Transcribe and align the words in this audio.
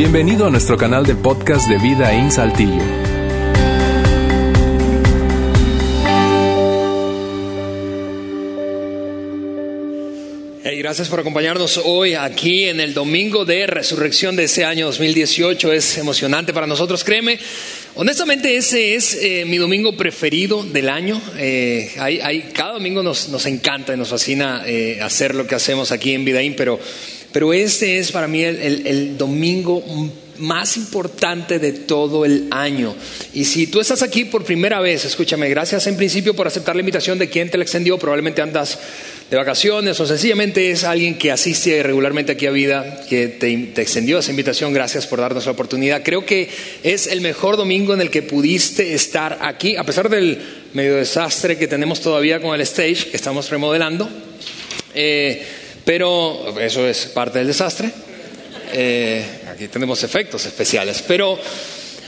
Bienvenido 0.00 0.46
a 0.46 0.50
nuestro 0.50 0.78
canal 0.78 1.04
de 1.04 1.14
podcast 1.14 1.68
de 1.68 1.76
Vida 1.76 2.14
en 2.14 2.30
Saltillo. 2.30 2.82
Hey, 10.64 10.78
gracias 10.78 11.06
por 11.10 11.20
acompañarnos 11.20 11.82
hoy 11.84 12.14
aquí 12.14 12.64
en 12.64 12.80
el 12.80 12.94
domingo 12.94 13.44
de 13.44 13.66
resurrección 13.66 14.36
de 14.36 14.44
ese 14.44 14.64
año 14.64 14.86
2018. 14.86 15.70
Es 15.70 15.98
emocionante 15.98 16.54
para 16.54 16.66
nosotros, 16.66 17.04
créeme. 17.04 17.38
Honestamente, 17.94 18.56
ese 18.56 18.94
es 18.94 19.18
eh, 19.20 19.44
mi 19.46 19.58
domingo 19.58 19.98
preferido 19.98 20.62
del 20.62 20.88
año. 20.88 21.20
Eh, 21.36 21.92
hay, 21.98 22.48
cada 22.54 22.72
domingo 22.72 23.02
nos, 23.02 23.28
nos, 23.28 23.44
encanta 23.44 23.92
y 23.92 23.98
nos 23.98 24.08
fascina 24.08 24.62
eh, 24.64 24.98
hacer 25.02 25.34
lo 25.34 25.46
que 25.46 25.56
hacemos 25.56 25.92
aquí 25.92 26.14
en 26.14 26.24
Vidaín, 26.24 26.54
pero 26.56 26.80
pero 27.32 27.52
este 27.52 27.98
es 27.98 28.10
para 28.12 28.28
mí 28.28 28.42
el, 28.42 29.16
domingo 29.16 29.82
más 30.38 30.76
importante 30.78 31.58
de 31.58 31.72
todo 31.72 32.24
el 32.24 32.48
año. 32.50 32.94
Y 33.34 33.44
si 33.44 33.66
tú 33.66 33.78
estás 33.78 34.02
aquí 34.02 34.24
por 34.24 34.42
primera 34.42 34.80
vez, 34.80 35.04
escúchame, 35.04 35.48
gracias 35.50 35.86
en 35.86 35.96
principio 35.96 36.34
por 36.34 36.46
aceptar 36.46 36.74
la 36.74 36.80
invitación 36.80 37.18
de 37.18 37.28
quien 37.28 37.50
te 37.50 37.58
la 37.58 37.64
extendió, 37.64 37.98
probablemente 37.98 38.40
andas 38.40 38.78
de 39.30 39.36
vacaciones 39.36 40.00
o 40.00 40.06
sencillamente 40.06 40.70
es 40.70 40.82
alguien 40.82 41.16
que 41.16 41.30
asiste 41.30 41.82
regularmente 41.82 42.32
aquí 42.32 42.46
a 42.46 42.50
vida, 42.50 43.04
que 43.08 43.28
te, 43.28 43.56
te, 43.74 43.82
extendió 43.82 44.18
esa 44.18 44.30
invitación, 44.30 44.72
gracias 44.72 45.06
por 45.06 45.20
darnos 45.20 45.44
la 45.44 45.52
oportunidad. 45.52 46.02
Creo 46.02 46.24
que 46.24 46.48
es 46.82 47.06
el 47.06 47.20
mejor 47.20 47.56
domingo 47.56 47.94
en 47.94 48.00
el 48.00 48.10
que 48.10 48.22
pudiste 48.22 48.94
estar 48.94 49.38
aquí, 49.42 49.76
a 49.76 49.84
pesar 49.84 50.08
del 50.08 50.38
medio 50.72 50.96
desastre 50.96 51.58
que 51.58 51.68
tenemos 51.68 52.00
todavía 52.00 52.40
con 52.40 52.54
el 52.54 52.62
stage 52.62 53.10
que 53.10 53.16
estamos 53.16 53.50
remodelando. 53.50 54.08
Eh, 54.94 55.42
pero 55.84 56.58
eso 56.60 56.86
es 56.86 57.06
parte 57.06 57.38
del 57.38 57.48
desastre. 57.48 57.90
Eh, 58.72 59.24
aquí 59.48 59.68
tenemos 59.68 60.02
efectos 60.04 60.46
especiales. 60.46 61.02
Pero, 61.06 61.38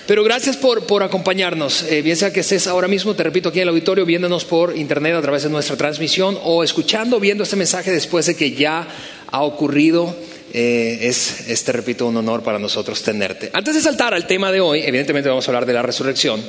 pero 0.06 0.22
gracias 0.24 0.56
por, 0.56 0.86
por 0.86 1.02
acompañarnos. 1.02 1.84
Eh, 1.84 2.02
bien 2.02 2.16
sea 2.16 2.32
que 2.32 2.40
estés 2.40 2.66
ahora 2.66 2.88
mismo, 2.88 3.14
te 3.14 3.22
repito, 3.22 3.48
aquí 3.48 3.58
en 3.58 3.64
el 3.64 3.68
auditorio, 3.70 4.04
viéndonos 4.04 4.44
por 4.44 4.76
internet 4.76 5.14
a 5.14 5.22
través 5.22 5.42
de 5.42 5.50
nuestra 5.50 5.76
transmisión 5.76 6.38
o 6.42 6.62
escuchando, 6.62 7.18
viendo 7.18 7.44
este 7.44 7.56
mensaje 7.56 7.90
después 7.90 8.26
de 8.26 8.36
que 8.36 8.52
ya 8.52 8.86
ha 9.28 9.42
ocurrido. 9.42 10.14
Eh, 10.54 10.98
es, 11.08 11.48
es, 11.48 11.64
te 11.64 11.72
repito, 11.72 12.06
un 12.06 12.16
honor 12.18 12.42
para 12.42 12.58
nosotros 12.58 13.02
tenerte. 13.02 13.50
Antes 13.54 13.74
de 13.74 13.80
saltar 13.80 14.12
al 14.12 14.26
tema 14.26 14.52
de 14.52 14.60
hoy, 14.60 14.82
evidentemente 14.82 15.30
vamos 15.30 15.48
a 15.48 15.50
hablar 15.50 15.64
de 15.64 15.72
la 15.72 15.80
resurrección. 15.80 16.42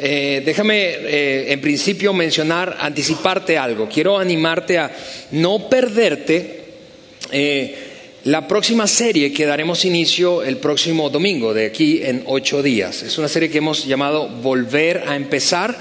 Eh, 0.00 0.42
déjame 0.44 0.90
eh, 0.90 1.52
en 1.52 1.60
principio 1.60 2.12
mencionar, 2.12 2.76
anticiparte 2.80 3.58
algo. 3.58 3.88
Quiero 3.88 4.16
animarte 4.16 4.78
a 4.78 4.90
no 5.32 5.68
perderte 5.68 6.57
eh, 7.32 7.74
la 8.24 8.46
próxima 8.46 8.86
serie 8.86 9.32
que 9.32 9.46
daremos 9.46 9.84
inicio 9.84 10.42
el 10.42 10.58
próximo 10.58 11.08
domingo, 11.08 11.54
de 11.54 11.66
aquí 11.66 12.00
en 12.02 12.24
ocho 12.26 12.62
días. 12.62 13.02
Es 13.02 13.16
una 13.16 13.28
serie 13.28 13.48
que 13.48 13.58
hemos 13.58 13.86
llamado 13.86 14.28
Volver 14.28 15.04
a 15.06 15.16
empezar 15.16 15.78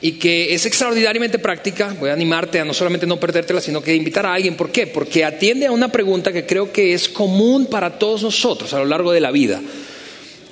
y 0.00 0.12
que 0.12 0.54
es 0.54 0.66
extraordinariamente 0.66 1.38
práctica. 1.38 1.94
Voy 2.00 2.10
a 2.10 2.12
animarte 2.12 2.60
a 2.60 2.64
no 2.64 2.74
solamente 2.74 3.06
no 3.06 3.20
perdértela, 3.20 3.60
sino 3.60 3.82
que 3.82 3.94
invitar 3.94 4.26
a 4.26 4.34
alguien. 4.34 4.56
¿Por 4.56 4.70
qué? 4.70 4.86
Porque 4.86 5.24
atiende 5.24 5.66
a 5.66 5.72
una 5.72 5.92
pregunta 5.92 6.32
que 6.32 6.46
creo 6.46 6.72
que 6.72 6.94
es 6.94 7.08
común 7.08 7.66
para 7.66 7.98
todos 7.98 8.22
nosotros 8.22 8.74
a 8.74 8.78
lo 8.78 8.86
largo 8.86 9.12
de 9.12 9.20
la 9.20 9.30
vida. 9.30 9.62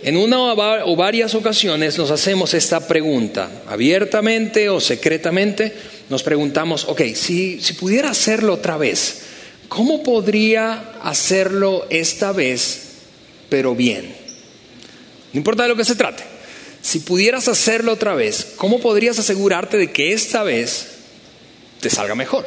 En 0.03 0.17
una 0.17 0.53
o 0.53 0.97
varias 0.97 1.35
ocasiones 1.35 1.97
nos 1.97 2.11
hacemos 2.11 2.55
esta 2.55 2.89
pregunta, 2.89 3.63
abiertamente 3.69 4.69
o 4.69 4.81
secretamente, 4.81 5.73
nos 6.09 6.23
preguntamos, 6.25 6.87
ok, 6.89 7.03
si, 7.15 7.61
si 7.61 7.75
pudiera 7.75 8.11
hacerlo 8.11 8.55
otra 8.55 8.77
vez, 8.77 9.23
¿cómo 9.73 10.03
podría 10.03 10.93
hacerlo 11.03 11.87
esta 11.89 12.33
vez, 12.33 12.91
pero 13.49 13.75
bien? 13.75 14.15
No 15.33 15.39
importa 15.39 15.63
de 15.63 15.71
lo 15.71 15.77
que 15.77 15.87
se 15.87 15.95
trate. 15.95 16.23
Si 16.83 16.99
pudieras 16.99 17.49
hacerlo 17.49 17.93
otra 17.93 18.15
vez, 18.15 18.53
¿cómo 18.57 18.81
podrías 18.81 19.19
asegurarte 19.19 19.79
de 19.79 19.91
que 19.91 20.13
esta 20.13 20.43
vez 20.43 20.89
te 21.81 21.89
salga 21.89 22.15
mejor? 22.15 22.45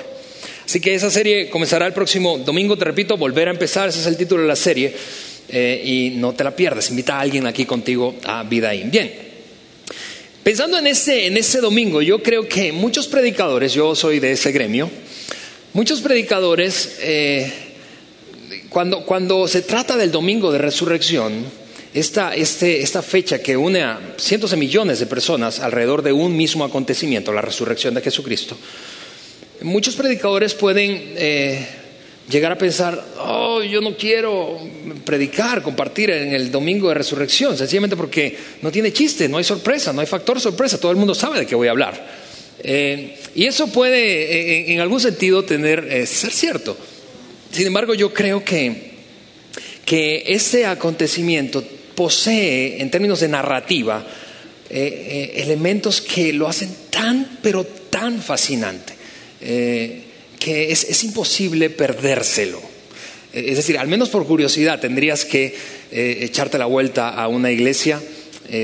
Así 0.67 0.79
que 0.79 0.93
esa 0.93 1.09
serie 1.09 1.49
comenzará 1.49 1.87
el 1.87 1.93
próximo 1.93 2.37
domingo, 2.37 2.77
te 2.77 2.85
repito, 2.85 3.17
volver 3.17 3.47
a 3.47 3.51
empezar, 3.51 3.89
ese 3.89 4.01
es 4.01 4.05
el 4.05 4.17
título 4.17 4.43
de 4.43 4.47
la 4.47 4.55
serie. 4.55 4.95
Eh, 5.49 5.81
y 5.83 6.09
no 6.17 6.33
te 6.33 6.43
la 6.43 6.55
pierdas. 6.55 6.91
Invita 6.91 7.17
a 7.17 7.21
alguien 7.21 7.47
aquí 7.47 7.65
contigo 7.65 8.15
a 8.25 8.43
Vidaín. 8.43 8.91
Bien, 8.91 9.11
pensando 10.43 10.77
en 10.77 10.85
ese, 10.85 11.25
en 11.25 11.37
ese 11.37 11.59
domingo, 11.59 12.03
yo 12.03 12.21
creo 12.21 12.47
que 12.47 12.71
muchos 12.71 13.07
predicadores, 13.07 13.73
yo 13.73 13.95
soy 13.95 14.19
de 14.19 14.33
ese 14.33 14.51
gremio, 14.51 14.91
muchos 15.75 15.99
predicadores, 15.99 16.97
eh, 17.01 17.51
cuando, 18.69 19.05
cuando 19.05 19.45
se 19.47 19.61
trata 19.61 19.97
del 19.97 20.09
domingo 20.09 20.51
de 20.51 20.57
resurrección, 20.57 21.45
esta, 21.93 22.33
este, 22.33 22.81
esta 22.81 23.01
fecha 23.01 23.39
que 23.39 23.55
une 23.55 23.83
a 23.83 24.15
cientos 24.17 24.51
de 24.51 24.57
millones 24.57 24.99
de 24.99 25.05
personas 25.05 25.59
alrededor 25.59 26.01
de 26.01 26.13
un 26.13 26.35
mismo 26.35 26.63
acontecimiento, 26.63 27.33
la 27.33 27.41
resurrección 27.41 27.93
de 27.93 28.01
Jesucristo, 28.01 28.57
muchos 29.61 29.95
predicadores 29.95 30.53
pueden 30.53 31.13
eh, 31.17 31.67
llegar 32.29 32.53
a 32.53 32.57
pensar, 32.57 33.03
oh, 33.19 33.61
yo 33.61 33.81
no 33.81 33.97
quiero 33.97 34.57
predicar, 35.03 35.61
compartir 35.61 36.09
en 36.09 36.33
el 36.33 36.51
domingo 36.51 36.87
de 36.87 36.95
resurrección, 36.95 37.57
sencillamente 37.57 37.97
porque 37.97 38.37
no 38.61 38.71
tiene 38.71 38.93
chiste, 38.93 39.27
no 39.27 39.37
hay 39.37 39.43
sorpresa, 39.43 39.91
no 39.91 39.99
hay 39.99 40.07
factor 40.07 40.39
sorpresa, 40.39 40.79
todo 40.79 40.91
el 40.91 40.97
mundo 40.97 41.13
sabe 41.13 41.39
de 41.39 41.45
qué 41.45 41.55
voy 41.55 41.67
a 41.67 41.71
hablar. 41.71 42.24
Eh, 42.67 43.15
y 43.35 43.45
eso 43.45 43.67
puede 43.67 44.63
eh, 44.63 44.73
en, 44.73 44.79
algún 44.79 44.99
sentido 44.99 45.45
tener, 45.45 45.87
eh, 45.87 46.07
ser 46.07 46.31
cierto. 46.31 46.75
Sin 47.51 47.67
embargo, 47.67 47.93
yo 47.93 48.11
creo 48.11 48.43
que, 48.43 48.91
que 49.85 50.23
ese 50.25 50.65
acontecimiento 50.65 51.63
posee, 51.93 52.81
en 52.81 52.89
términos 52.89 53.19
de 53.19 53.27
narrativa, 53.27 54.05
elementos 54.67 56.01
que 56.01 56.33
lo 56.33 56.47
hacen 56.47 56.69
tan, 56.89 57.37
pero 57.41 57.63
tan 57.63 58.19
fascinante 58.19 58.93
que 59.39 60.71
es, 60.71 61.03
imposible 61.03 61.69
perdérselo. 61.69 62.59
Es 63.31 63.55
decir, 63.55 63.77
al 63.77 63.87
menos 63.87 64.09
por 64.09 64.25
curiosidad 64.25 64.81
tendrías 64.81 65.23
que 65.23 65.55
echarte 65.91 66.57
la 66.57 66.65
vuelta 66.65 67.09
a 67.09 67.29
una 67.29 67.51
iglesia, 67.51 68.01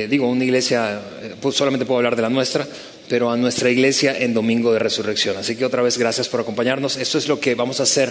digo, 0.10 0.28
una 0.28 0.44
iglesia, 0.44 1.00
pues 1.40 1.56
solamente 1.56 1.86
puedo 1.86 2.00
hablar 2.00 2.18
de 2.18 2.24
la 2.24 2.30
nuestra, 2.30 2.68
pero 3.12 3.30
a 3.30 3.36
nuestra 3.36 3.70
iglesia 3.70 4.18
en 4.18 4.34
Domingo 4.34 4.72
de 4.72 4.80
Resurrección. 4.80 5.36
Así 5.36 5.58
que 5.58 5.66
otra 5.66 5.82
vez 5.82 5.98
gracias 5.98 6.30
por 6.30 6.40
acompañarnos. 6.40 6.96
Esto 6.96 7.18
es 7.18 7.28
lo 7.28 7.42
que 7.42 7.56
vamos 7.56 7.82
a 7.82 7.84
hacer 7.84 8.10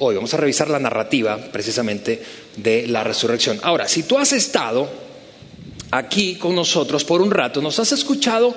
hoy. 0.00 0.16
Vamos 0.16 0.34
a 0.34 0.36
revisar 0.36 0.68
la 0.68 0.78
narrativa 0.78 1.38
precisamente 1.50 2.22
de 2.54 2.86
la 2.86 3.02
resurrección. 3.02 3.58
Ahora, 3.62 3.88
si 3.88 4.02
tú 4.02 4.18
has 4.18 4.34
estado 4.34 4.86
aquí 5.92 6.34
con 6.34 6.54
nosotros 6.54 7.04
por 7.04 7.22
un 7.22 7.30
rato, 7.30 7.62
nos 7.62 7.78
has 7.78 7.92
escuchado 7.92 8.54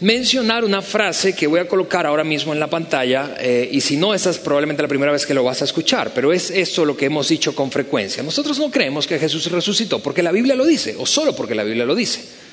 mencionar 0.00 0.62
una 0.62 0.82
frase 0.82 1.34
que 1.34 1.46
voy 1.46 1.60
a 1.60 1.68
colocar 1.68 2.04
ahora 2.04 2.22
mismo 2.22 2.52
en 2.52 2.60
la 2.60 2.68
pantalla, 2.68 3.34
eh, 3.38 3.66
y 3.72 3.80
si 3.80 3.96
no, 3.96 4.12
esta 4.12 4.28
es 4.28 4.36
probablemente 4.36 4.82
la 4.82 4.88
primera 4.88 5.10
vez 5.10 5.24
que 5.24 5.32
lo 5.32 5.42
vas 5.42 5.62
a 5.62 5.64
escuchar, 5.64 6.12
pero 6.14 6.34
es 6.34 6.50
esto 6.50 6.84
lo 6.84 6.98
que 6.98 7.06
hemos 7.06 7.28
dicho 7.28 7.54
con 7.54 7.70
frecuencia. 7.70 8.22
Nosotros 8.22 8.58
no 8.58 8.70
creemos 8.70 9.06
que 9.06 9.18
Jesús 9.18 9.50
resucitó 9.50 10.00
porque 10.00 10.22
la 10.22 10.32
Biblia 10.32 10.54
lo 10.54 10.66
dice, 10.66 10.94
o 10.98 11.06
solo 11.06 11.34
porque 11.34 11.54
la 11.54 11.64
Biblia 11.64 11.86
lo 11.86 11.94
dice. 11.94 12.43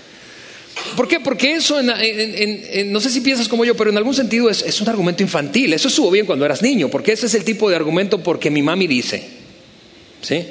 ¿Por 0.96 1.08
qué? 1.08 1.20
Porque 1.20 1.54
eso, 1.54 1.82
no 1.82 3.02
sé 3.02 3.10
si 3.10 3.22
piensas 3.22 3.48
como 3.48 3.66
yo, 3.66 3.76
pero 3.76 3.90
en 3.90 3.98
algún 3.98 4.14
sentido 4.14 4.50
es, 4.50 4.62
es 4.62 4.82
un 4.82 4.90
argumento 4.90 5.24
infantil. 5.24 5.74
Eso 5.74 5.88
estuvo 5.88 6.12
bien 6.12 6.26
cuando 6.26 6.46
eras 6.46 6.62
niño, 6.62 6.90
porque 6.90 7.12
ese 7.12 7.26
es 7.26 7.34
el 7.36 7.44
tipo 7.44 7.70
de 7.70 7.76
argumento 7.76 8.22
porque 8.22 8.50
mi 8.50 8.62
mami 8.62 8.88
dice. 8.88 9.42
¿Sí? 10.22 10.46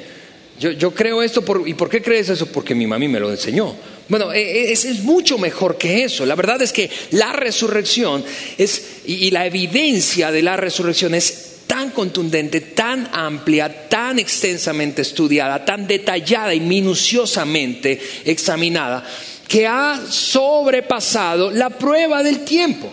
Yo, 0.61 0.93
creo 0.93 1.23
esto, 1.23 1.43
por, 1.43 1.67
¿y 1.67 1.73
por 1.73 1.89
qué 1.89 2.03
crees 2.03 2.29
eso? 2.29 2.45
Porque 2.45 2.75
mi 2.75 2.85
mami 2.85 3.07
me 3.07 3.19
lo 3.19 3.31
enseñó. 3.31 3.75
Bueno, 4.07 4.31
e, 4.31 4.41
e, 4.41 4.71
es, 4.71 4.99
mucho 4.99 5.39
mejor 5.39 5.75
que 5.75 6.03
eso. 6.03 6.23
La 6.23 6.35
verdad 6.35 6.61
es 6.61 6.71
que 6.71 6.87
la 7.09 7.33
resurrección 7.33 8.23
es, 8.59 9.01
y, 9.07 9.31
la 9.31 9.47
evidencia 9.47 10.31
de 10.31 10.43
la 10.43 10.57
resurrección 10.57 11.15
es 11.15 11.61
tan 11.65 11.89
contundente, 11.89 12.61
tan 12.61 13.09
amplia, 13.11 13.89
tan 13.89 14.19
extensamente 14.19 15.01
estudiada, 15.01 15.65
tan 15.65 15.87
detallada 15.87 16.53
y 16.53 16.59
minuciosamente 16.59 17.99
examinada, 18.25 19.03
que 19.51 19.67
ha 19.67 20.01
sobrepasado 20.09 21.51
la 21.51 21.71
prueba 21.71 22.23
del 22.23 22.45
tiempo. 22.45 22.89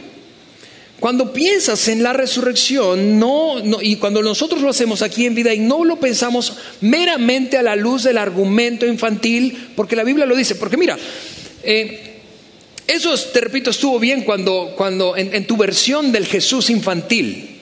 Cuando 0.99 1.32
piensas 1.32 1.87
en 1.87 2.02
la 2.02 2.12
resurrección, 2.12 3.16
no, 3.16 3.62
y 3.81 3.94
cuando 3.94 4.25
nosotros 4.25 4.60
lo 4.60 4.70
hacemos 4.70 5.02
aquí 5.02 5.25
en 5.25 5.37
vida 5.37 5.55
y 5.55 5.60
no 5.60 5.84
lo 5.84 6.00
pensamos 6.00 6.55
meramente 6.81 7.58
a 7.58 7.62
la 7.62 7.76
luz 7.76 8.02
del 8.02 8.19
argumento 8.19 8.87
infantil, 8.87 9.69
porque 9.76 9.94
la 9.94 10.02
Biblia 10.02 10.26
lo 10.26 10.34
dice, 10.34 10.56
porque 10.56 10.76
mira, 10.76 10.99
eh, 11.62 12.22
eso, 12.88 13.16
te 13.16 13.40
repito, 13.40 13.70
estuvo 13.70 14.00
bien 14.00 14.22
cuando, 14.22 14.75
cuando 14.76 15.16
en, 15.16 15.46
tu 15.46 15.56
versión 15.56 16.10
del 16.10 16.26
Jesús 16.26 16.70
infantil 16.70 17.56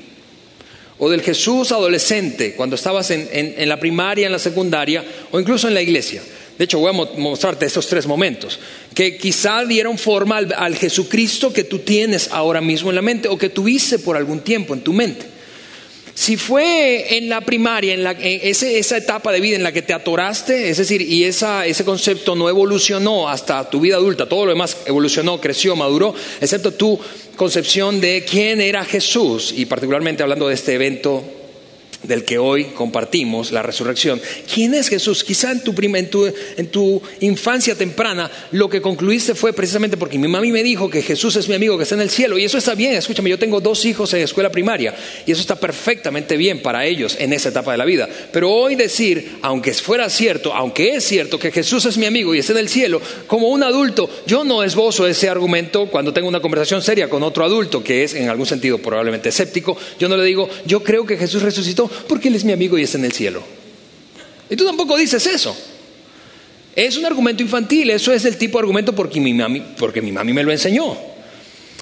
o 0.96 1.10
del 1.10 1.20
Jesús 1.20 1.70
adolescente, 1.70 2.54
cuando 2.54 2.76
estabas 2.76 3.10
en 3.10 3.68
la 3.68 3.78
primaria, 3.78 4.24
en 4.24 4.32
la 4.32 4.38
secundaria 4.38 5.04
o 5.32 5.38
incluso 5.38 5.68
en 5.68 5.74
la 5.74 5.82
iglesia. 5.82 6.22
De 6.58 6.64
hecho, 6.64 6.78
voy 6.78 6.90
a 6.90 7.18
mostrarte 7.18 7.66
estos 7.66 7.86
tres 7.86 8.06
momentos, 8.06 8.58
que 8.94 9.18
quizá 9.18 9.64
dieron 9.64 9.98
forma 9.98 10.38
al, 10.38 10.76
Jesucristo 10.76 11.52
que 11.52 11.64
tú 11.64 11.80
tienes 11.80 12.30
ahora 12.32 12.62
mismo 12.62 12.90
en 12.90 12.96
la 12.96 13.02
mente 13.02 13.28
o 13.28 13.36
que 13.36 13.50
tuviste 13.50 13.98
por 13.98 14.16
algún 14.16 14.40
tiempo 14.40 14.72
en 14.72 14.80
tu 14.80 14.92
mente. 14.92 15.26
Si 16.14 16.38
fue 16.38 17.18
en 17.18 17.28
la 17.28 17.42
primaria, 17.42 17.92
en, 17.92 18.02
la, 18.02 18.12
esa 18.12 18.96
etapa 18.96 19.32
de 19.32 19.40
vida 19.40 19.56
en 19.56 19.62
la 19.62 19.72
que 19.72 19.82
te 19.82 19.92
atoraste, 19.92 20.70
es 20.70 20.78
decir, 20.78 21.02
y 21.02 21.24
ese 21.24 21.84
concepto 21.84 22.34
no 22.34 22.48
evolucionó 22.48 23.28
hasta 23.28 23.68
tu 23.68 23.80
vida 23.80 23.96
adulta, 23.96 24.26
todo 24.26 24.46
lo 24.46 24.52
demás 24.52 24.78
evolucionó, 24.86 25.38
creció, 25.42 25.76
maduró, 25.76 26.14
excepto 26.40 26.72
tu 26.72 26.98
concepción 27.36 28.00
de 28.00 28.24
quién 28.24 28.62
era 28.62 28.82
Jesús, 28.86 29.52
y 29.54 29.66
particularmente 29.66 30.22
hablando 30.22 30.48
de 30.48 30.54
este 30.54 30.72
evento 30.72 31.22
del 32.06 32.24
que 32.24 32.38
hoy 32.38 32.64
compartimos, 32.66 33.52
la 33.52 33.62
resurrección. 33.62 34.20
¿Quién 34.52 34.74
es 34.74 34.88
Jesús? 34.88 35.24
Quizá 35.24 35.52
en 35.52 35.62
tu, 35.62 35.74
en, 36.56 36.66
tu, 36.68 37.02
infancia 37.20 37.74
temprana 37.74 38.30
lo 38.52 38.68
que 38.68 38.80
concluiste 38.80 39.34
fue 39.34 39.52
precisamente 39.52 39.96
porque 39.96 40.18
mi 40.18 40.28
mami 40.28 40.52
me 40.52 40.62
dijo 40.62 40.88
que 40.90 41.02
Jesús 41.02 41.36
es 41.36 41.48
mi 41.48 41.54
amigo 41.54 41.76
que 41.76 41.84
está 41.84 41.94
en 41.94 42.02
el 42.02 42.10
cielo. 42.10 42.38
Y 42.38 42.44
eso 42.44 42.58
está 42.58 42.74
bien, 42.74 42.94
escúchame, 42.94 43.30
yo 43.30 43.38
tengo 43.38 43.60
dos 43.60 43.84
hijos 43.84 44.12
en 44.14 44.22
escuela 44.22 44.50
primaria 44.50 44.94
y 45.26 45.32
eso 45.32 45.40
está 45.40 45.56
perfectamente 45.56 46.36
bien 46.36 46.62
para 46.62 46.84
ellos 46.84 47.16
en 47.18 47.32
esa 47.32 47.48
etapa 47.50 47.72
de 47.72 47.78
la 47.78 47.84
vida. 47.84 48.08
Pero 48.32 48.50
hoy 48.50 48.74
decir, 48.74 49.38
aunque 49.42 49.72
fuera 49.74 50.08
cierto, 50.10 50.54
aunque 50.54 50.94
es 50.94 51.04
cierto 51.04 51.38
que 51.38 51.50
Jesús 51.50 51.84
es 51.86 51.98
mi 51.98 52.06
amigo 52.06 52.34
y 52.34 52.38
está 52.38 52.52
en 52.52 52.58
el 52.58 52.68
cielo, 52.68 53.00
como 53.26 53.48
un 53.48 53.62
adulto, 53.62 54.08
yo 54.26 54.44
no 54.44 54.62
esbozo 54.62 55.06
ese 55.06 55.28
argumento 55.28 55.86
cuando 55.86 56.12
tengo 56.12 56.28
una 56.28 56.40
conversación 56.40 56.82
seria 56.82 57.08
con 57.08 57.22
otro 57.22 57.44
adulto 57.44 57.82
que 57.82 58.04
es 58.04 58.14
en 58.14 58.28
algún 58.28 58.46
sentido 58.46 58.78
probablemente 58.78 59.28
escéptico. 59.28 59.76
Yo 59.98 60.08
no 60.08 60.16
le 60.16 60.24
digo, 60.24 60.48
yo 60.64 60.82
creo 60.82 61.06
que 61.06 61.16
Jesús 61.16 61.42
resucitó 61.42 61.90
porque 62.08 62.28
Él 62.28 62.34
es 62.34 62.44
mi 62.44 62.52
amigo 62.52 62.78
y 62.78 62.82
está 62.82 62.98
en 62.98 63.04
el 63.04 63.12
cielo. 63.12 63.42
Y 64.48 64.56
tú 64.56 64.64
tampoco 64.64 64.96
dices 64.96 65.26
eso. 65.26 65.56
Es 66.74 66.96
un 66.96 67.06
argumento 67.06 67.42
infantil, 67.42 67.90
eso 67.90 68.12
es 68.12 68.24
el 68.24 68.36
tipo 68.36 68.58
de 68.58 68.62
argumento 68.62 68.94
porque 68.94 69.20
mi 69.20 69.32
mami, 69.32 69.62
porque 69.78 70.02
mi 70.02 70.12
mami 70.12 70.32
me 70.32 70.42
lo 70.42 70.52
enseñó. 70.52 70.96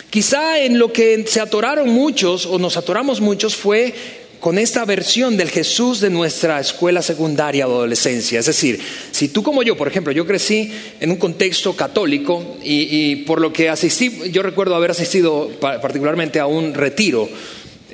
Quizá 0.09 0.61
en 0.61 0.79
lo 0.79 0.93
que 0.93 1.25
se 1.27 1.41
atoraron 1.41 1.89
muchos 1.89 2.47
o 2.47 2.59
nos 2.59 2.77
atoramos 2.77 3.21
muchos 3.21 3.57
fue 3.57 3.93
con 4.39 4.59
esta 4.59 4.85
versión 4.85 5.37
del 5.37 5.51
Jesús 5.51 6.01
de 6.01 6.11
nuestra 6.11 6.61
escuela 6.61 7.03
secundaria 7.03 7.67
o 7.67 7.73
adolescencia. 7.73 8.39
Es 8.39 8.47
decir, 8.47 8.79
si 9.11 9.29
tú 9.29 9.43
como 9.43 9.63
yo, 9.63 9.77
por 9.77 9.89
ejemplo, 9.89 10.13
yo 10.13 10.27
crecí 10.27 10.71
en 11.01 11.11
un 11.11 11.17
contexto 11.17 11.75
católico 11.75 12.59
y, 12.63 12.83
y 12.91 13.17
por 13.25 13.41
lo 13.41 13.53
que 13.53 13.71
asistí, 13.71 14.31
yo 14.31 14.43
recuerdo 14.43 14.77
haber 14.77 14.91
asistido 14.93 15.51
particularmente 15.59 16.39
a 16.39 16.47
un 16.47 16.75
retiro 16.75 17.29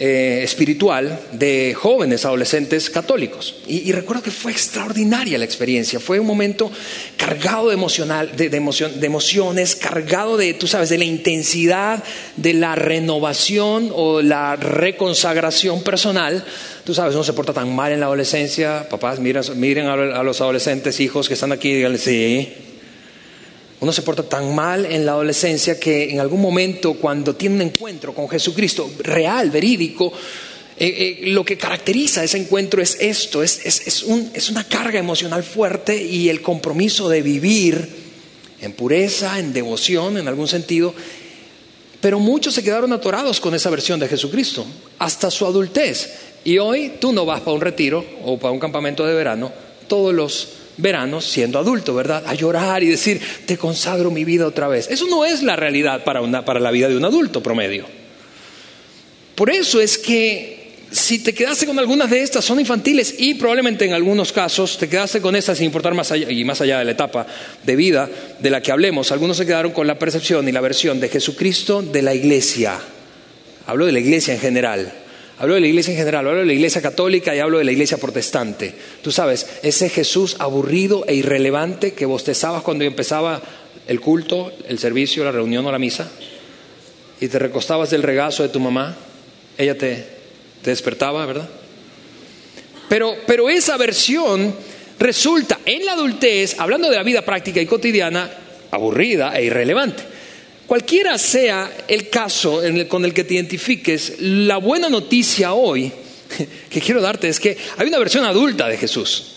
eh, 0.03 0.41
espiritual 0.43 1.21
de 1.33 1.75
jóvenes 1.75 2.25
adolescentes 2.25 2.89
católicos. 2.89 3.57
Y, 3.67 3.93
recuerdo 3.93 4.23
que 4.23 4.31
fue 4.31 4.51
extraordinaria 4.51 5.37
la 5.37 5.45
experiencia. 5.45 6.01
Fue 6.01 6.19
un 6.19 6.27
momento 6.27 6.73
cargado 7.19 7.69
de, 7.69 7.75
emocional, 7.75 8.35
de, 8.35 8.49
de 8.49 9.07
emociones, 9.07 9.77
cargado 9.77 10.39
de, 10.39 10.55
tú 10.55 10.67
sabes, 10.67 10.89
de 10.89 10.97
la 10.97 11.05
intensidad 11.05 12.03
de 12.37 12.55
la 12.55 12.77
renovación 12.77 13.93
o 13.95 14.23
la 14.23 14.57
reconsagración 14.57 15.83
personal. 15.83 16.47
Tú 16.85 16.95
sabes, 16.95 17.15
uno 17.15 17.23
se 17.23 17.35
porta 17.35 17.53
tan 17.53 17.77
mal 17.77 17.93
en 17.93 18.01
la 18.01 18.07
adolescencia. 18.07 18.89
Papás, 18.89 19.21
miren 19.21 19.87
a, 19.87 20.23
los 20.23 20.41
adolescentes, 20.41 20.99
hijos 21.01 21.29
que 21.29 21.35
están 21.35 21.53
aquí, 21.53 21.75
díganle, 21.75 21.99
sí, 21.99 22.70
uno 23.81 23.93
se 23.93 24.03
porta 24.03 24.23
tan 24.23 24.55
mal 24.55 24.85
en 24.85 25.07
la 25.07 25.13
adolescencia 25.13 25.81
que 25.81 26.11
en 26.11 26.21
algún 26.21 26.41
momento 26.41 26.95
cuando 26.95 27.35
tiene 27.35 27.57
un 27.57 27.63
encuentro 27.63 28.15
con 28.15 28.29
Jesucristo 28.29 28.91
real, 28.99 29.51
verídico, 29.51 30.13
eh, 30.77 31.19
eh, 31.23 31.27
lo 31.29 31.45
que 31.45 31.57
caracteriza 31.57 32.23
ese 32.23 32.39
encuentro 32.39 32.83
es 32.83 32.99
esto, 33.01 33.43
es, 33.43 33.61
es, 33.65 34.03
una 34.51 34.65
carga 34.65 34.99
emocional 34.99 35.43
fuerte 35.43 35.97
y 36.03 36.29
el 36.29 36.43
compromiso 36.43 37.09
de 37.09 37.23
vivir 37.23 37.89
en 38.61 38.73
pureza, 38.73 39.39
en 39.39 39.53
devoción, 39.53 40.19
en 40.19 40.29
algún 40.29 40.49
sentido. 40.49 40.95
Pero 42.01 42.19
muchos 42.19 42.55
se 42.55 42.63
quedaron 42.63 42.93
atorados 42.93 43.41
con 43.41 43.55
esa 43.55 43.71
versión 43.71 44.01
de 44.01 44.09
Jesucristo, 44.09 44.65
hasta 44.99 45.31
su 45.31 45.47
adultez. 45.47 46.15
Y 46.45 46.59
hoy 46.59 46.93
tú 46.99 47.13
no 47.13 47.27
vas 47.27 47.41
para 47.41 47.53
un 47.53 47.61
retiro 47.61 48.05
o 48.25 48.39
para 48.39 48.53
un 48.53 48.61
campamento 48.61 49.07
de 49.07 49.15
verano 49.15 49.53
todos 49.87 50.15
los 50.15 50.49
veranos 50.81 51.25
siendo 51.25 51.59
adulto, 51.59 51.95
¿verdad? 51.95 52.25
A 52.27 52.35
llorar 52.35 52.83
y 52.83 52.89
decir, 52.89 53.21
te 53.47 53.57
consagro 53.57 54.11
mi 54.11 54.25
vida 54.25 54.47
otra 54.47 54.69
vez. 54.69 54.89
Eso 54.91 55.07
no 55.09 55.25
es 55.25 55.43
la 55.43 55.57
realidad 55.57 56.05
para, 56.05 56.21
una, 56.21 56.45
para 56.45 56.61
la 56.61 56.71
vida 56.71 56.89
de 56.89 56.97
un 56.97 57.05
adulto 57.05 57.43
promedio. 57.43 57.87
Por 59.35 59.51
eso 59.51 59.81
es 59.81 59.97
que 59.99 60.61
si 60.91 61.21
te 61.21 61.33
quedaste 61.33 61.67
con 61.67 61.79
algunas 61.79 62.11
de 62.11 62.23
estas, 62.23 62.45
son 62.45 62.59
infantiles 62.59 63.15
y 63.19 63.35
probablemente 63.35 63.85
en 63.85 63.93
algunos 63.93 64.33
casos 64.33 64.77
te 64.77 64.89
quedaste 64.89 65.21
con 65.21 65.37
estas 65.37 65.59
sin 65.59 65.67
importar 65.67 65.95
más 65.95 66.11
allá 66.11 66.31
y 66.31 66.45
más 66.45 66.61
allá 66.61 66.81
de 66.81 66.85
la 66.85 66.91
etapa 66.91 67.27
de 67.65 67.77
vida 67.77 68.09
de 68.39 68.51
la 68.51 68.61
que 68.61 68.73
hablemos. 68.73 69.13
Algunos 69.13 69.37
se 69.37 69.47
quedaron 69.47 69.73
con 69.73 69.87
la 69.87 69.99
percepción 69.99 70.49
y 70.49 70.53
la 70.53 70.61
versión 70.61 70.99
de 70.99 71.09
Jesucristo 71.09 71.81
de 71.81 72.03
la 72.03 72.15
iglesia. 72.15 72.79
Hablo 73.67 73.87
de 73.87 73.93
la 73.93 74.01
iglesia 74.01 74.35
en 74.35 74.41
general. 74.41 74.93
Hablo 75.41 75.55
de 75.55 75.63
la 75.63 75.69
iglesia 75.69 75.93
en 75.93 75.99
general, 75.99 76.29
hablo 76.29 76.41
de 76.41 76.45
la 76.45 76.53
iglesia 76.53 76.83
católica 76.83 77.35
y 77.35 77.39
hablo 77.39 77.57
de 77.57 77.65
la 77.65 77.73
iglesia 77.73 77.97
protestante. 77.97 78.75
Tú 79.01 79.11
sabes, 79.11 79.47
ese 79.63 79.89
Jesús 79.89 80.37
aburrido 80.39 81.07
e 81.07 81.15
irrelevante 81.15 81.95
que 81.95 82.05
bostezabas 82.05 82.63
cuando 82.63 82.85
empezaba 82.85 83.41
el 83.87 84.03
culto, 84.03 84.53
el 84.69 84.79
servicio, 84.79 85.25
la 85.25 85.33
reunión 85.33 85.65
o 85.65 85.73
la 85.73 85.79
misa, 85.79 86.11
y 87.23 87.29
te 87.29 87.39
recostabas 87.39 87.89
del 87.89 88.03
regazo 88.03 88.43
de 88.43 88.51
tu 88.51 88.61
mamá, 88.61 88.95
ella 89.57 89.79
te, 89.79 90.05
despertaba, 90.63 91.25
¿verdad? 91.25 91.49
Pero, 92.91 93.15
pero 93.27 93.49
esa 93.49 93.79
versión 93.79 94.55
resulta 94.99 95.61
en 95.65 95.87
la 95.87 95.93
adultez, 95.93 96.61
hablando 96.61 96.91
de 96.91 96.97
la 96.97 97.03
vida 97.03 97.23
práctica 97.23 97.63
y 97.63 97.67
cotidiana, 97.67 98.31
aburrida 98.71 99.33
e 99.39 99.45
irrelevante. 99.47 100.03
Cualquiera 100.71 101.19
sea 101.19 101.69
el 101.89 102.09
caso 102.11 102.63
con 102.87 103.05
el 103.05 103.13
que 103.13 103.25
te 103.25 103.35
identifiques, 103.35 104.21
la 104.21 104.59
buena 104.59 104.89
noticia 104.89 105.53
hoy 105.53 105.91
que 106.71 106.81
quiero 106.81 107.01
darte 107.01 107.29
es 107.29 107.41
que 107.41 107.59
hay 107.77 107.89
una 107.89 107.99
versión 107.99 108.25
adulta 108.25 108.69
de 108.69 108.77
Jesús. 108.77 109.33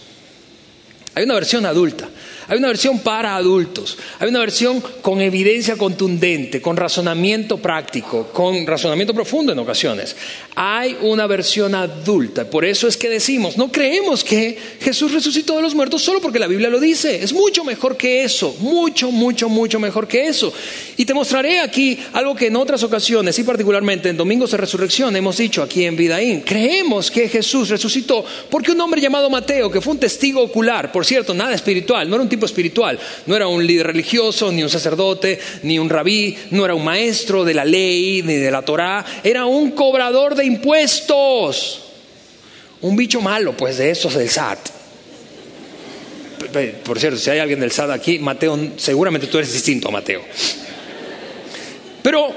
Hay 1.15 1.23
una 1.23 1.33
versión 1.33 1.65
adulta. 1.65 2.07
Hay 2.53 2.59
una 2.59 2.67
versión 2.67 2.99
para 2.99 3.35
adultos, 3.35 3.97
hay 4.19 4.29
una 4.29 4.37
versión 4.37 4.79
con 5.01 5.19
evidencia 5.21 5.75
contundente, 5.75 6.61
con 6.61 6.77
razonamiento 6.77 7.57
práctico, 7.57 8.27
con 8.31 8.67
razonamiento 8.67 9.11
profundo 9.11 9.53
en 9.53 9.57
ocasiones. 9.57 10.15
Hay 10.53 10.95
una 11.01 11.25
versión 11.25 11.73
adulta. 11.73 12.47
Por 12.47 12.63
eso 12.63 12.87
es 12.87 12.95
que 12.95 13.09
decimos, 13.09 13.57
no 13.57 13.71
creemos 13.71 14.23
que 14.23 14.55
Jesús 14.79 15.13
resucitó 15.13 15.55
de 15.55 15.63
los 15.63 15.73
muertos 15.73 16.03
solo 16.03 16.21
porque 16.21 16.37
la 16.37 16.45
Biblia 16.45 16.69
lo 16.69 16.79
dice. 16.79 17.23
Es 17.23 17.33
mucho 17.33 17.63
mejor 17.63 17.97
que 17.97 18.23
eso, 18.23 18.55
mucho, 18.59 19.09
mucho, 19.09 19.49
mucho 19.49 19.79
mejor 19.79 20.07
que 20.07 20.27
eso. 20.27 20.53
Y 20.95 21.05
te 21.05 21.15
mostraré 21.15 21.59
aquí 21.59 21.97
algo 22.13 22.35
que 22.35 22.45
en 22.45 22.55
otras 22.55 22.83
ocasiones, 22.83 23.39
y 23.39 23.43
particularmente 23.43 24.09
en 24.09 24.17
Domingos 24.17 24.51
de 24.51 24.57
Resurrección, 24.57 25.15
hemos 25.15 25.37
dicho 25.37 25.63
aquí 25.63 25.85
en 25.85 25.95
Vidaín. 25.95 26.41
Creemos 26.41 27.09
que 27.09 27.27
Jesús 27.29 27.69
resucitó 27.69 28.23
porque 28.51 28.73
un 28.73 28.81
hombre 28.81 29.01
llamado 29.01 29.27
Mateo, 29.31 29.71
que 29.71 29.81
fue 29.81 29.93
un 29.93 29.99
testigo 29.99 30.43
ocular, 30.43 30.91
por 30.91 31.03
cierto, 31.03 31.33
nada 31.33 31.55
espiritual, 31.55 32.07
no 32.07 32.13
era 32.17 32.21
un 32.21 32.29
tipo 32.29 32.42
espiritual. 32.45 32.99
No 33.25 33.35
era 33.35 33.47
un 33.47 33.65
líder 33.65 33.87
religioso, 33.87 34.51
ni 34.51 34.63
un 34.63 34.69
sacerdote, 34.69 35.39
ni 35.63 35.79
un 35.79 35.89
rabí, 35.89 36.37
no 36.51 36.65
era 36.65 36.75
un 36.75 36.83
maestro 36.83 37.43
de 37.43 37.53
la 37.53 37.65
ley, 37.65 38.21
ni 38.23 38.35
de 38.35 38.51
la 38.51 38.63
Torá. 38.63 39.05
Era 39.23 39.45
un 39.45 39.71
cobrador 39.71 40.35
de 40.35 40.45
impuestos. 40.45 41.81
Un 42.81 42.95
bicho 42.95 43.21
malo, 43.21 43.55
pues 43.55 43.77
de 43.77 43.91
esos 43.91 44.13
del 44.15 44.29
SAT. 44.29 44.69
Por 46.83 46.99
cierto, 46.99 47.17
si 47.17 47.29
hay 47.29 47.39
alguien 47.39 47.59
del 47.59 47.71
SAT 47.71 47.91
aquí, 47.91 48.19
Mateo, 48.19 48.59
seguramente 48.77 49.27
tú 49.27 49.37
eres 49.37 49.51
distinto 49.53 49.87
a 49.87 49.91
Mateo. 49.91 50.21
Pero 52.01 52.33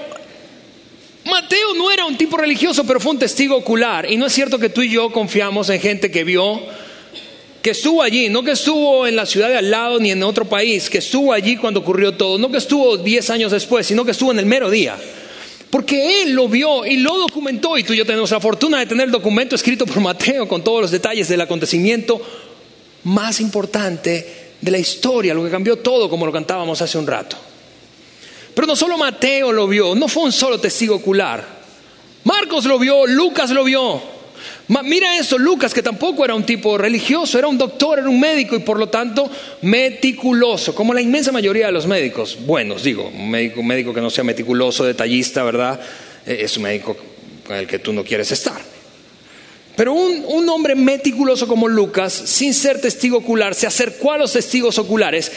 Mateo 1.25 1.75
no 1.75 1.91
era 1.91 2.07
un 2.07 2.17
tipo 2.17 2.37
religioso, 2.37 2.87
pero 2.87 3.01
fue 3.01 3.13
un 3.13 3.19
testigo 3.19 3.57
ocular. 3.57 4.11
Y 4.11 4.17
no 4.17 4.27
es 4.27 4.33
cierto 4.33 4.59
que 4.59 4.69
tú 4.69 4.83
y 4.83 4.91
yo 4.91 5.11
confiamos 5.11 5.69
en 5.71 5.81
gente 5.81 6.11
que 6.11 6.23
vio 6.23 6.63
que 7.67 7.73
estuvo 7.73 8.01
allí, 8.01 8.29
no 8.29 8.45
que 8.45 8.53
estuvo 8.53 9.09
en 9.09 9.17
la 9.17 9.27
ciudad 9.27 9.49
de 9.49 9.57
al 9.57 9.69
lado 9.69 9.99
ni 9.99 10.13
en 10.13 10.23
otro 10.23 10.45
país, 10.45 10.89
que 10.89 10.99
estuvo 10.99 11.33
allí 11.33 11.57
cuando 11.57 11.81
ocurrió 11.81 12.15
todo, 12.15 12.39
no 12.39 12.49
que 12.49 12.59
estuvo 12.59 12.97
diez 12.97 13.29
años 13.29 13.51
después, 13.51 13.85
sino 13.85 14.05
que 14.05 14.13
estuvo 14.13 14.31
en 14.31 14.39
el 14.39 14.47
mero 14.47 14.71
día. 14.71 14.97
Porque 15.69 16.23
él 16.23 16.31
lo 16.31 16.47
vio 16.47 16.87
y 16.87 16.99
lo 16.99 17.19
documentó 17.19 17.77
y 17.77 17.83
tú 17.83 17.93
y 17.93 17.97
yo 17.97 18.07
tenemos 18.07 18.31
la 18.31 18.39
fortuna 18.39 18.79
de 18.79 18.87
tener 18.87 19.07
el 19.07 19.11
documento 19.11 19.57
escrito 19.57 19.85
por 19.85 19.99
Mateo 19.99 20.47
con 20.47 20.63
todos 20.63 20.81
los 20.81 20.93
detalles 20.93 21.27
del 21.27 21.41
acontecimiento 21.41 22.23
más 23.03 23.41
importante 23.41 24.53
de 24.61 24.71
la 24.71 24.79
historia, 24.79 25.35
lo 25.35 25.43
que 25.43 25.51
cambió 25.51 25.75
todo 25.75 26.09
como 26.09 26.25
lo 26.25 26.31
cantábamos 26.31 26.81
hace 26.81 26.99
un 26.99 27.07
rato. 27.09 27.37
Pero 28.55 28.69
no 28.69 28.77
solo 28.77 28.97
Mateo 28.97 29.51
lo 29.51 29.67
vio, 29.67 29.97
no 29.97 30.07
fue 30.07 30.23
un 30.23 30.31
solo 30.31 30.61
testigo 30.61 30.95
ocular. 30.95 31.45
Marcos 32.23 32.65
lo 32.65 32.79
vio, 32.79 33.09
Lucas 33.09 33.51
lo 33.51 33.65
vio, 33.65 34.01
Mira 34.69 35.17
eso, 35.17 35.39
Lucas, 35.39 35.73
que 35.73 35.83
tampoco 35.83 36.25
era 36.25 36.35
un 36.35 36.45
tipo 36.45 36.77
religioso, 36.77 37.39
era 37.39 37.47
un 37.47 37.57
doctor, 37.57 38.01
era 38.01 38.09
un 38.09 38.19
médico 38.19 38.57
y 38.57 38.61
por 38.61 38.79
lo 38.79 38.89
tanto 38.89 39.31
meticuloso, 39.63 40.75
como 40.75 40.93
la 40.93 41.01
inmensa 41.01 41.31
mayoría 41.31 41.67
de 41.67 41.73
los 41.73 41.87
médicos. 41.87 42.37
Buenos, 42.45 42.83
digo, 42.83 43.09
un 43.09 43.31
médico, 43.31 43.61
un 43.61 43.67
médico 43.67 43.95
que 43.95 44.01
no 44.01 44.11
sea 44.11 44.25
meticuloso, 44.25 44.85
detallista, 44.85 45.45
¿verdad? 45.45 45.81
Eh, 46.27 46.39
es 46.41 46.57
un 46.57 46.65
médico 46.65 46.97
con 47.47 47.57
el 47.57 47.67
que 47.67 47.79
tú 47.79 47.93
no 47.93 48.03
quieres 48.03 48.33
estar. 48.33 48.76
Pero 49.77 49.93
un, 49.93 50.25
un, 50.27 50.49
hombre 50.49 50.75
meticuloso 50.75 51.47
como 51.47 51.69
Lucas, 51.69 52.13
sin 52.13 52.55
ser 52.55 52.81
testigo 52.81 53.19
ocular, 53.19 53.55
se 53.55 53.67
acercó 53.67 54.13
a 54.13 54.19
los 54.19 54.33
testigos 54.33 54.79
oculares 54.79 55.31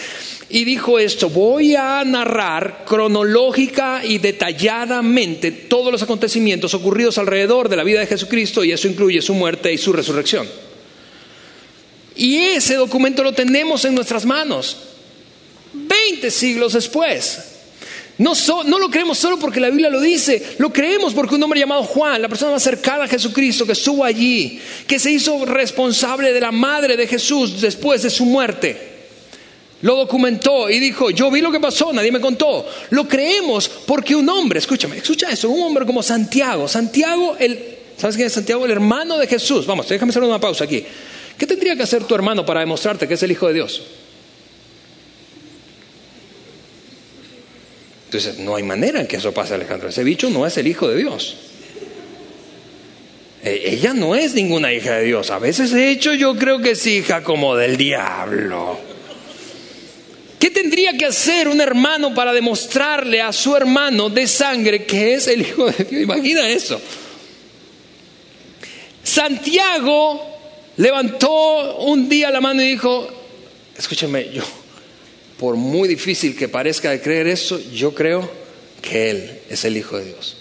y 0.49 0.63
dijo 0.63 0.97
esto, 0.97 1.29
voy 1.29 1.75
a 1.75 2.03
narrar 2.05 2.85
cronológica 2.87 4.01
y 4.03 4.17
detalladamente 4.17 5.51
todos 5.51 5.91
los 5.91 6.01
acontecimientos 6.01 6.73
ocurridos 6.73 7.17
alrededor 7.17 7.69
de 7.69 7.75
la 7.75 7.83
vida 7.83 7.99
de 7.99 8.07
Jesucristo 8.07 8.63
y 8.63 8.71
eso 8.71 8.87
incluye 8.87 9.21
su 9.21 9.33
muerte 9.33 9.71
y 9.73 9.77
su 9.77 9.91
resurrección. 9.91 10.47
Y 12.15 12.37
ese 12.37 12.75
documento 12.75 13.23
lo 13.23 13.33
tenemos 13.33 13.85
en 13.85 13.93
nuestras 13.93 14.25
manos, 14.25 14.77
20 15.73 16.31
siglos 16.31 16.73
después. 16.73 17.48
No, 18.19 18.33
no, 18.65 18.79
lo 18.79 18.89
creemos 18.89 19.17
solo 19.17 19.39
porque 19.39 19.61
la 19.61 19.69
Biblia 19.69 19.89
lo 19.89 20.01
dice, 20.01 20.55
lo 20.57 20.73
creemos 20.73 21.13
porque 21.13 21.35
un 21.35 21.43
hombre 21.43 21.61
llamado 21.61 21.83
Juan, 21.83 22.21
la 22.21 22.27
persona 22.27 22.51
más 22.51 22.61
cercana 22.61 23.05
a 23.05 23.07
Jesucristo, 23.07 23.65
que 23.65 23.71
estuvo 23.71 24.03
allí, 24.03 24.59
que 24.85 24.99
se 24.99 25.09
hizo 25.09 25.45
responsable 25.45 26.33
de 26.33 26.41
la 26.41 26.51
madre 26.51 26.97
de 26.97 27.07
Jesús 27.07 27.61
después 27.61 28.01
de 28.01 28.09
su 28.09 28.25
muerte, 28.25 28.77
lo 29.83 29.95
documentó 29.95 30.69
y 30.69 30.79
dijo, 30.79 31.11
yo 31.11 31.31
vi 31.31 31.39
lo 31.39 31.49
que 31.49 31.61
pasó, 31.61 31.93
nadie 31.93 32.11
me 32.11 32.19
contó. 32.19 32.67
Lo 32.89 33.07
creemos 33.07 33.69
porque 33.69 34.17
un 34.17 34.27
hombre, 34.27 34.59
escúchame, 34.59 34.97
escucha 34.97 35.31
eso, 35.31 35.49
un 35.49 35.63
hombre 35.63 35.85
como 35.85 36.03
Santiago, 36.03 36.67
Santiago, 36.67 37.37
el, 37.39 37.77
¿sabes 37.95 38.17
quién 38.17 38.27
es 38.27 38.33
Santiago? 38.33 38.65
El 38.65 38.71
hermano 38.71 39.17
de 39.17 39.27
Jesús. 39.27 39.65
Vamos, 39.65 39.87
déjame 39.87 40.09
hacer 40.09 40.23
una 40.23 40.41
pausa 40.41 40.65
aquí. 40.65 40.83
¿Qué 41.37 41.47
tendría 41.47 41.73
que 41.77 41.83
hacer 41.83 42.03
tu 42.03 42.15
hermano 42.15 42.45
para 42.45 42.59
demostrarte 42.59 43.07
que 43.07 43.13
es 43.13 43.23
el 43.23 43.31
Hijo 43.31 43.47
de 43.47 43.53
Dios? 43.53 43.81
Entonces, 48.09 48.39
no 48.39 48.55
hay 48.55 48.63
manera 48.63 48.99
en 48.99 49.05
que 49.05 49.17
eso 49.17 49.31
pase, 49.31 49.53
Alejandro. 49.53 49.87
Ese 49.87 50.03
bicho 50.03 50.31
no 50.31 50.47
es 50.47 50.57
el 50.57 50.65
hijo 50.67 50.87
de 50.87 50.97
Dios. 50.97 51.35
E, 53.43 53.61
ella 53.65 53.93
no 53.93 54.15
es 54.15 54.33
ninguna 54.33 54.73
hija 54.73 54.95
de 54.95 55.03
Dios. 55.03 55.29
A 55.29 55.37
veces, 55.37 55.69
de 55.69 55.91
hecho, 55.91 56.15
yo 56.15 56.35
creo 56.35 56.57
que 56.57 56.71
es 56.71 56.87
hija 56.87 57.23
como 57.23 57.55
del 57.55 57.77
diablo. 57.77 58.79
¿Qué 60.39 60.49
tendría 60.49 60.93
que 60.93 61.05
hacer 61.05 61.47
un 61.47 61.61
hermano 61.61 62.15
para 62.15 62.33
demostrarle 62.33 63.21
a 63.21 63.31
su 63.31 63.55
hermano 63.55 64.09
de 64.09 64.25
sangre 64.25 64.85
que 64.85 65.13
es 65.13 65.27
el 65.27 65.41
hijo 65.41 65.69
de 65.69 65.83
Dios? 65.83 66.01
Imagina 66.01 66.49
eso. 66.49 66.81
Santiago 69.03 70.39
levantó 70.77 71.77
un 71.77 72.09
día 72.09 72.31
la 72.31 72.41
mano 72.41 72.63
y 72.63 72.69
dijo, 72.69 73.07
escúcheme, 73.77 74.31
yo 74.33 74.41
por 75.39 75.55
muy 75.55 75.87
difícil 75.87 76.35
que 76.35 76.49
parezca 76.49 76.91
de 76.91 77.01
creer 77.01 77.27
eso, 77.27 77.59
yo 77.71 77.95
creo 77.95 78.29
que 78.81 79.09
Él 79.09 79.39
es 79.49 79.63
el 79.63 79.77
Hijo 79.77 79.97
de 79.97 80.05
Dios. 80.05 80.35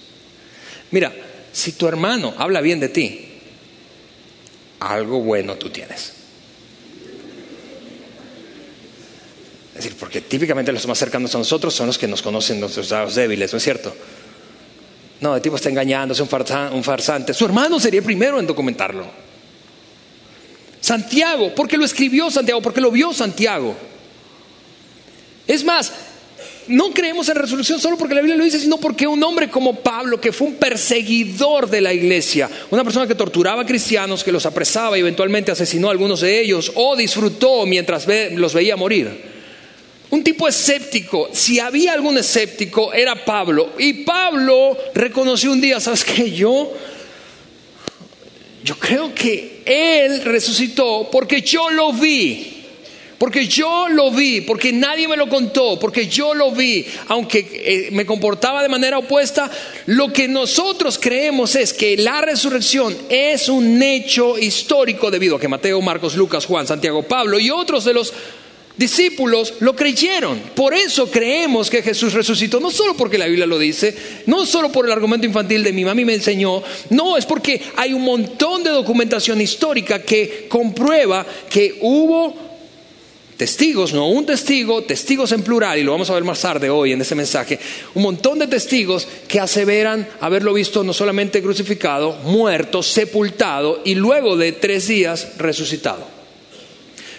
Mira, 0.90 1.14
si 1.52 1.72
tu 1.72 1.86
hermano 1.86 2.34
habla 2.36 2.60
bien 2.60 2.80
de 2.80 2.88
ti, 2.88 3.28
algo 4.80 5.20
bueno 5.20 5.54
tú 5.54 5.70
tienes. 5.70 6.12
Es 9.70 9.84
decir, 9.84 9.96
porque 9.98 10.20
típicamente 10.20 10.72
los 10.72 10.86
más 10.88 10.98
cercanos 10.98 11.32
a 11.36 11.38
nosotros 11.38 11.72
son 11.72 11.86
los 11.86 11.96
que 11.96 12.08
nos 12.08 12.20
conocen 12.20 12.58
nuestros 12.58 12.90
lados 12.90 13.14
débiles, 13.14 13.52
¿no 13.52 13.58
es 13.58 13.62
cierto? 13.62 13.94
No, 15.20 15.36
el 15.36 15.42
tipo 15.42 15.54
está 15.54 15.68
engañando, 15.68 16.12
es 16.12 16.20
un, 16.20 16.28
un 16.72 16.84
farsante. 16.84 17.32
Su 17.32 17.44
hermano 17.44 17.78
sería 17.78 18.00
el 18.00 18.04
primero 18.04 18.40
en 18.40 18.46
documentarlo. 18.48 19.06
Santiago, 20.80 21.54
porque 21.54 21.76
lo 21.76 21.84
escribió 21.84 22.30
Santiago, 22.30 22.60
porque 22.60 22.80
lo 22.80 22.90
vio 22.90 23.12
Santiago. 23.12 23.76
Es 25.48 25.64
más, 25.64 25.92
no 26.68 26.90
creemos 26.90 27.28
en 27.30 27.36
resolución 27.36 27.80
solo 27.80 27.96
porque 27.96 28.14
la 28.14 28.20
Biblia 28.20 28.36
lo 28.36 28.44
dice, 28.44 28.60
sino 28.60 28.78
porque 28.78 29.06
un 29.06 29.22
hombre 29.22 29.48
como 29.48 29.76
Pablo, 29.80 30.20
que 30.20 30.32
fue 30.32 30.48
un 30.48 30.56
perseguidor 30.56 31.68
de 31.70 31.80
la 31.80 31.94
iglesia, 31.94 32.50
una 32.70 32.84
persona 32.84 33.06
que 33.06 33.14
torturaba 33.14 33.62
a 33.62 33.66
cristianos, 33.66 34.22
que 34.22 34.30
los 34.30 34.44
apresaba 34.44 34.96
y 34.96 35.00
eventualmente 35.00 35.50
asesinó 35.50 35.88
a 35.88 35.92
algunos 35.92 36.20
de 36.20 36.38
ellos, 36.40 36.70
o 36.74 36.94
disfrutó 36.94 37.64
mientras 37.64 38.06
los 38.32 38.52
veía 38.52 38.76
morir. 38.76 39.38
Un 40.10 40.22
tipo 40.22 40.46
escéptico, 40.46 41.28
si 41.32 41.58
había 41.58 41.92
algún 41.92 42.18
escéptico, 42.18 42.92
era 42.92 43.24
Pablo. 43.24 43.70
Y 43.78 44.04
Pablo 44.04 44.76
reconoció 44.94 45.52
un 45.52 45.60
día, 45.60 45.80
¿sabes 45.80 46.04
qué? 46.04 46.30
Yo, 46.30 46.72
yo 48.64 48.78
creo 48.78 49.14
que 49.14 49.62
él 49.64 50.22
resucitó 50.22 51.08
porque 51.10 51.42
yo 51.42 51.70
lo 51.70 51.92
vi. 51.92 52.57
Porque 53.18 53.48
yo 53.48 53.88
lo 53.88 54.12
vi, 54.12 54.42
porque 54.42 54.72
nadie 54.72 55.08
me 55.08 55.16
lo 55.16 55.28
contó, 55.28 55.76
porque 55.78 56.06
yo 56.06 56.34
lo 56.34 56.52
vi, 56.52 56.86
aunque 57.08 57.38
eh, 57.52 57.88
me 57.90 58.06
comportaba 58.06 58.62
de 58.62 58.68
manera 58.68 58.98
opuesta, 58.98 59.50
lo 59.86 60.12
que 60.12 60.28
nosotros 60.28 61.00
creemos 61.00 61.56
es 61.56 61.72
que 61.72 61.96
la 61.96 62.20
resurrección 62.20 62.96
es 63.08 63.48
un 63.48 63.82
hecho 63.82 64.38
histórico 64.38 65.10
debido 65.10 65.34
a 65.34 65.40
que 65.40 65.48
Mateo, 65.48 65.80
Marcos, 65.80 66.14
Lucas, 66.14 66.46
Juan, 66.46 66.68
Santiago, 66.68 67.02
Pablo 67.02 67.40
y 67.40 67.50
otros 67.50 67.84
de 67.84 67.94
los 67.94 68.14
discípulos 68.76 69.54
lo 69.58 69.74
creyeron. 69.74 70.38
Por 70.54 70.72
eso 70.72 71.10
creemos 71.10 71.68
que 71.68 71.82
Jesús 71.82 72.14
resucitó, 72.14 72.60
no 72.60 72.70
solo 72.70 72.96
porque 72.96 73.18
la 73.18 73.26
Biblia 73.26 73.46
lo 73.46 73.58
dice, 73.58 73.94
no 74.26 74.46
solo 74.46 74.70
por 74.70 74.86
el 74.86 74.92
argumento 74.92 75.26
infantil 75.26 75.64
de 75.64 75.72
mi 75.72 75.84
mami 75.84 76.04
me 76.04 76.14
enseñó, 76.14 76.62
no, 76.90 77.16
es 77.16 77.26
porque 77.26 77.60
hay 77.76 77.92
un 77.92 78.02
montón 78.02 78.62
de 78.62 78.70
documentación 78.70 79.40
histórica 79.40 80.02
que 80.02 80.46
comprueba 80.48 81.26
que 81.50 81.78
hubo 81.80 82.47
testigos, 83.38 83.94
no 83.94 84.08
un 84.08 84.26
testigo, 84.26 84.82
testigos 84.82 85.30
en 85.30 85.42
plural, 85.42 85.78
y 85.78 85.84
lo 85.84 85.92
vamos 85.92 86.10
a 86.10 86.14
ver 86.14 86.24
más 86.24 86.40
tarde 86.40 86.68
hoy 86.68 86.92
en 86.92 87.00
ese 87.00 87.14
mensaje, 87.14 87.58
un 87.94 88.02
montón 88.02 88.40
de 88.40 88.48
testigos 88.48 89.06
que 89.28 89.38
aseveran 89.38 90.06
haberlo 90.20 90.52
visto 90.52 90.82
no 90.82 90.92
solamente 90.92 91.40
crucificado, 91.40 92.14
muerto, 92.24 92.82
sepultado 92.82 93.80
y 93.84 93.94
luego 93.94 94.36
de 94.36 94.52
tres 94.52 94.88
días 94.88 95.38
resucitado. 95.38 96.04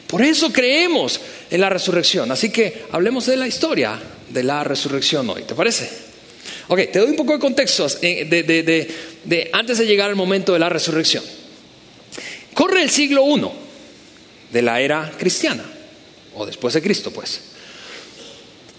Por 0.07 0.21
eso 0.21 0.51
creemos 0.51 1.21
en 1.49 1.61
la 1.61 1.69
resurrección. 1.69 2.31
Así 2.31 2.49
que 2.49 2.85
hablemos 2.91 3.27
de 3.27 3.37
la 3.37 3.47
historia 3.47 3.97
de 4.29 4.43
la 4.43 4.63
resurrección 4.63 5.29
hoy, 5.29 5.43
¿te 5.43 5.55
parece? 5.55 5.89
Ok, 6.67 6.79
te 6.91 6.99
doy 6.99 7.11
un 7.11 7.15
poco 7.15 7.33
de 7.33 7.39
contexto 7.39 7.87
eh, 8.01 8.25
de, 8.25 9.49
antes 9.53 9.77
de 9.77 9.85
llegar 9.85 10.09
al 10.09 10.15
momento 10.17 10.51
de 10.51 10.59
la 10.59 10.67
resurrección. 10.67 11.23
Corre 12.53 12.81
el 12.81 12.89
siglo 12.89 13.23
I 13.25 13.41
de 14.51 14.61
la 14.61 14.81
era 14.81 15.13
cristiana 15.17 15.63
después 16.45 16.73
de 16.73 16.81
Cristo, 16.81 17.11
pues. 17.11 17.41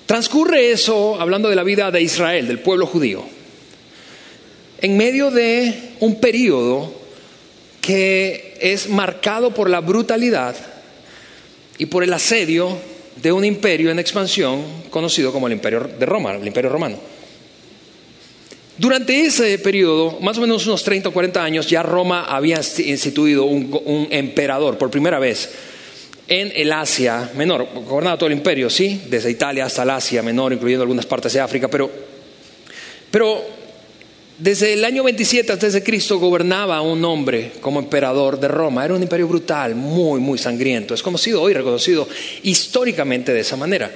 Transcurre 0.06 0.72
eso 0.72 1.20
hablando 1.20 1.48
de 1.48 1.54
la 1.54 1.62
vida 1.62 1.90
de 1.92 2.02
Israel, 2.02 2.48
del 2.48 2.58
pueblo 2.58 2.84
judío, 2.86 3.22
en 4.80 4.96
medio 4.96 5.30
de 5.30 5.92
un 6.00 6.18
periodo 6.18 6.92
que 7.80 8.58
es 8.60 8.88
marcado 8.88 9.54
por 9.54 9.70
la 9.70 9.80
brutalidad 9.80 10.56
y 11.78 11.86
por 11.86 12.02
el 12.02 12.12
asedio 12.12 12.76
de 13.22 13.32
un 13.32 13.44
imperio 13.44 13.90
en 13.90 13.98
expansión 13.98 14.64
conocido 14.90 15.32
como 15.32 15.46
el 15.46 15.52
imperio 15.52 15.88
de 15.98 16.06
Roma, 16.06 16.34
el 16.34 16.46
imperio 16.46 16.70
romano. 16.70 16.98
Durante 18.78 19.20
ese 19.20 19.58
periodo, 19.58 20.18
más 20.20 20.38
o 20.38 20.40
menos 20.40 20.66
unos 20.66 20.82
30 20.82 21.10
o 21.10 21.12
40 21.12 21.44
años, 21.44 21.66
ya 21.68 21.82
Roma 21.82 22.24
había 22.24 22.60
instituido 22.78 23.44
un, 23.44 23.78
un 23.84 24.08
emperador 24.10 24.78
por 24.78 24.90
primera 24.90 25.18
vez 25.18 25.50
en 26.30 26.52
el 26.54 26.72
Asia 26.72 27.28
Menor, 27.34 27.66
gobernaba 27.74 28.16
todo 28.16 28.28
el 28.28 28.36
imperio, 28.36 28.70
sí, 28.70 29.02
desde 29.08 29.32
Italia 29.32 29.64
hasta 29.64 29.82
el 29.82 29.90
Asia 29.90 30.22
Menor, 30.22 30.52
incluyendo 30.52 30.84
algunas 30.84 31.04
partes 31.04 31.32
de 31.32 31.40
África, 31.40 31.66
pero, 31.66 31.90
pero 33.10 33.44
desde 34.38 34.72
el 34.72 34.84
año 34.84 35.02
27 35.02 35.52
antes 35.52 35.72
de 35.72 35.82
Cristo 35.82 36.20
gobernaba 36.20 36.80
un 36.82 37.04
hombre 37.04 37.52
como 37.60 37.80
emperador 37.80 38.38
de 38.38 38.46
Roma. 38.46 38.84
Era 38.84 38.94
un 38.94 39.02
imperio 39.02 39.26
brutal, 39.26 39.74
muy, 39.74 40.20
muy 40.20 40.38
sangriento. 40.38 40.94
Es 40.94 41.02
conocido 41.02 41.42
hoy, 41.42 41.52
reconocido 41.52 42.08
históricamente 42.44 43.34
de 43.34 43.40
esa 43.40 43.56
manera. 43.56 43.90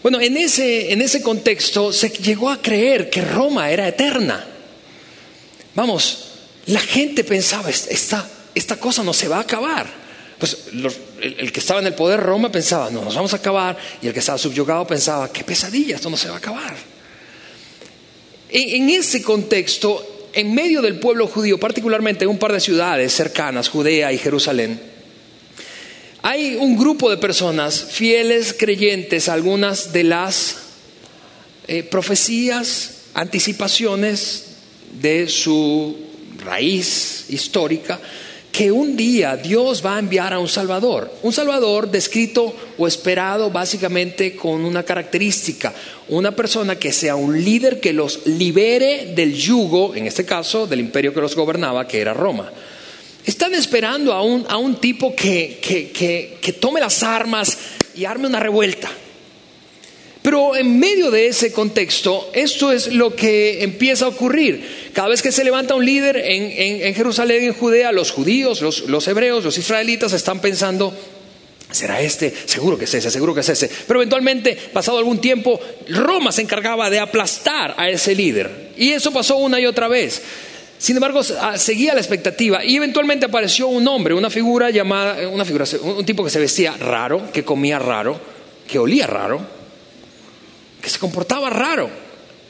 Bueno, 0.00 0.20
en 0.20 0.36
ese, 0.36 0.92
en 0.92 1.02
ese 1.02 1.22
contexto 1.22 1.92
se 1.92 2.08
llegó 2.08 2.50
a 2.50 2.62
creer 2.62 3.10
que 3.10 3.20
Roma 3.20 3.68
era 3.70 3.88
eterna. 3.88 4.46
Vamos, 5.74 6.28
la 6.66 6.80
gente 6.80 7.24
pensaba, 7.24 7.68
esta, 7.68 8.26
esta 8.54 8.76
cosa 8.76 9.02
no 9.02 9.12
se 9.12 9.26
va 9.26 9.38
a 9.38 9.40
acabar. 9.40 10.04
Pues 10.38 10.72
el, 11.24 11.52
que 11.52 11.60
estaba 11.60 11.80
en 11.80 11.86
el 11.86 11.94
poder 11.94 12.20
Roma 12.20 12.52
pensaba, 12.52 12.90
no, 12.90 13.02
nos 13.02 13.14
vamos 13.14 13.32
a 13.32 13.36
acabar, 13.36 13.76
y 14.02 14.06
el 14.06 14.12
que 14.12 14.18
estaba 14.18 14.36
subyugado 14.36 14.86
pensaba, 14.86 15.32
qué 15.32 15.42
pesadilla, 15.42 15.96
esto 15.96 16.10
no 16.10 16.16
se 16.16 16.28
va 16.28 16.34
a 16.34 16.38
acabar. 16.38 16.74
En, 18.50 18.90
ese 18.90 19.22
contexto, 19.22 20.28
en 20.32 20.54
medio 20.54 20.82
del 20.82 21.00
pueblo 21.00 21.26
judío, 21.26 21.58
particularmente 21.58 22.24
en 22.24 22.30
un 22.30 22.38
par 22.38 22.52
de 22.52 22.60
ciudades 22.60 23.12
cercanas, 23.12 23.68
Judea 23.68 24.12
y 24.12 24.18
Jerusalén, 24.18 24.80
hay 26.22 26.56
un 26.56 26.76
grupo 26.76 27.10
de 27.10 27.16
personas 27.16 27.86
fieles, 27.90 28.54
creyentes, 28.56 29.28
algunas 29.28 29.92
de 29.92 30.04
las 30.04 30.56
eh, 31.66 31.82
profecías, 31.82 33.02
anticipaciones 33.14 34.44
de 35.00 35.28
su 35.28 35.96
raíz 36.44 37.26
histórica, 37.28 38.00
que 38.54 38.70
un 38.70 38.96
día 38.96 39.36
Dios 39.36 39.84
va 39.84 39.96
a 39.96 39.98
enviar 39.98 40.32
a 40.32 40.38
un 40.38 40.46
Salvador. 40.46 41.10
Un 41.24 41.32
Salvador 41.32 41.90
descrito 41.90 42.54
o 42.78 42.86
esperado 42.86 43.50
básicamente 43.50 44.36
con 44.36 44.64
una 44.64 44.84
característica, 44.84 45.74
una 46.08 46.36
persona 46.36 46.78
que 46.78 46.92
sea 46.92 47.16
un 47.16 47.42
líder 47.44 47.80
que 47.80 47.92
los 47.92 48.24
libere 48.26 49.12
del 49.12 49.34
yugo, 49.34 49.96
en 49.96 50.06
este 50.06 50.24
caso 50.24 50.68
del 50.68 50.78
imperio 50.78 51.12
que 51.12 51.20
los 51.20 51.34
gobernaba, 51.34 51.88
que 51.88 52.00
era 52.00 52.14
Roma. 52.14 52.52
Están 53.26 53.54
esperando 53.54 54.12
a 54.12 54.22
un, 54.22 54.46
a 54.48 54.56
un 54.56 54.76
tipo 54.76 55.16
que, 55.16 55.58
que, 55.60 56.38
que 56.40 56.52
tome 56.52 56.78
las 56.78 57.02
armas 57.02 57.58
y 57.96 58.04
arme 58.04 58.28
una 58.28 58.38
revuelta. 58.38 58.88
Pero 60.24 60.56
en 60.56 60.78
medio 60.78 61.10
de 61.10 61.26
ese 61.26 61.52
contexto, 61.52 62.30
esto 62.32 62.72
es 62.72 62.86
lo 62.86 63.14
que 63.14 63.62
empieza 63.62 64.06
a 64.06 64.08
ocurrir. 64.08 64.88
Cada 64.94 65.08
vez 65.08 65.20
que 65.20 65.30
se 65.30 65.44
levanta 65.44 65.74
un 65.74 65.84
líder 65.84 66.16
en, 66.16 66.94
Jerusalén, 66.94 67.44
en 67.44 67.52
Judea, 67.52 67.92
los 67.92 68.10
judíos, 68.10 68.62
los, 68.62 69.06
hebreos, 69.06 69.44
los 69.44 69.58
israelitas 69.58 70.14
están 70.14 70.40
pensando, 70.40 70.96
¿Será 71.70 72.00
este? 72.00 72.32
Seguro 72.46 72.78
que 72.78 72.84
es 72.86 72.94
ese, 72.94 73.10
seguro 73.10 73.34
que 73.34 73.40
es 73.40 73.48
ese. 73.50 73.68
Pero 73.86 74.00
eventualmente, 74.00 74.56
pasado 74.72 74.96
algún 74.96 75.20
tiempo, 75.20 75.60
Roma 75.90 76.32
se 76.32 76.40
encargaba 76.40 76.88
de 76.88 77.00
aplastar 77.00 77.74
a 77.76 77.90
ese 77.90 78.14
líder. 78.14 78.70
Y 78.78 78.92
eso 78.92 79.12
pasó 79.12 79.36
una 79.36 79.60
y 79.60 79.66
otra 79.66 79.88
vez. 79.88 80.22
Sin 80.78 80.96
embargo, 80.96 81.20
ah, 81.42 81.58
seguía 81.58 81.92
la 81.92 82.00
expectativa 82.00 82.64
y 82.64 82.76
eventualmente 82.76 83.26
apareció 83.26 83.68
un 83.68 83.86
hombre, 83.88 84.14
una 84.14 84.30
figura 84.30 84.70
llamada, 84.70 85.28
una 85.28 85.44
figura, 85.44 85.66
un 85.82 86.06
tipo 86.06 86.24
que 86.24 86.30
se 86.30 86.40
vestía 86.40 86.74
raro, 86.78 87.30
que 87.30 87.44
comía 87.44 87.78
raro, 87.78 88.18
que 88.66 88.78
olía 88.78 89.06
raro, 89.06 89.53
que 90.84 90.90
se 90.90 90.98
comportaba 90.98 91.50
raro. 91.50 91.90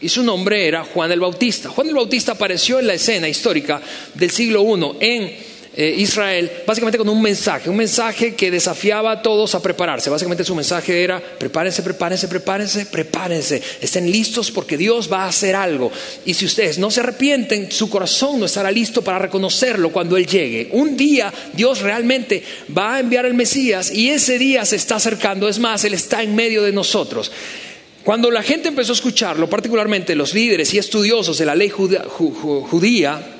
Y 0.01 0.09
su 0.09 0.23
nombre 0.23 0.67
era 0.67 0.85
Juan 0.85 1.11
el 1.13 1.21
Bautista. 1.21 1.71
Juan 1.71 1.89
el 1.89 1.95
Bautista 1.95 2.33
apareció 2.33 2.81
en 2.81 2.89
la 2.89 2.95
escena 2.95 3.29
histórica 3.29 3.81
del 4.15 4.31
siglo 4.31 4.63
I 4.63 4.97
en 5.01 5.55
eh, 5.77 5.93
Israel, 5.99 6.51
básicamente 6.65 6.99
con 6.99 7.09
un 7.09 7.21
mensaje, 7.21 7.69
un 7.69 7.77
mensaje 7.77 8.37
que 8.37 8.51
desafiaba 8.51 9.11
a 9.11 9.23
todos 9.23 9.57
a 9.57 9.63
prepararse. 9.63 10.09
Básicamente 10.09 10.45
su 10.45 10.55
mensaje 10.55 11.03
era, 11.03 11.21
prepárense, 11.21 11.83
prepárense, 11.83 12.29
prepárense, 12.29 12.87
prepárense, 12.87 13.63
estén 13.81 14.09
listos 14.09 14.53
porque 14.53 14.77
Dios 14.77 15.11
va 15.13 15.25
a 15.25 15.29
hacer 15.29 15.57
algo. 15.57 15.91
Y 16.25 16.35
si 16.35 16.45
ustedes 16.45 16.79
no 16.79 16.93
se 16.93 17.01
arrepienten, 17.01 17.73
su 17.73 17.91
corazón 17.91 18.39
no 18.39 18.47
estará 18.47 18.71
listo 18.71 19.03
para 19.03 19.19
reconocerlo 19.19 19.91
cuando 19.91 20.17
Él 20.17 20.27
llegue. 20.27 20.69
Un 20.73 20.97
día 20.97 21.33
Dios 21.53 21.81
realmente 21.81 22.45
va 22.77 22.95
a 22.95 23.01
enviar 23.01 23.27
el 23.27 23.35
Mesías 23.35 23.93
y 23.93 24.11
ese 24.11 24.39
día 24.39 24.65
se 24.65 24.77
está 24.77 24.97
acercando. 24.97 25.49
Es 25.49 25.59
más, 25.59 25.85
Él 25.85 25.95
está 25.95 26.23
en 26.23 26.37
medio 26.37 26.63
de 26.63 26.73
nosotros. 26.73 27.33
Cuando 28.05 28.31
la 28.31 28.43
gente 28.43 28.69
empezó 28.69 28.93
a 28.93 28.97
escucharlo, 28.97 29.49
particularmente 29.49 30.15
los 30.15 30.35
líderes 30.35 30.75
y 30.75 30.79
estudiosos 30.79 31.39
de 31.39 31.47
la 31.47 31.55
ley 31.55 31.71
judía, 31.71 33.35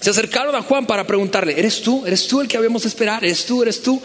se 0.00 0.10
acercaron 0.10 0.54
a 0.54 0.60
Juan 0.60 0.84
para 0.84 1.06
preguntarle, 1.06 1.58
¿eres 1.58 1.80
tú? 1.80 2.04
¿Eres 2.04 2.26
tú 2.26 2.42
el 2.42 2.48
que 2.48 2.58
habíamos 2.58 2.82
de 2.82 2.88
esperar? 2.88 3.24
¿Eres 3.24 3.46
tú? 3.46 3.62
¿Eres 3.62 3.82
tú? 3.82 4.02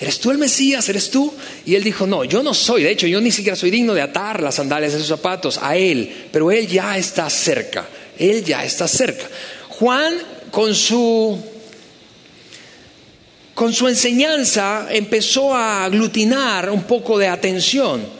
¿Eres 0.00 0.20
tú 0.20 0.30
el 0.30 0.36
Mesías? 0.36 0.86
¿Eres 0.90 1.10
tú? 1.10 1.32
Y 1.64 1.76
él 1.76 1.82
dijo, 1.82 2.06
no, 2.06 2.24
yo 2.24 2.42
no 2.42 2.52
soy. 2.52 2.82
De 2.82 2.90
hecho, 2.90 3.06
yo 3.06 3.22
ni 3.22 3.30
siquiera 3.30 3.56
soy 3.56 3.70
digno 3.70 3.94
de 3.94 4.02
atar 4.02 4.42
las 4.42 4.56
sandalias 4.56 4.92
de 4.92 4.98
sus 4.98 5.08
zapatos 5.08 5.58
a 5.62 5.76
él, 5.76 6.26
pero 6.30 6.52
él 6.52 6.66
ya 6.66 6.98
está 6.98 7.30
cerca. 7.30 7.88
Él 8.18 8.44
ya 8.44 8.64
está 8.64 8.86
cerca. 8.86 9.26
Juan, 9.70 10.12
con 10.50 10.74
su, 10.74 11.38
con 13.54 13.72
su 13.72 13.88
enseñanza, 13.88 14.88
empezó 14.90 15.54
a 15.54 15.86
aglutinar 15.86 16.68
un 16.68 16.82
poco 16.82 17.16
de 17.16 17.28
atención 17.28 18.17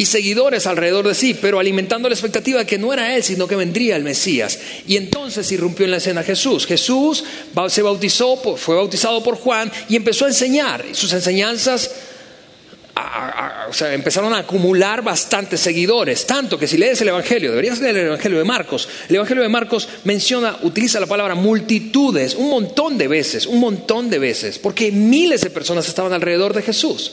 y 0.00 0.06
seguidores 0.06 0.66
alrededor 0.66 1.06
de 1.06 1.14
sí, 1.14 1.34
pero 1.34 1.58
alimentando 1.58 2.08
la 2.08 2.14
expectativa 2.14 2.60
de 2.60 2.64
que 2.64 2.78
no 2.78 2.90
era 2.90 3.14
él, 3.14 3.22
sino 3.22 3.46
que 3.46 3.54
vendría 3.54 3.96
el 3.96 4.02
Mesías. 4.02 4.58
Y 4.86 4.96
entonces 4.96 5.52
irrumpió 5.52 5.84
en 5.84 5.90
la 5.90 5.98
escena 5.98 6.22
Jesús. 6.22 6.66
Jesús 6.66 7.22
se 7.68 7.82
bautizó, 7.82 8.38
fue 8.56 8.76
bautizado 8.76 9.22
por 9.22 9.36
Juan 9.36 9.70
y 9.90 9.96
empezó 9.96 10.24
a 10.24 10.28
enseñar. 10.28 10.82
Sus 10.92 11.12
enseñanzas 11.12 11.90
empezaron 13.92 14.32
a 14.32 14.38
acumular 14.38 15.02
bastantes 15.02 15.60
seguidores, 15.60 16.24
tanto 16.24 16.58
que 16.58 16.66
si 16.66 16.78
lees 16.78 16.98
el 17.02 17.08
Evangelio, 17.08 17.50
deberías 17.50 17.78
leer 17.80 17.98
el 17.98 18.06
Evangelio 18.06 18.38
de 18.38 18.44
Marcos. 18.44 18.88
El 19.06 19.16
Evangelio 19.16 19.42
de 19.42 19.50
Marcos 19.50 19.86
menciona, 20.04 20.60
utiliza 20.62 20.98
la 20.98 21.08
palabra 21.08 21.34
multitudes 21.34 22.34
un 22.34 22.48
montón 22.48 22.96
de 22.96 23.06
veces, 23.06 23.44
un 23.44 23.60
montón 23.60 24.08
de 24.08 24.18
veces, 24.18 24.58
porque 24.58 24.90
miles 24.92 25.42
de 25.42 25.50
personas 25.50 25.86
estaban 25.86 26.14
alrededor 26.14 26.54
de 26.54 26.62
Jesús. 26.62 27.12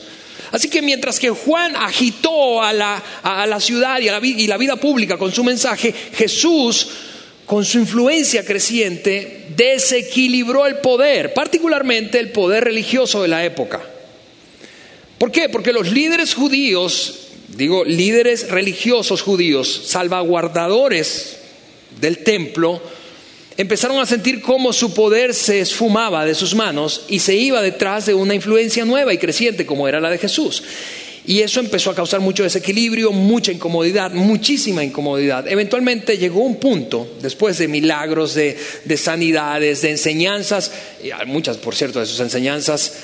Así 0.52 0.68
que 0.68 0.82
mientras 0.82 1.18
que 1.18 1.30
Juan 1.30 1.76
agitó 1.76 2.62
a 2.62 2.72
la, 2.72 3.60
ciudad 3.60 4.00
y, 4.00 4.08
a 4.08 4.18
la, 4.18 4.26
y 4.26 4.46
la 4.46 4.56
vida 4.56 4.76
pública 4.76 5.16
con 5.16 5.32
su 5.32 5.44
mensaje, 5.44 5.94
Jesús, 6.14 6.88
con 7.46 7.64
su 7.64 7.78
influencia 7.78 8.44
creciente, 8.44 9.46
desequilibró 9.56 10.66
el 10.66 10.76
poder, 10.76 11.32
particularmente 11.32 12.18
el 12.18 12.30
poder 12.30 12.64
religioso 12.64 13.22
de 13.22 13.28
la 13.28 13.44
época. 13.44 13.80
¿Por 15.18 15.32
qué? 15.32 15.48
Porque 15.48 15.72
los 15.72 15.90
líderes 15.90 16.34
judíos, 16.34 17.28
digo 17.48 17.84
líderes 17.84 18.50
religiosos 18.50 19.22
judíos, 19.22 19.82
salvaguardadores 19.86 21.38
del 22.00 22.18
templo, 22.18 22.80
empezaron 23.58 23.98
a 23.98 24.06
sentir 24.06 24.40
cómo 24.40 24.72
su 24.72 24.94
poder 24.94 25.34
se 25.34 25.60
esfumaba 25.60 26.24
de 26.24 26.36
sus 26.36 26.54
manos 26.54 27.04
y 27.08 27.18
se 27.18 27.34
iba 27.34 27.60
detrás 27.60 28.06
de 28.06 28.14
una 28.14 28.34
influencia 28.34 28.84
nueva 28.84 29.12
y 29.12 29.18
creciente 29.18 29.66
como 29.66 29.88
era 29.88 30.00
la 30.00 30.10
de 30.10 30.18
Jesús. 30.18 30.62
Y 31.26 31.40
eso 31.40 31.60
empezó 31.60 31.90
a 31.90 31.94
causar 31.94 32.20
mucho 32.20 32.44
desequilibrio, 32.44 33.10
mucha 33.10 33.52
incomodidad, 33.52 34.12
muchísima 34.12 34.82
incomodidad. 34.82 35.46
Eventualmente 35.46 36.16
llegó 36.16 36.40
un 36.40 36.56
punto, 36.56 37.16
después 37.20 37.58
de 37.58 37.68
milagros, 37.68 38.34
de, 38.34 38.56
de 38.84 38.96
sanidades, 38.96 39.82
de 39.82 39.90
enseñanzas, 39.90 40.72
y 41.02 41.10
muchas, 41.26 41.58
por 41.58 41.74
cierto, 41.74 42.00
de 42.00 42.06
sus 42.06 42.20
enseñanzas 42.20 42.94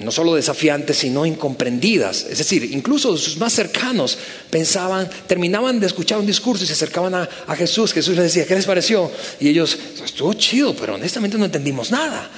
no 0.00 0.10
solo 0.10 0.34
desafiantes, 0.34 0.98
sino 0.98 1.26
incomprendidas. 1.26 2.26
Es 2.30 2.38
decir, 2.38 2.64
incluso 2.72 3.16
sus 3.16 3.36
más 3.36 3.52
cercanos 3.52 4.16
pensaban, 4.48 5.08
terminaban 5.26 5.78
de 5.78 5.86
escuchar 5.86 6.18
un 6.18 6.26
discurso 6.26 6.64
y 6.64 6.66
se 6.66 6.72
acercaban 6.72 7.14
a, 7.14 7.28
Jesús. 7.56 7.92
Jesús 7.92 8.16
les 8.16 8.24
decía, 8.24 8.46
¿qué 8.46 8.54
les 8.54 8.64
pareció? 8.64 9.10
Y 9.40 9.48
ellos, 9.48 9.78
estuvo 10.04 10.32
chido, 10.34 10.74
pero 10.74 10.94
honestamente 10.94 11.36
no 11.36 11.44
entendimos 11.44 11.90
nada. 11.90 12.30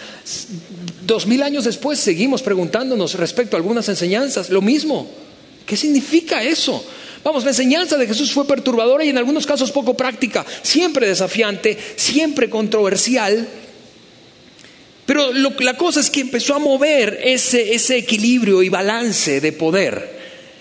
Dos 1.07 1.27
mil 1.27 1.43
años 1.43 1.65
después 1.65 1.99
seguimos 1.99 2.43
preguntándonos 2.43 3.15
respecto 3.15 3.57
a 3.57 3.59
algunas 3.59 3.89
enseñanzas, 3.89 4.51
lo 4.51 4.61
mismo. 4.61 5.09
¿Qué 5.65 5.77
significa 5.77 6.43
eso? 6.43 6.85
Vamos, 7.25 7.45
la 7.45 7.51
enseñanza 7.51 7.97
de 7.97 8.09
Jesús 8.09 8.33
fue 8.33 8.45
perturbadora 8.47 9.05
y 9.05 9.11
en 9.11 9.19
algunos 9.19 9.47
casos 9.47 9.71
poco 9.71 9.97
práctica, 9.97 10.45
siempre 10.63 11.07
desafiante, 11.07 11.79
siempre 11.95 12.51
controversial 12.51 13.47
pero 15.07 15.33
la 15.33 15.77
cosa 15.77 16.01
es 16.01 16.11
que 16.11 16.21
empezó 16.21 16.55
a 16.55 16.59
mover 16.59 17.21
ese, 17.25 17.75
ese 17.75 17.97
equilibrio 17.97 18.63
y 18.63 18.69
balance 18.69 19.41
de 19.41 19.53
poder 19.53 20.21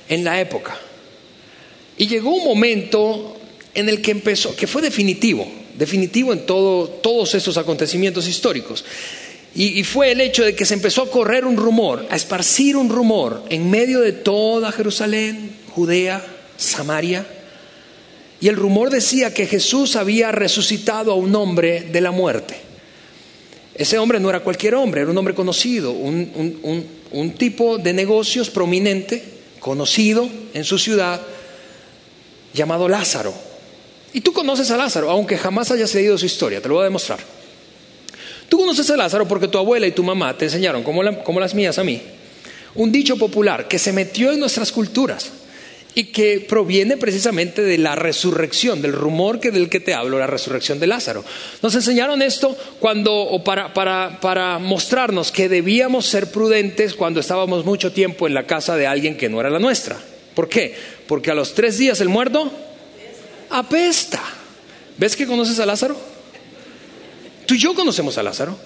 en 0.10 0.24
la 0.24 0.42
época. 0.42 0.78
Y 1.98 2.08
llegó 2.08 2.34
un 2.34 2.44
momento 2.44 3.38
en 3.74 3.90
el 3.90 4.02
que 4.02 4.12
empezó, 4.12 4.56
que 4.56 4.68
fue 4.68 4.82
definitivo, 4.82 5.48
definitivo 5.78 6.34
en 6.34 6.46
todo, 6.46 6.88
todos 6.88 7.36
estos 7.36 7.58
acontecimientos 7.58 8.28
históricos. 8.28 8.84
Y, 9.54 9.84
fue 9.84 10.12
el 10.12 10.22
hecho 10.22 10.46
de 10.46 10.56
que 10.56 10.66
se 10.66 10.76
empezó 10.76 11.04
a 11.04 11.12
correr 11.12 11.44
un 11.44 11.58
rumor, 11.58 12.08
a 12.10 12.16
esparcir 12.16 12.78
un 12.78 12.88
rumor 12.88 13.44
en 13.50 13.70
medio 13.70 14.00
de 14.00 14.14
toda 14.14 14.72
Jerusalén, 14.72 15.52
Judea, 15.72 16.26
Samaria. 16.56 17.28
Y 18.40 18.48
el 18.48 18.56
rumor 18.56 18.90
decía 18.90 19.34
que 19.34 19.48
Jesús 19.48 19.98
había 19.98 20.32
resucitado 20.32 21.12
a 21.12 21.16
un 21.16 21.36
hombre 21.36 21.82
de 21.82 22.00
la 22.00 22.12
muerte. 22.12 22.71
Ese 23.76 23.98
hombre 23.98 24.20
no 24.20 24.30
era 24.30 24.42
cualquier 24.42 24.76
hombre, 24.76 25.02
era 25.02 25.12
un 25.12 25.18
hombre 25.18 25.34
conocido, 25.34 25.92
un, 25.92 27.34
tipo 27.38 27.78
de 27.78 27.94
negocios 27.94 28.50
prominente, 28.50 29.24
conocido 29.60 30.28
en 30.54 30.64
su 30.64 30.78
ciudad, 30.78 31.22
llamado 32.54 32.90
Lázaro. 32.90 33.34
Y 34.14 34.22
tú 34.22 34.34
conoces 34.34 34.70
a 34.72 34.78
Lázaro, 34.78 35.10
aunque 35.10 35.38
jamás 35.38 35.72
hayas 35.72 35.94
leído 35.96 36.18
su 36.18 36.26
historia, 36.26 36.62
te 36.62 36.68
lo 36.68 36.76
voy 36.76 36.82
a 36.82 36.86
demostrar. 36.86 37.20
Tú 38.50 38.58
conoces 38.58 38.90
a 38.90 38.98
Lázaro 38.98 39.28
porque 39.28 39.48
tu 39.48 39.58
abuela 39.58 39.88
y 39.88 39.92
tu 39.94 40.04
mamá 40.04 40.38
te 40.38 40.46
enseñaron, 40.46 40.84
como, 40.84 41.02
como 41.24 41.40
las 41.40 41.56
mías 41.56 41.80
a 41.80 41.84
mí, 41.86 42.02
un 42.76 42.92
dicho 42.92 43.16
popular 43.16 43.70
que 43.70 43.80
se 43.80 43.94
metió 43.94 44.32
en 44.32 44.40
nuestras 44.40 44.72
culturas 44.72 45.32
y 45.94 46.06
que 46.06 46.40
proviene 46.40 46.98
precisamente 46.98 47.62
de 47.62 47.78
la 47.78 47.96
resurrección, 47.96 48.82
del 48.82 48.94
rumor 48.94 49.40
que 49.40 49.52
del 49.52 49.70
que 49.70 49.80
te 49.80 49.94
hablo, 49.94 50.20
la 50.20 50.28
resurrección 50.28 50.80
de 50.80 50.88
Lázaro. 50.88 51.26
Nos 51.62 51.76
enseñaron 51.76 52.22
esto 52.22 52.56
cuando, 52.80 53.42
para, 53.44 53.74
para, 53.74 54.20
para 54.22 54.58
mostrarnos 54.60 55.32
que 55.32 55.50
debíamos 55.50 56.06
ser 56.06 56.32
prudentes 56.32 56.94
cuando 56.94 57.20
estábamos 57.20 57.66
mucho 57.66 57.92
tiempo 57.92 58.28
en 58.28 58.34
la 58.34 58.48
casa 58.48 58.76
de 58.78 58.88
alguien 58.88 59.18
que 59.18 59.30
no 59.30 59.40
era 59.40 59.50
la 59.50 59.60
nuestra. 59.60 59.98
¿Por 60.34 60.48
qué? 60.48 60.74
Porque 61.08 61.32
a 61.32 61.36
los 61.36 61.54
tres 61.54 61.78
días 61.78 62.00
el 62.00 62.10
muerto 62.10 62.52
apesta. 63.50 64.22
¿Ves 64.98 65.16
que 65.16 65.28
conoces 65.28 65.60
a 65.60 65.66
Lázaro? 65.66 65.98
Tú 67.46 67.56
y 67.56 67.60
yo 67.60 67.74
conocemos 67.74 68.18
a 68.18 68.24
Lázaro. 68.24 68.58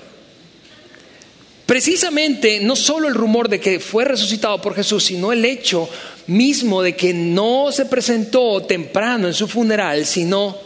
Precisamente 1.65 2.59
no 2.59 2.75
solo 2.75 3.07
el 3.07 3.15
rumor 3.15 3.49
de 3.49 3.59
que 3.59 3.79
fue 3.79 4.05
resucitado 4.05 4.61
por 4.61 4.75
Jesús, 4.75 5.05
sino 5.05 5.33
el 5.33 5.43
hecho 5.43 5.89
mismo 6.27 6.81
de 6.81 6.95
que 6.95 7.13
no 7.13 7.71
se 7.71 7.85
presentó 7.85 8.61
temprano 8.63 9.27
en 9.27 9.33
su 9.33 9.47
funeral, 9.47 10.05
sino 10.05 10.57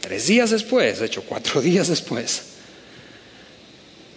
tres 0.00 0.26
días 0.26 0.50
después, 0.50 1.00
de 1.00 1.06
hecho 1.06 1.22
cuatro 1.22 1.60
días 1.62 1.88
después. 1.88 2.42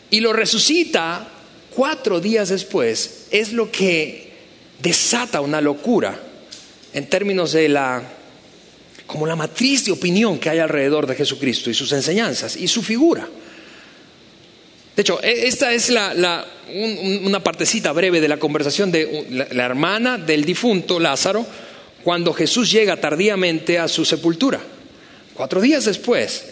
Y 0.09 0.19
lo 0.19 0.33
resucita 0.33 1.27
cuatro 1.75 2.19
días 2.19 2.49
después, 2.49 3.27
es 3.31 3.53
lo 3.53 3.71
que 3.71 4.31
desata 4.81 5.41
una 5.41 5.61
locura 5.61 6.19
en 6.93 7.07
términos 7.07 7.53
de 7.53 7.69
la 7.69 8.03
como 9.07 9.27
la 9.27 9.35
matriz 9.35 9.83
de 9.83 9.91
opinión 9.91 10.39
que 10.39 10.49
hay 10.49 10.59
alrededor 10.59 11.05
de 11.05 11.15
Jesucristo 11.15 11.69
y 11.69 11.73
sus 11.73 11.91
enseñanzas 11.91 12.55
y 12.55 12.69
su 12.69 12.81
figura. 12.81 13.27
De 14.95 15.01
hecho, 15.01 15.21
e, 15.23 15.47
esta 15.47 15.73
es 15.73 15.89
una 15.89 17.43
partecita 17.43 17.91
breve 17.91 18.21
de 18.21 18.27
la 18.27 18.37
conversación 18.37 18.91
de 18.91 19.47
la 19.51 19.65
hermana 19.65 20.17
del 20.17 20.43
difunto 20.43 20.99
Lázaro 20.99 21.45
cuando 22.03 22.33
Jesús 22.33 22.71
llega 22.71 22.99
tardíamente 22.99 23.79
a 23.79 23.87
su 23.87 24.05
sepultura. 24.05 24.59
Cuatro 25.33 25.61
días 25.61 25.85
después, 25.85 26.45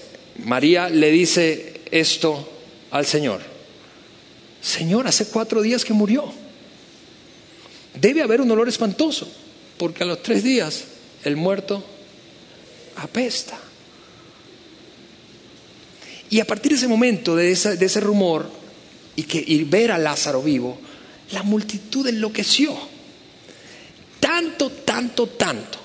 María 0.45 0.89
le 0.89 1.11
dice 1.11 1.81
esto 1.91 2.49
al 2.91 3.05
Señor. 3.05 3.41
Señor, 4.61 5.07
hace 5.07 5.27
cuatro 5.27 5.61
días 5.61 5.85
que 5.85 5.93
murió. 5.93 6.31
Debe 7.99 8.21
haber 8.21 8.41
un 8.41 8.51
olor 8.51 8.69
espantoso, 8.69 9.27
porque 9.77 10.03
a 10.03 10.07
los 10.07 10.21
tres 10.23 10.43
días 10.43 10.85
el 11.23 11.35
muerto 11.35 11.83
apesta. 12.95 13.57
Y 16.29 16.39
a 16.39 16.45
partir 16.45 16.71
de 16.71 16.77
ese 16.77 16.87
momento, 16.87 17.35
de, 17.35 17.51
ese 17.51 17.99
rumor, 17.99 18.49
y, 19.15 19.23
que, 19.23 19.43
y 19.45 19.63
ver 19.63 19.91
a 19.91 19.97
Lázaro 19.97 20.41
vivo, 20.41 20.79
la 21.31 21.43
multitud 21.43 22.07
enloqueció. 22.07 22.77
Tanto, 24.19 24.69
tanto, 24.69 25.27
tanto, 25.27 25.79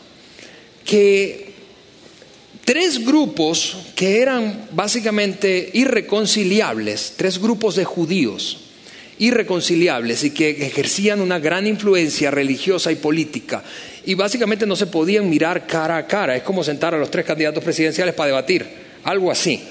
que 0.85 1.53
tres 2.65 3.05
grupos 3.05 3.77
que 3.95 4.21
eran 4.21 4.69
básicamente 4.73 5.71
irreconciliables, 5.73 7.15
tres 7.17 7.39
grupos 7.39 7.77
de 7.77 7.85
judíos 7.85 8.61
irreconciliables 9.19 10.25
y 10.25 10.31
que 10.31 10.51
ejercían 10.51 11.21
una 11.21 11.39
gran 11.39 11.69
influencia 11.69 12.33
religiosa 12.33 12.91
y 12.91 12.97
política 12.97 13.63
y 14.05 14.15
básicamente 14.15 14.67
no 14.67 14.77
se 14.77 14.87
podían 14.87 15.31
mirar 15.31 15.67
cara 15.67 15.97
a 15.97 16.07
cara, 16.07 16.37
es 16.37 16.43
como 16.43 16.65
sentar 16.65 16.95
a 16.95 16.99
los 16.99 17.11
tres 17.11 17.25
candidatos 17.25 17.63
presidenciales 17.63 18.15
para 18.15 18.29
debatir, 18.29 18.67
algo 19.05 19.31
así. 19.31 19.63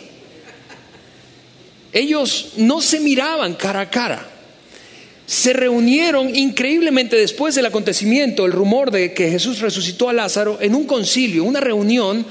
Ellos 1.93 2.53
no 2.57 2.81
se 2.81 2.99
miraban 2.99 3.53
cara 3.53 3.81
a 3.81 3.89
cara. 3.89 4.27
Se 5.25 5.53
reunieron 5.53 6.35
increíblemente 6.35 7.15
después 7.15 7.55
del 7.55 7.67
acontecimiento, 7.67 8.45
el 8.45 8.51
rumor 8.51 8.91
de 8.91 9.13
que 9.13 9.29
Jesús 9.29 9.59
resucitó 9.59 10.09
a 10.09 10.13
Lázaro, 10.13 10.57
en 10.59 10.75
un 10.75 10.85
concilio, 10.85 11.43
una 11.43 11.61
reunión, 11.61 12.25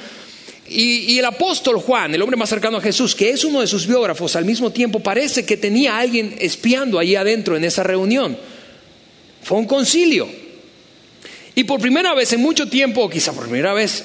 y, 0.68 1.18
el 1.18 1.24
apóstol 1.24 1.76
Juan, 1.76 2.14
el 2.14 2.22
hombre 2.22 2.36
más 2.36 2.48
cercano 2.48 2.78
a 2.78 2.80
Jesús, 2.80 3.14
que 3.14 3.30
es 3.30 3.44
uno 3.44 3.60
de 3.60 3.66
sus 3.66 3.86
biógrafos, 3.86 4.36
al 4.36 4.44
mismo 4.44 4.70
tiempo 4.70 5.00
parece 5.00 5.44
que 5.44 5.56
tenía 5.56 5.96
a 5.96 6.00
alguien 6.00 6.34
espiando 6.38 6.98
allí 6.98 7.14
adentro 7.14 7.56
en 7.56 7.64
esa 7.64 7.82
reunión. 7.82 8.36
Fue 9.42 9.58
un 9.58 9.66
concilio. 9.66 10.28
Y 11.54 11.64
por 11.64 11.80
primera 11.80 12.14
vez 12.14 12.32
en 12.32 12.40
mucho 12.40 12.68
tiempo, 12.68 13.02
o 13.02 13.10
quizá 13.10 13.32
por 13.32 13.44
primera 13.44 13.74
vez 13.74 14.04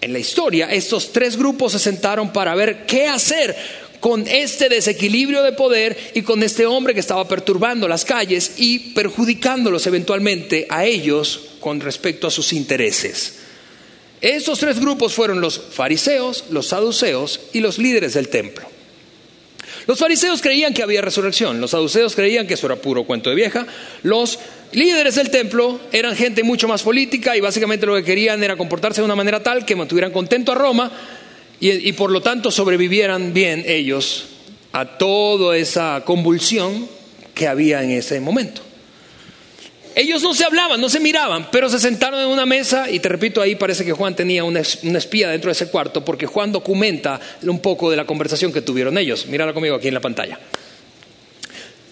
en 0.00 0.12
la 0.12 0.18
historia, 0.18 0.72
estos 0.72 1.12
tres 1.12 1.36
grupos 1.36 1.72
se 1.72 1.78
sentaron 1.78 2.32
para 2.32 2.54
ver 2.54 2.86
qué 2.86 3.08
hacer 3.08 3.56
con 4.04 4.28
este 4.28 4.68
desequilibrio 4.68 5.42
de 5.42 5.52
poder 5.52 5.96
y 6.12 6.20
con 6.20 6.42
este 6.42 6.66
hombre 6.66 6.92
que 6.92 7.00
estaba 7.00 7.26
perturbando 7.26 7.88
las 7.88 8.04
calles 8.04 8.56
y 8.58 8.90
perjudicándolos 8.92 9.86
eventualmente 9.86 10.66
a 10.68 10.84
ellos 10.84 11.52
con 11.58 11.80
respecto 11.80 12.26
a 12.26 12.30
sus 12.30 12.52
intereses. 12.52 13.36
Estos 14.20 14.58
tres 14.58 14.78
grupos 14.78 15.14
fueron 15.14 15.40
los 15.40 15.58
fariseos, 15.58 16.44
los 16.50 16.66
saduceos 16.66 17.40
y 17.54 17.60
los 17.60 17.78
líderes 17.78 18.12
del 18.12 18.28
templo. 18.28 18.66
Los 19.86 19.98
fariseos 19.98 20.42
creían 20.42 20.74
que 20.74 20.82
había 20.82 21.00
resurrección, 21.00 21.58
los 21.58 21.70
saduceos 21.70 22.14
creían 22.14 22.46
que 22.46 22.54
eso 22.54 22.66
era 22.66 22.76
puro 22.76 23.04
cuento 23.04 23.30
de 23.30 23.36
vieja, 23.36 23.66
los 24.02 24.38
líderes 24.72 25.14
del 25.14 25.30
templo 25.30 25.80
eran 25.92 26.14
gente 26.14 26.42
mucho 26.42 26.68
más 26.68 26.82
política 26.82 27.38
y 27.38 27.40
básicamente 27.40 27.86
lo 27.86 27.94
que 27.94 28.04
querían 28.04 28.44
era 28.44 28.58
comportarse 28.58 29.00
de 29.00 29.06
una 29.06 29.16
manera 29.16 29.42
tal 29.42 29.64
que 29.64 29.74
mantuvieran 29.74 30.12
contento 30.12 30.52
a 30.52 30.56
Roma 30.56 30.92
y, 31.60 31.92
por 31.92 32.10
lo 32.10 32.20
tanto 32.20 32.50
sobrevivieran 32.50 33.32
bien 33.32 33.64
ellos 33.66 34.26
a 34.72 34.98
toda 34.98 35.56
esa 35.56 36.02
convulsión 36.04 36.88
que 37.34 37.48
había 37.48 37.82
en 37.82 37.90
ese 37.90 38.20
momento. 38.20 38.60
Ellos 39.94 40.22
no 40.22 40.34
se 40.34 40.44
hablaban, 40.44 40.80
no 40.80 40.88
se 40.88 40.98
miraban, 40.98 41.48
pero 41.52 41.68
se 41.68 41.78
sentaron 41.78 42.20
en 42.20 42.26
una 42.26 42.44
mesa 42.44 42.90
y 42.90 42.98
te 42.98 43.08
repito, 43.08 43.40
ahí 43.40 43.54
parece 43.54 43.84
que 43.84 43.92
Juan 43.92 44.16
tenía 44.16 44.42
una, 44.42 44.60
espía 44.60 45.28
dentro 45.28 45.48
de 45.48 45.52
ese 45.52 45.68
cuarto 45.68 46.04
porque 46.04 46.26
Juan 46.26 46.50
documenta 46.50 47.20
un 47.42 47.60
poco 47.60 47.90
de 47.90 47.96
la 47.96 48.04
conversación 48.04 48.52
que 48.52 48.60
tuvieron 48.60 48.98
ellos. 48.98 49.26
Míralo 49.26 49.54
conmigo 49.54 49.76
aquí 49.76 49.88
en 49.88 49.94
la 49.94 50.00
pantalla. 50.00 50.40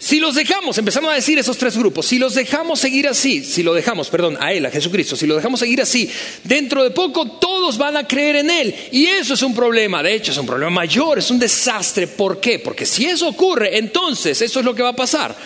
Si 0.02 0.18
los 0.18 0.34
dejamos, 0.34 0.76
empezamos 0.78 1.12
a 1.12 1.14
decir 1.14 1.38
esos 1.38 1.56
tres 1.56 1.76
grupos, 1.76 2.06
si 2.06 2.18
los 2.18 2.34
dejamos 2.34 2.80
seguir 2.80 3.06
así, 3.06 3.44
si 3.44 3.62
lo 3.62 3.72
dejamos, 3.72 4.10
perdón, 4.10 4.36
a 4.40 4.52
Él, 4.52 4.66
a 4.66 4.70
Jesucristo, 4.72 5.14
si 5.14 5.28
lo 5.28 5.36
dejamos 5.36 5.60
seguir 5.60 5.80
así, 5.80 6.10
dentro 6.42 6.82
de 6.82 6.90
poco 6.90 7.38
todos 7.38 7.78
van 7.78 7.96
a 7.96 8.04
creer 8.04 8.34
en 8.34 8.50
Él. 8.50 8.74
Y 8.90 9.06
eso 9.06 9.34
es 9.34 9.42
un 9.42 9.54
problema, 9.54 10.02
de 10.02 10.12
hecho 10.12 10.32
es 10.32 10.38
un 10.38 10.46
problema 10.46 10.70
mayor, 10.70 11.20
es 11.20 11.30
un 11.30 11.38
desastre. 11.38 12.08
¿Por 12.08 12.40
qué? 12.40 12.58
Porque 12.58 12.84
si 12.84 13.04
eso 13.04 13.28
ocurre, 13.28 13.78
entonces 13.78 14.42
eso 14.42 14.58
es 14.58 14.64
lo 14.64 14.74
que 14.74 14.82
va 14.82 14.88
a 14.88 14.96
pasar. 14.96 15.36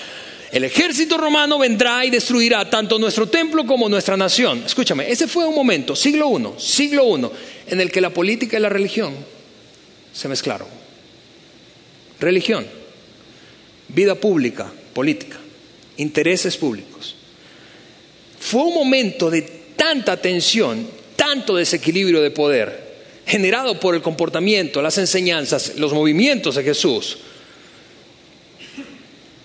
El 0.51 0.65
ejército 0.65 1.19
romano 1.19 1.59
vendrá 1.59 2.07
y 2.07 2.09
destruirá 2.09 2.71
tanto 2.71 2.99
nuestro 2.99 3.29
templo 3.29 3.67
como 3.67 3.91
nuestra 3.91 4.17
nación. 4.17 4.63
Escúchame, 4.65 5.13
ese 5.13 5.29
fue 5.29 5.45
un 5.45 5.55
momento, 5.55 5.95
siglo 5.95 6.31
I, 6.31 6.59
siglo 6.59 7.19
I, 7.19 7.27
en 7.67 7.83
el 7.83 7.93
que 7.93 8.01
la 8.01 8.09
política 8.09 8.57
y 8.57 8.61
la 8.61 8.71
religión 8.71 9.15
se 10.15 10.29
mezclaron. 10.29 10.69
Religión 12.19 12.86
vida 13.89 14.15
pública, 14.15 14.73
política, 14.93 15.39
intereses 15.97 16.57
públicos. 16.57 17.15
Fue 18.39 18.63
un 18.63 18.75
momento 18.75 19.31
de 19.31 19.43
tanta 19.77 20.21
tensión, 20.21 20.87
tanto 21.17 21.57
desequilibrio 21.57 22.21
de 22.23 22.31
poder, 22.31 22.87
generado 23.27 23.81
por 23.81 23.95
el 23.95 24.03
comportamiento, 24.03 24.81
las 24.83 24.99
enseñanzas, 24.99 25.75
los 25.77 25.93
movimientos 25.93 26.55
de 26.55 26.63
Jesús, 26.63 27.19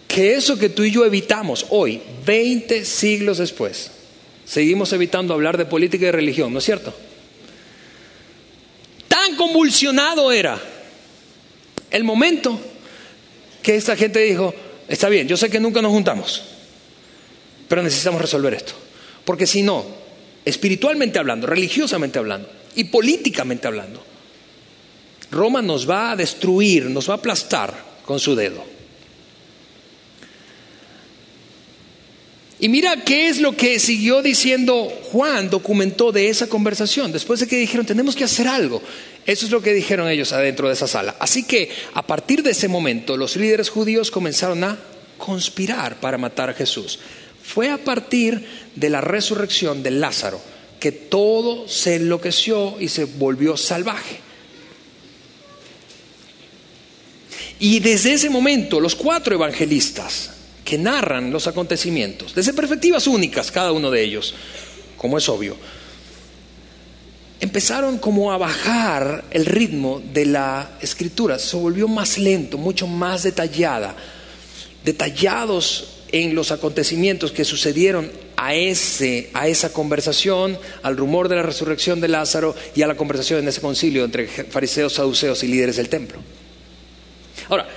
que 0.08 0.34
eso 0.34 0.60
que 0.60 0.70
tú 0.70 0.84
y 0.84 0.92
yo 0.92 1.06
evitamos 1.06 1.66
hoy, 1.70 2.02
20 2.26 2.86
siglos 2.86 3.38
después, 3.38 3.92
seguimos 4.46 4.92
evitando 4.94 5.34
hablar 5.34 5.58
de 5.58 5.66
política 5.66 6.08
y 6.08 6.12
religión, 6.12 6.52
¿no 6.52 6.60
es 6.60 6.66
cierto? 6.66 6.94
Tan 9.08 9.36
convulsionado 9.36 10.32
era 10.32 10.62
el 11.90 12.04
momento 12.04 12.60
que 13.62 13.76
esta 13.76 13.96
gente 13.96 14.20
dijo, 14.20 14.54
está 14.88 15.10
bien, 15.10 15.28
yo 15.28 15.38
sé 15.38 15.50
que 15.50 15.60
nunca 15.60 15.82
nos 15.82 15.92
juntamos, 15.92 16.44
pero 17.68 17.84
necesitamos 17.84 18.22
resolver 18.22 18.54
esto. 18.54 18.74
Porque 19.26 19.48
si 19.48 19.62
no, 19.64 19.86
espiritualmente 20.44 21.20
hablando, 21.20 21.48
religiosamente 21.48 22.20
hablando 22.20 22.50
y 22.76 22.86
políticamente 22.86 23.68
hablando, 23.68 24.04
Roma 25.32 25.62
nos 25.62 25.90
va 25.90 26.12
a 26.12 26.16
destruir, 26.16 26.90
nos 26.90 27.10
va 27.10 27.14
a 27.14 27.18
aplastar 27.18 27.74
con 28.06 28.20
su 28.20 28.36
dedo. 28.36 28.81
Y 32.62 32.70
mira 32.70 33.04
qué 33.04 33.28
es 33.28 33.42
lo 33.42 33.58
que 33.58 33.80
siguió 33.80 34.22
diciendo 34.22 34.88
Juan, 35.12 35.50
documentó 35.50 36.12
de 36.12 36.30
esa 36.30 36.46
conversación, 36.46 37.12
después 37.12 37.40
de 37.40 37.48
que 37.48 37.58
dijeron, 37.58 37.88
tenemos 37.88 38.16
que 38.16 38.24
hacer 38.24 38.48
algo. 38.48 38.84
Eso 39.26 39.48
es 39.48 39.52
lo 39.52 39.64
que 39.64 39.74
dijeron 39.74 40.08
ellos 40.08 40.32
adentro 40.32 40.68
de 40.68 40.76
esa 40.76 40.88
sala. 40.88 41.16
Así 41.18 41.42
que 41.42 41.72
a 41.96 42.06
partir 42.06 42.44
de 42.44 42.52
ese 42.52 42.68
momento 42.68 43.18
los 43.18 43.36
líderes 43.36 43.72
judíos 43.72 44.12
comenzaron 44.12 44.64
a 44.64 44.78
conspirar 45.18 46.00
para 46.00 46.20
matar 46.20 46.52
a 46.52 46.54
Jesús. 46.54 47.00
Fue 47.44 47.72
a 47.72 47.80
partir 47.80 48.46
de 48.76 48.90
la 48.92 49.02
resurrección 49.02 49.82
de 49.82 49.90
Lázaro 49.90 50.40
que 50.80 50.92
todo 50.92 51.68
se 51.68 51.96
enloqueció 51.96 52.80
y 52.80 52.90
se 52.90 53.06
volvió 53.06 53.58
salvaje. 53.58 54.20
Y 57.58 57.80
desde 57.80 58.14
ese 58.14 58.30
momento 58.30 58.80
los 58.80 58.94
cuatro 58.94 59.34
evangelistas 59.34 60.41
que 60.72 60.78
narran 60.78 61.34
los 61.34 61.48
acontecimientos, 61.48 62.34
desde 62.34 62.54
perspectivas 62.54 63.06
únicas 63.06 63.52
cada 63.52 63.74
uno 63.74 63.92
de 63.92 64.02
ellos, 64.02 64.34
como 64.96 65.18
es 65.18 65.28
obvio, 65.28 65.58
empezaron 67.42 67.98
como 67.98 68.32
a 68.32 68.38
bajar 68.38 69.26
el 69.32 69.46
ritmo 69.46 70.02
de 70.14 70.28
la 70.28 70.78
escritura, 70.80 71.38
se 71.40 71.58
volvió 71.58 71.90
más 71.90 72.18
lento, 72.18 72.58
mucho 72.58 72.88
más 72.88 73.24
detallada, 73.24 73.98
detallados 74.86 76.04
en 76.14 76.36
los 76.36 76.54
acontecimientos 76.54 77.34
que 77.34 77.44
sucedieron 77.44 78.10
a, 78.38 78.56
ese, 78.56 79.30
a 79.34 79.50
esa 79.50 79.74
conversación, 79.74 80.58
al 80.84 80.96
rumor 80.96 81.28
de 81.28 81.36
la 81.36 81.44
resurrección 81.44 82.00
de 82.00 82.08
Lázaro 82.08 82.56
y 82.74 82.82
a 82.82 82.88
la 82.88 82.96
conversación 82.96 83.40
en 83.40 83.50
ese 83.50 83.60
concilio 83.60 84.06
entre 84.06 84.26
fariseos, 84.26 84.94
saduceos 84.94 85.44
y 85.44 85.48
líderes 85.48 85.76
del 85.76 85.90
templo. 85.90 86.20
Ahora, 87.50 87.68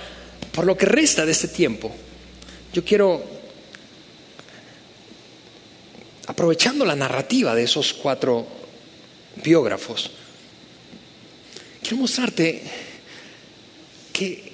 por 0.53 0.65
lo 0.65 0.77
que 0.77 0.85
resta 0.85 1.25
de 1.25 1.33
este 1.33 1.49
tiempo, 1.49 1.93
yo 2.75 2.83
quiero, 2.83 3.23
aprovechando 6.27 6.83
la 6.83 6.93
narrativa 6.93 7.55
de 7.55 7.63
esos 7.63 7.93
cuatro 7.93 8.45
biógrafos. 9.41 10.11
Quiero 11.81 11.95
mostrarte 11.95 12.61
que 14.11 14.51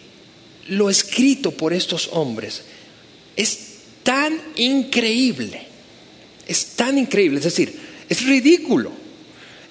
lo 0.68 0.92
escrito 0.92 1.50
por 1.50 1.74
estos 1.74 2.10
hombres 2.12 2.62
es 3.36 3.78
tan 4.04 4.40
increíble, 4.56 5.66
es 6.46 6.76
tan 6.76 7.00
increíble, 7.00 7.40
es 7.40 7.46
decir, 7.46 7.74
es 8.08 8.24
ridículo, 8.24 8.92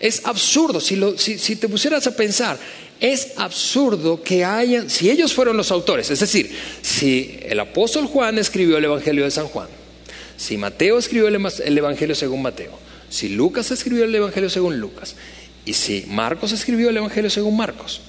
es 0.00 0.22
absurdo. 0.24 0.80
Si, 0.80 0.98
si 1.38 1.54
te 1.54 1.68
pusieras 1.68 2.04
a 2.08 2.16
pensar, 2.16 2.58
es 3.00 3.32
absurdo 3.36 4.22
que 4.22 4.44
hayan, 4.44 4.90
si 4.90 5.10
ellos 5.10 5.32
fueron 5.32 5.56
los 5.56 5.70
autores, 5.70 6.10
es 6.10 6.20
decir, 6.20 6.54
si 6.82 7.38
el 7.42 7.58
apóstol 7.58 8.06
Juan 8.06 8.38
escribió 8.38 8.76
el 8.76 8.84
Evangelio 8.84 9.24
de 9.24 9.30
San 9.30 9.46
Juan, 9.46 9.68
si 10.36 10.56
Mateo 10.56 10.98
escribió 10.98 11.28
el 11.28 11.78
Evangelio 11.78 12.14
según 12.14 12.42
Mateo, 12.42 12.78
si 13.08 13.30
Lucas 13.30 13.70
escribió 13.70 14.04
el 14.04 14.14
Evangelio 14.14 14.50
según 14.50 14.78
Lucas, 14.78 15.16
y 15.64 15.72
si 15.72 16.04
Marcos 16.08 16.52
escribió 16.52 16.90
el 16.90 16.96
Evangelio 16.96 17.30
según 17.30 17.56
Marcos, 17.56 18.02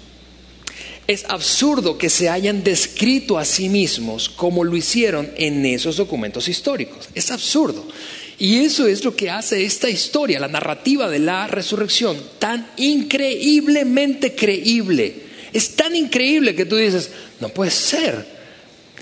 es 1.08 1.26
absurdo 1.28 1.98
que 1.98 2.10
se 2.10 2.30
hayan 2.30 2.64
descrito 2.64 3.38
a 3.38 3.46
sí 3.46 3.70
mismos 3.70 4.30
como 4.30 4.64
lo 4.64 4.76
hicieron 4.76 5.32
en 5.36 5.66
esos 5.66 5.98
documentos 5.98 6.48
históricos. 6.48 7.10
Es 7.16 7.32
absurdo. 7.32 7.86
Y 8.42 8.66
eso 8.66 8.88
es 8.88 9.04
lo 9.04 9.16
que 9.16 9.30
hace 9.30 9.64
esta 9.64 9.88
historia, 9.88 10.40
la 10.40 10.48
narrativa 10.48 11.08
de 11.08 11.20
la 11.20 11.46
resurrección, 11.46 12.18
tan 12.40 12.72
increíblemente 12.76 14.34
creíble. 14.34 15.14
Es 15.54 15.76
tan 15.76 15.96
increíble 15.96 16.56
que 16.56 16.66
tú 16.66 16.76
dices, 16.76 17.12
no 17.40 17.50
puede 17.50 17.70
ser. 17.70 18.26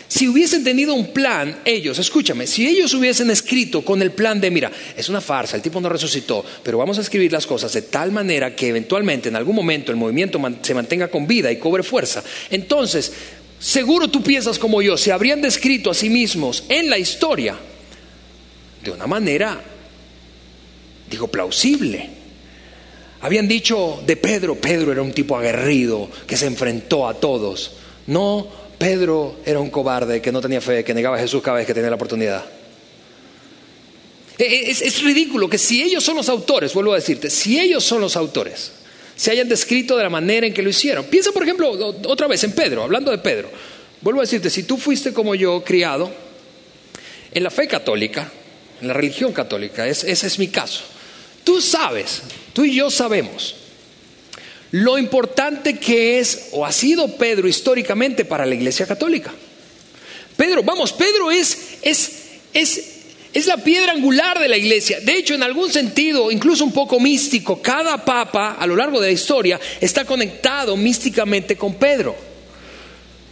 Si 0.09 0.27
hubiesen 0.27 0.65
tenido 0.65 0.93
un 0.93 1.13
plan, 1.13 1.57
ellos, 1.63 1.99
escúchame, 1.99 2.47
si 2.47 2.67
ellos 2.67 2.93
hubiesen 2.93 3.31
escrito 3.31 3.81
con 3.81 4.01
el 4.01 4.11
plan 4.11 4.41
de, 4.41 4.51
mira, 4.51 4.73
es 4.97 5.07
una 5.07 5.21
farsa, 5.21 5.55
el 5.55 5.61
tipo 5.61 5.79
no 5.79 5.87
resucitó, 5.87 6.43
pero 6.61 6.77
vamos 6.77 6.97
a 6.97 7.01
escribir 7.01 7.31
las 7.31 7.47
cosas 7.47 7.71
de 7.71 7.83
tal 7.83 8.11
manera 8.11 8.53
que 8.53 8.67
eventualmente 8.67 9.29
en 9.29 9.37
algún 9.37 9.55
momento 9.55 9.89
el 9.93 9.97
movimiento 9.97 10.37
se 10.61 10.73
mantenga 10.73 11.07
con 11.07 11.25
vida 11.25 11.49
y 11.49 11.59
cobre 11.59 11.83
fuerza, 11.83 12.21
entonces, 12.49 13.13
seguro 13.57 14.09
tú 14.09 14.21
piensas 14.21 14.59
como 14.59 14.81
yo, 14.81 14.97
se 14.97 15.13
habrían 15.13 15.41
descrito 15.41 15.91
a 15.91 15.93
sí 15.93 16.09
mismos 16.09 16.65
en 16.67 16.89
la 16.89 16.97
historia 16.97 17.57
de 18.83 18.91
una 18.91 19.07
manera, 19.07 19.61
digo, 21.09 21.27
plausible. 21.27 22.09
Habían 23.21 23.47
dicho 23.47 24.01
de 24.05 24.15
Pedro, 24.15 24.55
Pedro 24.55 24.91
era 24.91 25.01
un 25.01 25.11
tipo 25.11 25.37
aguerrido 25.37 26.09
que 26.25 26.37
se 26.37 26.45
enfrentó 26.45 27.07
a 27.07 27.13
todos. 27.13 27.71
No, 28.07 28.47
Pedro 28.77 29.37
era 29.45 29.59
un 29.59 29.69
cobarde 29.69 30.21
que 30.21 30.31
no 30.31 30.39
tenía 30.39 30.61
fe, 30.61 30.83
que 30.83 30.93
negaba 30.93 31.17
a 31.17 31.19
Jesús 31.19 31.41
cada 31.41 31.57
vez 31.57 31.67
que 31.67 31.73
tenía 31.73 31.89
la 31.89 31.97
oportunidad. 31.97 32.45
E, 34.37 34.43
e, 34.43 34.71
es, 34.71 34.81
es, 34.81 35.03
ridículo 35.03 35.49
que 35.49 35.57
si 35.57 35.83
ellos 35.83 36.01
son 36.01 36.15
los 36.15 36.29
autores, 36.29 36.73
vuelvo 36.73 36.93
a 36.93 36.95
decirte, 36.95 37.29
si 37.29 37.59
ellos 37.59 37.83
son 37.83 37.99
los 37.99 38.15
autores, 38.15 38.71
se 39.17 39.31
hayan 39.31 39.49
descrito 39.49 39.97
de 39.97 40.03
la 40.03 40.09
manera 40.09 40.47
en 40.47 40.53
que 40.53 40.61
lo 40.61 40.69
hicieron. 40.69 41.03
Piensa, 41.05 41.33
por 41.33 41.43
ejemplo, 41.43 41.69
otra 42.07 42.27
vez 42.27 42.41
en 42.45 42.53
Pedro, 42.53 42.83
hablando 42.83 43.11
de 43.11 43.17
Pedro. 43.17 43.49
Vuelvo 43.99 44.21
a 44.21 44.23
decirte, 44.23 44.49
si 44.49 44.63
tú 44.63 44.77
fuiste 44.77 45.11
como 45.11 45.35
yo, 45.35 45.61
criado 45.61 46.09
en 47.33 47.43
la 47.43 47.49
fe 47.49 47.67
católica, 47.67 48.31
en 48.81 48.87
la 48.87 48.93
religión 48.93 49.33
católica, 49.33 49.87
ese 49.87 50.11
es 50.11 50.39
mi 50.39 50.47
caso. 50.47 50.83
Tú 51.43 51.61
sabes, 51.61 52.21
tú 52.53 52.63
y 52.65 52.75
yo 52.75 52.89
sabemos 52.91 53.55
lo 54.71 54.97
importante 54.97 55.79
que 55.79 56.19
es 56.19 56.49
o 56.51 56.65
ha 56.65 56.71
sido 56.71 57.15
Pedro 57.17 57.47
históricamente 57.47 58.25
para 58.25 58.45
la 58.45 58.55
Iglesia 58.55 58.85
Católica. 58.85 59.33
Pedro, 60.37 60.63
vamos, 60.63 60.93
Pedro 60.93 61.31
es, 61.31 61.79
es, 61.81 62.11
es, 62.53 62.83
es 63.33 63.47
la 63.47 63.57
piedra 63.57 63.93
angular 63.93 64.39
de 64.39 64.47
la 64.47 64.57
Iglesia. 64.57 64.99
De 64.99 65.17
hecho, 65.17 65.33
en 65.33 65.43
algún 65.43 65.71
sentido, 65.71 66.31
incluso 66.31 66.63
un 66.63 66.71
poco 66.71 66.99
místico, 66.99 67.61
cada 67.61 68.05
papa 68.05 68.57
a 68.59 68.67
lo 68.67 68.75
largo 68.75 69.01
de 69.01 69.07
la 69.07 69.13
historia 69.13 69.59
está 69.81 70.05
conectado 70.05 70.77
místicamente 70.77 71.55
con 71.55 71.75
Pedro. 71.75 72.28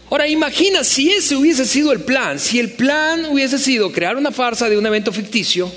Ahora 0.09 0.27
imagina 0.27 0.83
si 0.83 1.11
ese 1.11 1.35
hubiese 1.35 1.65
sido 1.65 1.91
el 1.91 2.01
plan, 2.01 2.39
si 2.39 2.59
el 2.59 2.71
plan 2.71 3.25
hubiese 3.25 3.59
sido 3.59 3.91
crear 3.91 4.15
una 4.15 4.31
farsa 4.31 4.69
de 4.69 4.77
un 4.77 4.85
evento 4.85 5.11
ficticio, 5.11 5.69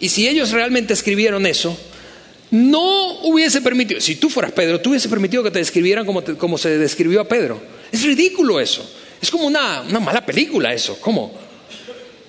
y 0.00 0.08
si 0.08 0.26
ellos 0.26 0.52
realmente 0.52 0.94
escribieron 0.94 1.44
eso, 1.44 1.76
no 2.50 3.20
hubiese 3.20 3.60
permitido, 3.60 4.00
si 4.00 4.16
tú 4.16 4.30
fueras 4.30 4.52
Pedro, 4.52 4.80
tú 4.80 4.90
hubiese 4.90 5.08
permitido 5.08 5.42
que 5.42 5.50
te 5.50 5.58
describieran 5.58 6.06
como, 6.06 6.22
como 6.38 6.56
se 6.56 6.78
describió 6.78 7.20
a 7.20 7.28
Pedro. 7.28 7.60
Es 7.90 8.02
ridículo 8.02 8.58
eso, 8.58 8.90
es 9.20 9.30
como 9.30 9.46
una, 9.46 9.82
una 9.82 10.00
mala 10.00 10.24
película 10.24 10.72
eso, 10.72 10.98
¿cómo? 10.98 11.32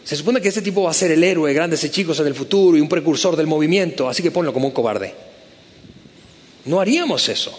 Se 0.04 0.18
supone 0.18 0.42
que 0.42 0.50
este 0.50 0.62
tipo 0.62 0.84
va 0.84 0.92
a 0.92 0.94
ser 0.94 1.12
el 1.12 1.24
héroe 1.24 1.50
de 1.50 1.56
grandes 1.56 1.90
chicos 1.90 2.20
en 2.20 2.28
el 2.28 2.36
futuro 2.36 2.78
y 2.78 2.82
un 2.82 2.90
precursor 2.90 3.38
del 3.38 3.48
movimiento, 3.48 4.10
así 4.10 4.22
que 4.22 4.32
ponlo 4.32 4.52
como 4.52 4.68
un 4.68 4.74
cobarde. 4.74 5.16
No 6.66 6.82
haríamos 6.82 7.30
eso 7.30 7.58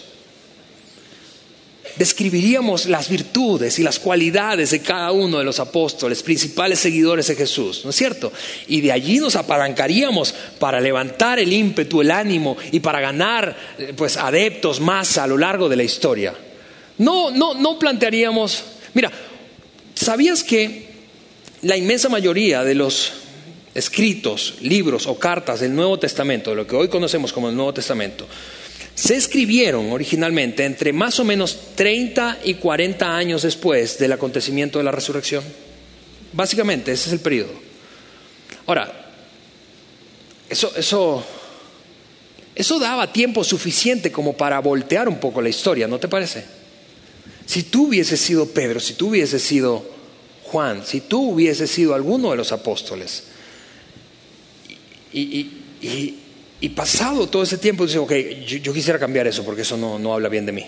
describiríamos 1.97 2.87
las 2.87 3.09
virtudes 3.09 3.79
y 3.79 3.83
las 3.83 3.99
cualidades 3.99 4.71
de 4.71 4.81
cada 4.81 5.11
uno 5.11 5.37
de 5.37 5.43
los 5.43 5.59
apóstoles, 5.59 6.23
principales 6.23 6.79
seguidores 6.79 7.27
de 7.27 7.35
Jesús, 7.35 7.81
¿no 7.83 7.91
es 7.91 7.95
cierto? 7.95 8.31
Y 8.67 8.81
de 8.81 8.91
allí 8.91 9.19
nos 9.19 9.35
apalancaríamos 9.35 10.33
para 10.59 10.79
levantar 10.79 11.39
el 11.39 11.51
ímpetu, 11.51 12.01
el 12.01 12.11
ánimo 12.11 12.57
y 12.71 12.79
para 12.79 12.99
ganar 12.99 13.55
eh, 13.77 13.93
pues 13.95 14.17
adeptos 14.17 14.79
más 14.79 15.17
a 15.17 15.27
lo 15.27 15.37
largo 15.37 15.69
de 15.69 15.75
la 15.75 15.83
historia. 15.83 16.33
No, 16.97 17.31
no, 17.31 17.53
no 17.53 17.77
plantearíamos, 17.79 18.63
mira, 18.93 19.11
¿sabías 19.93 20.43
que 20.43 20.85
la 21.61 21.77
inmensa 21.77 22.09
mayoría 22.09 22.63
de 22.63 22.75
los 22.75 23.13
escritos, 23.73 24.55
libros 24.61 25.05
o 25.05 25.19
cartas 25.19 25.59
del 25.59 25.75
Nuevo 25.75 25.99
Testamento, 25.99 26.51
de 26.51 26.55
lo 26.55 26.67
que 26.67 26.75
hoy 26.75 26.87
conocemos 26.87 27.33
como 27.33 27.49
el 27.49 27.55
Nuevo 27.55 27.73
Testamento, 27.73 28.25
se 28.95 29.15
escribieron 29.15 29.91
originalmente 29.91 30.63
entre 30.63 30.93
más 30.93 31.19
o 31.19 31.25
menos 31.25 31.75
30 31.75 32.39
y 32.45 32.55
40 32.55 33.15
años 33.15 33.43
después 33.43 33.99
del 33.99 34.13
acontecimiento 34.13 34.79
de 34.79 34.85
la 34.85 34.91
resurrección. 34.91 35.43
Básicamente, 36.33 36.91
ese 36.93 37.09
es 37.09 37.13
el 37.13 37.19
periodo. 37.19 37.51
Ahora, 38.65 39.11
eso, 40.49 40.71
eso, 40.75 41.23
eso 42.55 42.79
daba 42.79 43.11
tiempo 43.11 43.43
suficiente 43.43 44.11
como 44.11 44.33
para 44.33 44.59
voltear 44.59 45.07
un 45.09 45.19
poco 45.19 45.41
la 45.41 45.49
historia, 45.49 45.87
¿no 45.87 45.99
te 45.99 46.07
parece? 46.07 46.45
Si 47.45 47.63
tú 47.63 47.87
hubieses 47.87 48.19
sido 48.19 48.47
Pedro, 48.47 48.79
si 48.79 48.93
tú 48.93 49.09
hubieses 49.09 49.43
sido 49.43 49.85
Juan, 50.45 50.85
si 50.85 51.01
tú 51.01 51.31
hubieses 51.31 51.69
sido 51.69 51.93
alguno 51.93 52.31
de 52.31 52.37
los 52.37 52.51
apóstoles, 52.51 53.25
y, 55.11 55.21
y 55.21 55.65
y 55.85 56.15
pasado 56.69 57.27
todo 57.27 57.43
ese 57.43 57.57
tiempo, 57.57 57.85
dice, 57.85 57.99
ok, 57.99 58.13
yo, 58.45 58.73
quisiera 58.73 58.97
cambiar 58.97 59.27
eso 59.27 59.43
porque 59.43 59.61
eso 59.61 59.77
no, 59.77 59.99
no 59.99 60.13
habla 60.13 60.29
bien 60.29 60.45
de 60.45 60.51
mí. 60.51 60.65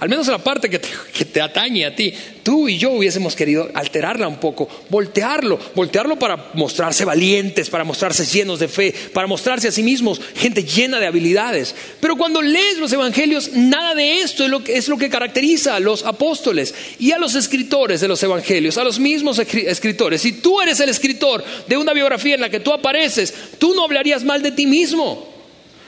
Al 0.00 0.08
menos 0.08 0.28
la 0.28 0.38
parte 0.38 0.70
que 0.70 0.78
te, 0.78 1.40
atañe 1.40 1.84
a 1.84 1.94
ti, 1.94 2.14
tú 2.44 2.68
y 2.68 2.78
yo 2.78 2.92
hubiésemos 2.92 3.34
querido 3.34 3.68
alterarla 3.74 4.28
un 4.28 4.38
poco, 4.38 4.68
voltearlo, 4.90 5.58
voltearlo 5.74 6.16
para 6.16 6.50
mostrarse 6.54 7.04
valientes, 7.04 7.68
para 7.68 7.82
mostrarse 7.82 8.24
llenos 8.24 8.60
de 8.60 8.68
fe, 8.68 8.94
para 9.12 9.26
mostrarse 9.26 9.66
a 9.66 9.72
sí 9.72 9.82
mismos 9.82 10.20
gente 10.36 10.62
llena 10.62 11.00
de 11.00 11.08
habilidades. 11.08 11.74
Pero 11.98 12.14
cuando 12.14 12.40
lees 12.40 12.78
los 12.78 12.92
evangelios, 12.92 13.50
nada 13.54 13.96
de 13.96 14.20
esto 14.20 14.44
es 14.44 14.50
lo 14.50 14.62
que, 14.62 14.76
es 14.76 14.88
lo 14.88 14.98
que 14.98 15.10
caracteriza 15.10 15.74
a 15.74 15.80
los 15.80 16.04
apóstoles 16.04 16.76
y 17.00 17.10
a 17.10 17.18
los 17.18 17.34
escritores 17.34 18.00
de 18.00 18.06
los 18.06 18.22
evangelios, 18.22 18.78
a 18.78 18.84
los 18.84 19.00
mismos 19.00 19.40
escritores. 19.40 20.22
Si 20.22 20.30
tú 20.30 20.60
eres 20.60 20.78
el 20.78 20.90
escritor 20.90 21.44
de 21.66 21.76
una 21.76 21.92
biografía 21.92 22.36
en 22.36 22.40
la 22.40 22.50
que 22.50 22.60
tú 22.60 22.72
apareces, 22.72 23.34
tú 23.58 23.74
no 23.74 23.82
hablarías 23.82 24.22
mal 24.22 24.42
de 24.42 24.52
ti 24.52 24.66
mismo. 24.66 25.28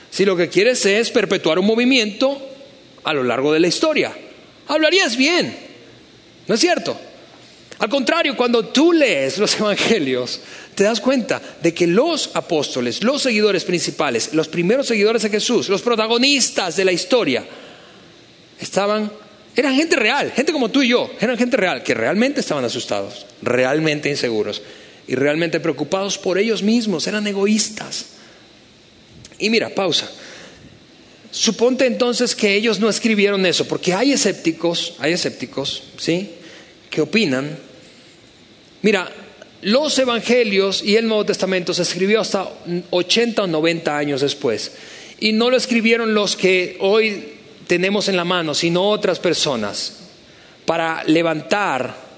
Si 0.09 0.25
lo 0.25 0.35
que 0.35 0.49
quieres 0.49 0.85
es 0.85 1.09
perpetuar 1.11 1.59
un 1.59 1.65
movimiento, 1.65 2.50
a 3.03 3.13
lo 3.13 3.23
largo 3.23 3.53
de 3.53 3.59
la 3.59 3.67
historia. 3.67 4.11
Hablarías 4.67 5.17
bien, 5.17 5.55
¿no 6.47 6.55
es 6.55 6.61
cierto? 6.61 6.97
Al 7.79 7.89
contrario, 7.89 8.37
cuando 8.37 8.65
tú 8.65 8.93
lees 8.93 9.39
los 9.39 9.55
evangelios, 9.59 10.39
te 10.75 10.83
das 10.83 11.01
cuenta 11.01 11.41
de 11.61 11.73
que 11.73 11.87
los 11.87 12.29
apóstoles, 12.35 13.03
los 13.03 13.23
seguidores 13.23 13.63
principales, 13.63 14.33
los 14.33 14.47
primeros 14.47 14.87
seguidores 14.87 15.23
de 15.23 15.29
Jesús, 15.29 15.67
los 15.67 15.81
protagonistas 15.81 16.75
de 16.75 16.85
la 16.85 16.91
historia, 16.91 17.43
estaban, 18.59 19.11
eran 19.55 19.75
gente 19.75 19.95
real, 19.95 20.31
gente 20.31 20.53
como 20.53 20.69
tú 20.69 20.83
y 20.83 20.89
yo, 20.89 21.11
eran 21.19 21.37
gente 21.37 21.57
real, 21.57 21.81
que 21.81 21.95
realmente 21.95 22.41
estaban 22.41 22.63
asustados, 22.63 23.25
realmente 23.41 24.09
inseguros 24.09 24.61
y 25.07 25.15
realmente 25.15 25.59
preocupados 25.59 26.19
por 26.19 26.37
ellos 26.37 26.61
mismos, 26.61 27.07
eran 27.07 27.25
egoístas. 27.25 28.05
Y 29.39 29.49
mira, 29.49 29.69
pausa. 29.69 30.09
Suponte 31.31 31.85
entonces 31.85 32.35
que 32.35 32.53
ellos 32.53 32.81
no 32.81 32.89
escribieron 32.89 33.45
eso, 33.45 33.65
porque 33.65 33.93
hay 33.93 34.11
escépticos, 34.11 34.95
hay 34.99 35.13
escépticos, 35.13 35.83
¿sí? 35.97 36.29
Que 36.89 36.99
opinan. 36.99 37.57
Mira, 38.81 39.09
los 39.61 39.97
evangelios 39.97 40.83
y 40.83 40.97
el 40.97 41.07
Nuevo 41.07 41.25
Testamento 41.25 41.73
se 41.73 41.83
escribió 41.83 42.19
hasta 42.19 42.49
80 42.89 43.43
o 43.43 43.47
90 43.47 43.97
años 43.97 44.21
después. 44.21 44.73
Y 45.21 45.31
no 45.31 45.49
lo 45.49 45.55
escribieron 45.55 46.13
los 46.13 46.35
que 46.35 46.75
hoy 46.81 47.35
tenemos 47.65 48.09
en 48.09 48.17
la 48.17 48.25
mano, 48.25 48.53
sino 48.53 48.89
otras 48.89 49.19
personas, 49.19 49.99
para 50.65 51.01
levantar, 51.05 52.11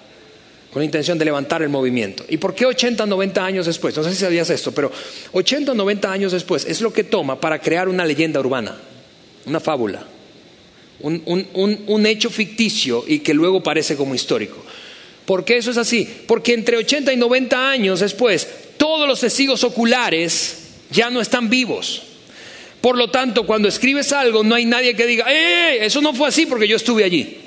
con 0.71 0.79
la 0.79 0.85
intención 0.85 1.19
de 1.19 1.25
levantar 1.25 1.61
el 1.61 1.69
movimiento. 1.69 2.25
¿Y 2.29 2.37
por 2.37 2.55
qué 2.55 2.65
80 2.65 3.03
o 3.03 3.05
90 3.05 3.45
años 3.45 3.67
después? 3.67 3.95
No 3.95 4.03
sé 4.03 4.09
si 4.09 4.21
sabías 4.21 4.49
esto, 4.49 4.71
pero 4.71 4.91
80 5.33 5.73
o 5.73 5.75
90 5.75 6.11
años 6.11 6.31
después 6.31 6.65
es 6.65 6.81
lo 6.81 6.91
que 6.91 7.03
toma 7.03 7.39
para 7.39 7.59
crear 7.59 7.87
una 7.87 8.05
leyenda 8.05 8.39
urbana 8.39 8.75
una 9.45 9.59
fábula, 9.59 10.05
un, 11.01 12.05
hecho 12.05 12.29
ficticio 12.29 13.03
y 13.07 13.19
que 13.19 13.33
luego 13.33 13.61
parece 13.61 13.95
como 13.95 14.15
histórico. 14.15 14.63
¿Por 15.25 15.45
qué 15.45 15.57
eso 15.57 15.71
es 15.71 15.77
así? 15.77 16.07
Porque 16.27 16.53
entre 16.53 16.77
80 16.77 17.13
y 17.13 17.17
90 17.17 17.69
años 17.69 17.99
después, 17.99 18.47
todos 18.77 19.07
los 19.07 19.19
testigos 19.19 19.63
oculares 19.63 20.57
ya 20.91 21.09
no 21.09 21.21
están 21.21 21.49
vivos. 21.49 22.03
Por 22.81 22.97
lo 22.97 23.09
tanto, 23.09 23.45
cuando 23.45 23.69
escribes 23.69 24.11
algo, 24.11 24.43
no 24.43 24.55
hay 24.55 24.65
nadie 24.65 24.95
que 24.95 25.07
diga, 25.07 25.25
¡eh! 25.29 25.85
Eso 25.85 26.01
no 26.01 26.13
fue 26.13 26.27
así 26.27 26.45
porque 26.45 26.67
yo 26.67 26.75
estuve 26.75 27.03
allí. 27.03 27.37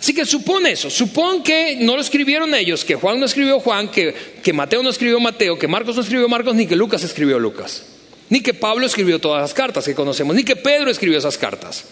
Así 0.00 0.14
que 0.14 0.24
supone 0.24 0.72
eso, 0.72 0.90
supón 0.90 1.42
que 1.42 1.76
no 1.80 1.96
lo 1.96 2.00
escribieron 2.00 2.54
ellos, 2.54 2.84
que 2.84 2.94
Juan 2.94 3.18
no 3.18 3.26
escribió 3.26 3.58
Juan, 3.58 3.90
que, 3.90 4.14
que 4.42 4.52
Mateo 4.52 4.82
no 4.82 4.90
escribió 4.90 5.18
Mateo, 5.18 5.58
que 5.58 5.66
Marcos 5.66 5.96
no 5.96 6.02
escribió 6.02 6.28
Marcos, 6.28 6.54
ni 6.54 6.66
que 6.66 6.76
Lucas 6.76 7.02
escribió 7.02 7.38
Lucas, 7.38 7.84
ni 8.30 8.40
que 8.40 8.54
Pablo 8.54 8.86
escribió 8.86 9.18
todas 9.18 9.42
las 9.42 9.54
cartas 9.54 9.84
que 9.84 9.94
conocemos, 9.94 10.34
ni 10.34 10.44
que 10.44 10.56
Pedro 10.56 10.90
escribió 10.90 11.18
esas 11.18 11.38
cartas. 11.38 11.84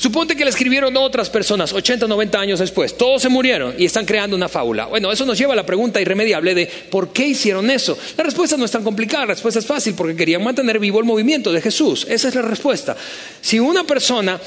Suponte 0.00 0.34
que 0.34 0.44
le 0.44 0.50
escribieron 0.50 0.96
otras 0.96 1.28
personas 1.28 1.74
80, 1.74 2.06
90 2.06 2.40
años 2.40 2.58
después. 2.58 2.96
Todos 2.96 3.20
se 3.20 3.28
murieron 3.28 3.74
y 3.76 3.84
están 3.84 4.06
creando 4.06 4.34
una 4.34 4.48
fábula. 4.48 4.86
Bueno, 4.86 5.12
eso 5.12 5.26
nos 5.26 5.36
lleva 5.36 5.52
a 5.52 5.56
la 5.56 5.66
pregunta 5.66 6.00
irremediable 6.00 6.54
de 6.54 6.66
¿por 6.66 7.12
qué 7.12 7.26
hicieron 7.26 7.70
eso? 7.70 7.98
La 8.16 8.24
respuesta 8.24 8.56
no 8.56 8.64
es 8.64 8.70
tan 8.70 8.82
complicada, 8.82 9.26
la 9.26 9.34
respuesta 9.34 9.60
es 9.60 9.66
fácil 9.66 9.92
porque 9.92 10.16
querían 10.16 10.42
mantener 10.42 10.78
vivo 10.78 11.00
el 11.00 11.04
movimiento 11.04 11.52
de 11.52 11.60
Jesús. 11.60 12.06
Esa 12.08 12.28
es 12.28 12.34
la 12.34 12.40
respuesta. 12.40 12.96
Si 13.42 13.60
una 13.60 13.84
persona 13.84 14.40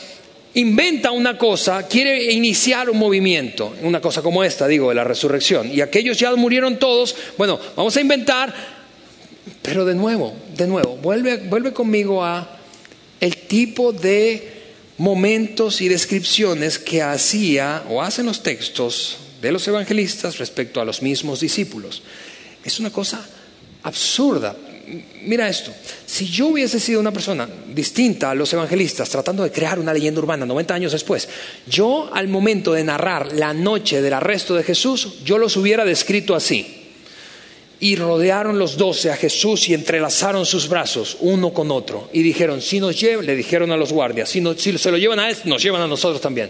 inventa 0.55 1.11
una 1.11 1.37
cosa, 1.37 1.87
quiere 1.87 2.31
iniciar 2.31 2.89
un 2.89 2.97
movimiento, 2.97 3.75
una 3.83 4.01
cosa 4.01 4.23
como 4.23 4.43
esta, 4.43 4.67
digo, 4.67 4.89
de 4.89 4.95
la 4.95 5.03
resurrección, 5.03 5.71
y 5.71 5.81
aquellos 5.81 6.17
ya 6.17 6.35
murieron 6.35 6.77
todos, 6.77 7.15
bueno, 7.37 7.59
vamos 7.75 7.95
a 7.95 8.01
inventar, 8.01 8.82
pero 9.63 9.85
de 9.85 9.95
nuevo, 9.95 10.35
de 10.55 10.67
nuevo, 10.67 10.97
vuelve, 10.97 11.37
vuelve 11.37 11.73
conmigo 11.73 12.23
a 12.23 12.59
el 13.19 13.37
tipo 13.37 13.93
de 13.93 14.51
momentos 14.97 15.81
y 15.81 15.87
descripciones 15.87 16.77
que 16.77 17.01
hacía 17.01 17.83
o 17.89 18.01
hacen 18.01 18.25
los 18.25 18.43
textos 18.43 19.17
de 19.41 19.53
los 19.53 19.65
evangelistas 19.67 20.37
respecto 20.37 20.81
a 20.81 20.85
los 20.85 21.01
mismos 21.01 21.39
discípulos. 21.39 22.03
Es 22.63 22.79
una 22.79 22.91
cosa 22.91 23.25
absurda. 23.83 24.55
Mira 25.21 25.47
esto, 25.47 25.73
si 26.05 26.27
yo 26.27 26.47
hubiese 26.47 26.77
sido 26.77 26.99
una 26.99 27.13
persona 27.13 27.47
distinta 27.73 28.31
a 28.31 28.35
los 28.35 28.51
evangelistas 28.51 29.09
tratando 29.09 29.43
de 29.43 29.51
crear 29.51 29.79
una 29.79 29.93
leyenda 29.93 30.19
urbana 30.19 30.45
90 30.45 30.73
años 30.73 30.91
después, 30.91 31.29
yo 31.65 32.13
al 32.13 32.27
momento 32.27 32.73
de 32.73 32.83
narrar 32.83 33.31
la 33.31 33.53
noche 33.53 34.01
del 34.01 34.13
arresto 34.13 34.55
de 34.55 34.63
Jesús, 34.63 35.23
yo 35.23 35.37
los 35.37 35.55
hubiera 35.55 35.85
descrito 35.85 36.35
así 36.35 36.82
y 37.83 37.97
rodearon 37.97 38.57
los 38.57 38.77
doce 38.77 39.11
a 39.11 39.17
Jesús 39.17 39.67
y 39.67 39.73
entrelazaron 39.73 40.45
sus 40.45 40.69
brazos 40.69 41.17
uno 41.19 41.53
con 41.53 41.69
otro 41.69 42.09
y 42.13 42.23
dijeron, 42.23 42.61
si 42.61 42.79
nos 42.79 42.97
llevan, 42.97 43.25
le 43.25 43.35
dijeron 43.35 43.73
a 43.73 43.77
los 43.77 43.91
guardias, 43.91 44.29
si, 44.29 44.41
se 44.77 44.89
lo 44.89 44.97
llevan 44.97 45.19
a 45.19 45.29
él, 45.29 45.35
nos 45.43 45.61
llevan 45.61 45.81
a 45.81 45.87
nosotros 45.87 46.21
también. 46.21 46.49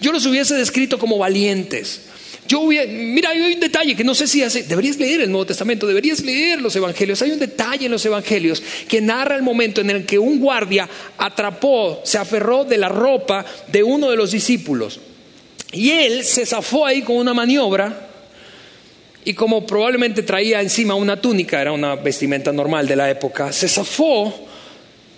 Yo 0.00 0.10
los 0.10 0.24
hubiese 0.24 0.54
descrito 0.54 0.98
como 0.98 1.18
valientes. 1.18 2.06
Yo 2.48 2.60
hubiera, 2.60 2.90
mira, 2.90 3.28
hay 3.28 3.52
un 3.52 3.60
detalle 3.60 3.94
que 3.94 4.04
no 4.04 4.14
sé 4.14 4.26
si 4.26 4.42
hace, 4.42 4.62
deberías 4.62 4.96
leer 4.96 5.20
el 5.20 5.30
Nuevo 5.30 5.44
Testamento, 5.44 5.86
deberías 5.86 6.22
leer 6.22 6.62
los 6.62 6.74
Evangelios. 6.76 7.20
Hay 7.20 7.32
un 7.32 7.38
detalle 7.38 7.84
en 7.84 7.92
los 7.92 8.06
Evangelios 8.06 8.62
que 8.88 9.02
narra 9.02 9.36
el 9.36 9.42
momento 9.42 9.82
en 9.82 9.90
el 9.90 10.06
que 10.06 10.18
un 10.18 10.40
guardia 10.40 10.88
atrapó, 11.18 12.00
se 12.04 12.16
aferró 12.16 12.64
de 12.64 12.78
la 12.78 12.88
ropa 12.88 13.44
de 13.70 13.82
uno 13.82 14.08
de 14.08 14.16
los 14.16 14.30
discípulos. 14.30 14.98
Y 15.72 15.90
él 15.90 16.24
se 16.24 16.46
zafó 16.46 16.86
ahí 16.86 17.02
con 17.02 17.16
una 17.16 17.34
maniobra 17.34 18.08
y 19.24 19.34
como 19.34 19.66
probablemente 19.66 20.22
traía 20.22 20.60
encima 20.60 20.94
una 20.94 21.20
túnica, 21.20 21.60
era 21.60 21.72
una 21.72 21.94
vestimenta 21.94 22.52
normal 22.52 22.88
de 22.88 22.96
la 22.96 23.10
época, 23.10 23.52
se 23.52 23.68
zafó 23.68 24.34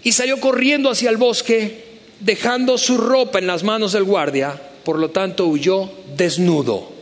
y 0.02 0.12
salió 0.12 0.38
corriendo 0.38 0.90
hacia 0.90 1.10
el 1.10 1.16
bosque, 1.16 1.84
dejando 2.20 2.76
su 2.76 2.98
ropa 2.98 3.38
en 3.38 3.46
las 3.46 3.62
manos 3.62 3.92
del 3.92 4.04
guardia, 4.04 4.60
por 4.84 4.98
lo 4.98 5.10
tanto 5.10 5.46
huyó 5.46 5.90
desnudo. 6.16 6.92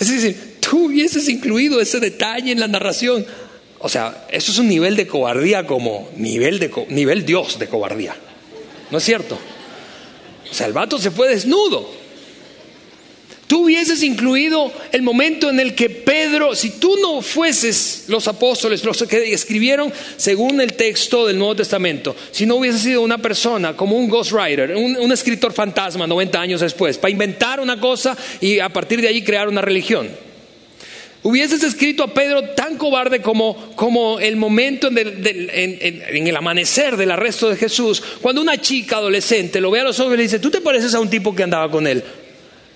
Es 0.00 0.10
decir, 0.10 0.56
tú 0.60 0.86
hubieses 0.86 1.28
incluido 1.28 1.80
ese 1.80 2.00
detalle 2.00 2.50
en 2.50 2.58
la 2.58 2.68
narración. 2.68 3.24
O 3.78 3.88
sea, 3.88 4.26
eso 4.30 4.50
es 4.50 4.58
un 4.58 4.68
nivel 4.68 4.96
de 4.96 5.06
cobardía 5.06 5.66
como 5.66 6.08
nivel, 6.16 6.58
de, 6.58 6.70
nivel 6.88 7.24
Dios 7.24 7.58
de 7.58 7.68
cobardía. 7.68 8.16
¿No 8.90 8.98
es 8.98 9.04
cierto? 9.04 9.38
O 10.50 10.54
sea, 10.54 10.66
el 10.66 10.72
vato 10.72 10.98
se 10.98 11.12
fue 11.12 11.28
desnudo. 11.28 11.99
Tú 13.50 13.64
hubieses 13.64 14.04
incluido 14.04 14.72
el 14.92 15.02
momento 15.02 15.50
en 15.50 15.58
el 15.58 15.74
que 15.74 15.90
Pedro, 15.90 16.54
si 16.54 16.78
tú 16.78 16.96
no 17.02 17.20
fueses 17.20 18.04
los 18.06 18.28
apóstoles, 18.28 18.84
los 18.84 19.02
que 19.02 19.32
escribieron 19.32 19.92
según 20.16 20.60
el 20.60 20.74
texto 20.74 21.26
del 21.26 21.36
Nuevo 21.36 21.56
Testamento, 21.56 22.14
si 22.30 22.46
no 22.46 22.54
hubieses 22.54 22.82
sido 22.82 23.02
una 23.02 23.18
persona 23.18 23.76
como 23.76 23.96
un 23.96 24.08
ghostwriter, 24.08 24.76
un, 24.76 24.96
un 24.96 25.10
escritor 25.10 25.52
fantasma 25.52 26.06
90 26.06 26.40
años 26.40 26.60
después, 26.60 26.96
para 26.96 27.10
inventar 27.10 27.58
una 27.58 27.80
cosa 27.80 28.16
y 28.40 28.60
a 28.60 28.68
partir 28.68 29.00
de 29.00 29.08
ahí 29.08 29.20
crear 29.24 29.48
una 29.48 29.62
religión. 29.62 30.08
Hubieses 31.24 31.64
escrito 31.64 32.04
a 32.04 32.14
Pedro 32.14 32.50
tan 32.50 32.76
cobarde 32.76 33.20
como, 33.20 33.74
como 33.74 34.20
el 34.20 34.36
momento 34.36 34.86
en, 34.86 34.96
en, 34.96 36.26
el 36.28 36.36
amanecer 36.36 36.96
del 36.96 37.10
arresto 37.10 37.48
de 37.48 37.56
Jesús, 37.56 38.00
cuando 38.22 38.40
una 38.40 38.60
chica 38.60 38.98
adolescente 38.98 39.60
lo 39.60 39.72
ve 39.72 39.80
a 39.80 39.84
los 39.84 39.98
ojos 39.98 40.14
y 40.14 40.18
le 40.18 40.22
dice, 40.22 40.38
tú 40.38 40.52
te 40.52 40.60
pareces 40.60 40.94
a 40.94 41.00
un 41.00 41.10
tipo 41.10 41.34
que 41.34 41.42
andaba 41.42 41.68
con 41.68 41.88
él. 41.88 42.04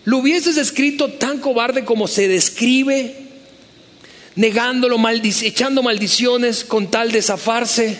¿Lo 0.04 0.18
hubieses 0.18 0.56
escrito 0.56 1.12
tan 1.12 1.38
cobarde 1.38 1.84
como 1.84 2.06
se 2.06 2.28
describe, 2.28 3.16
negándolo, 4.36 4.98
echando 5.08 5.82
maldiciones 5.82 6.64
con 6.64 6.90
tal 6.90 7.10
de 7.10 7.22
zafarse? 7.22 7.98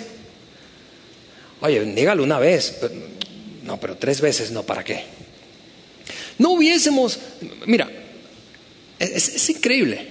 Oye, 1.60 1.80
négalo 1.86 2.22
una 2.22 2.38
vez. 2.38 2.78
No, 3.62 3.80
pero 3.80 3.96
tres 3.96 4.20
veces 4.20 4.50
no, 4.50 4.64
¿para 4.64 4.84
qué? 4.84 5.04
No 6.38 6.50
hubiésemos, 6.50 7.18
mira, 7.66 7.90
es, 8.98 9.48
increíble. 9.48 10.08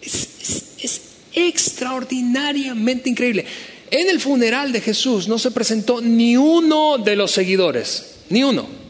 es 0.00 1.00
extraordinariamente 1.34 3.10
increíble. 3.10 3.44
En 3.90 4.08
el 4.08 4.20
funeral 4.20 4.72
de 4.72 4.80
Jesús 4.80 5.28
no 5.28 5.38
se 5.38 5.50
presentó 5.50 6.00
ni 6.00 6.34
uno 6.38 6.96
de 6.96 7.14
los 7.14 7.30
seguidores, 7.30 8.14
ni 8.30 8.42
uno. 8.42 8.81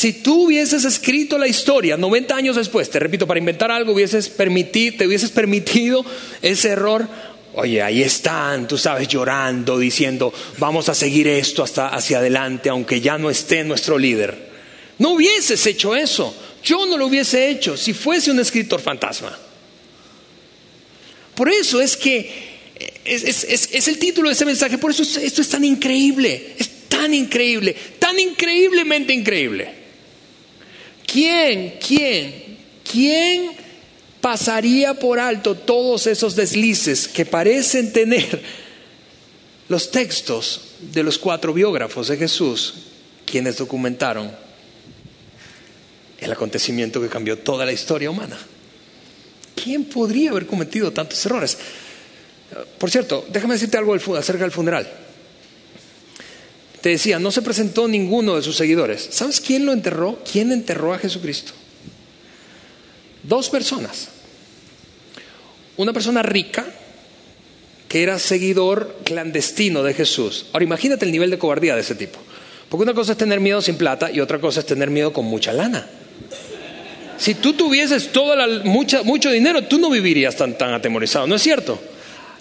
Si 0.00 0.14
tú 0.14 0.46
hubieses 0.46 0.86
escrito 0.86 1.36
la 1.36 1.46
historia 1.46 1.94
90 1.98 2.34
años 2.34 2.56
después, 2.56 2.88
te 2.88 2.98
repito, 2.98 3.26
para 3.26 3.38
inventar 3.38 3.70
algo 3.70 3.92
hubieses 3.92 4.30
permitido, 4.30 4.96
te 4.96 5.06
hubieses 5.06 5.28
permitido 5.28 6.02
ese 6.40 6.70
error, 6.70 7.06
oye, 7.52 7.82
ahí 7.82 8.00
están, 8.00 8.66
tú 8.66 8.78
sabes, 8.78 9.08
llorando, 9.08 9.78
diciendo, 9.78 10.32
vamos 10.56 10.88
a 10.88 10.94
seguir 10.94 11.28
esto 11.28 11.62
hasta 11.62 11.88
hacia 11.88 12.16
adelante, 12.16 12.70
aunque 12.70 13.02
ya 13.02 13.18
no 13.18 13.28
esté 13.28 13.62
nuestro 13.62 13.98
líder. 13.98 14.48
No 14.96 15.10
hubieses 15.10 15.66
hecho 15.66 15.94
eso. 15.94 16.34
Yo 16.64 16.86
no 16.86 16.96
lo 16.96 17.06
hubiese 17.06 17.50
hecho 17.50 17.76
si 17.76 17.92
fuese 17.92 18.30
un 18.30 18.40
escritor 18.40 18.80
fantasma. 18.80 19.38
Por 21.34 21.50
eso 21.50 21.78
es 21.78 21.98
que 21.98 22.58
es, 23.04 23.44
es 23.70 23.88
el 23.88 23.98
título 23.98 24.30
de 24.30 24.34
ese 24.34 24.46
mensaje, 24.46 24.78
por 24.78 24.92
eso 24.92 25.02
esto 25.02 25.42
es 25.42 25.48
tan 25.50 25.62
increíble, 25.62 26.54
es 26.58 26.88
tan 26.88 27.12
increíble, 27.12 27.76
tan 27.98 28.18
increíblemente 28.18 29.12
increíble. 29.12 29.79
¿Quién, 31.10 31.78
quién, 31.84 32.58
quién 32.90 33.50
pasaría 34.20 34.94
por 34.94 35.18
alto 35.18 35.56
todos 35.56 36.06
esos 36.06 36.36
deslices 36.36 37.08
que 37.08 37.26
parecen 37.26 37.92
tener 37.92 38.40
los 39.68 39.90
textos 39.90 40.76
de 40.92 41.02
los 41.02 41.18
cuatro 41.18 41.52
biógrafos 41.52 42.08
de 42.08 42.16
Jesús, 42.16 42.74
quienes 43.26 43.56
documentaron 43.56 44.30
el 46.18 46.32
acontecimiento 46.32 47.00
que 47.00 47.08
cambió 47.08 47.38
toda 47.38 47.66
la 47.66 47.72
historia 47.72 48.10
humana? 48.10 48.38
¿Quién 49.56 49.84
podría 49.86 50.30
haber 50.30 50.46
cometido 50.46 50.92
tantos 50.92 51.24
errores? 51.26 51.58
Por 52.78 52.90
cierto, 52.90 53.26
déjame 53.30 53.54
decirte 53.54 53.76
algo 53.76 53.94
acerca 53.94 54.44
del 54.44 54.52
funeral. 54.52 54.88
Te 56.80 56.90
decía, 56.90 57.18
no 57.18 57.30
se 57.30 57.42
presentó 57.42 57.88
ninguno 57.88 58.36
de 58.36 58.42
sus 58.42 58.56
seguidores. 58.56 59.08
¿Sabes 59.10 59.40
quién 59.40 59.66
lo 59.66 59.72
enterró? 59.72 60.18
¿Quién 60.30 60.50
enterró 60.50 60.94
a 60.94 60.98
Jesucristo? 60.98 61.52
Dos 63.22 63.50
personas. 63.50 64.08
Una 65.76 65.92
persona 65.92 66.22
rica 66.22 66.66
que 67.88 68.02
era 68.02 68.18
seguidor 68.18 68.98
clandestino 69.04 69.82
de 69.82 69.94
Jesús. 69.94 70.46
Ahora 70.52 70.64
imagínate 70.64 71.04
el 71.04 71.12
nivel 71.12 71.30
de 71.30 71.38
cobardía 71.38 71.74
de 71.74 71.80
ese 71.82 71.96
tipo. 71.96 72.18
Porque 72.68 72.84
una 72.84 72.94
cosa 72.94 73.12
es 73.12 73.18
tener 73.18 73.40
miedo 73.40 73.60
sin 73.60 73.76
plata 73.76 74.10
y 74.10 74.20
otra 74.20 74.38
cosa 74.38 74.60
es 74.60 74.66
tener 74.66 74.90
miedo 74.90 75.12
con 75.12 75.24
mucha 75.24 75.52
lana. 75.52 75.86
Si 77.18 77.34
tú 77.34 77.52
tuvieses 77.52 78.12
todo 78.12 78.34
mucho 78.64 79.30
dinero, 79.30 79.64
tú 79.64 79.78
no 79.78 79.90
vivirías 79.90 80.36
tan, 80.36 80.56
tan 80.56 80.72
atemorizado, 80.72 81.26
¿no 81.26 81.34
es 81.34 81.42
cierto? 81.42 81.78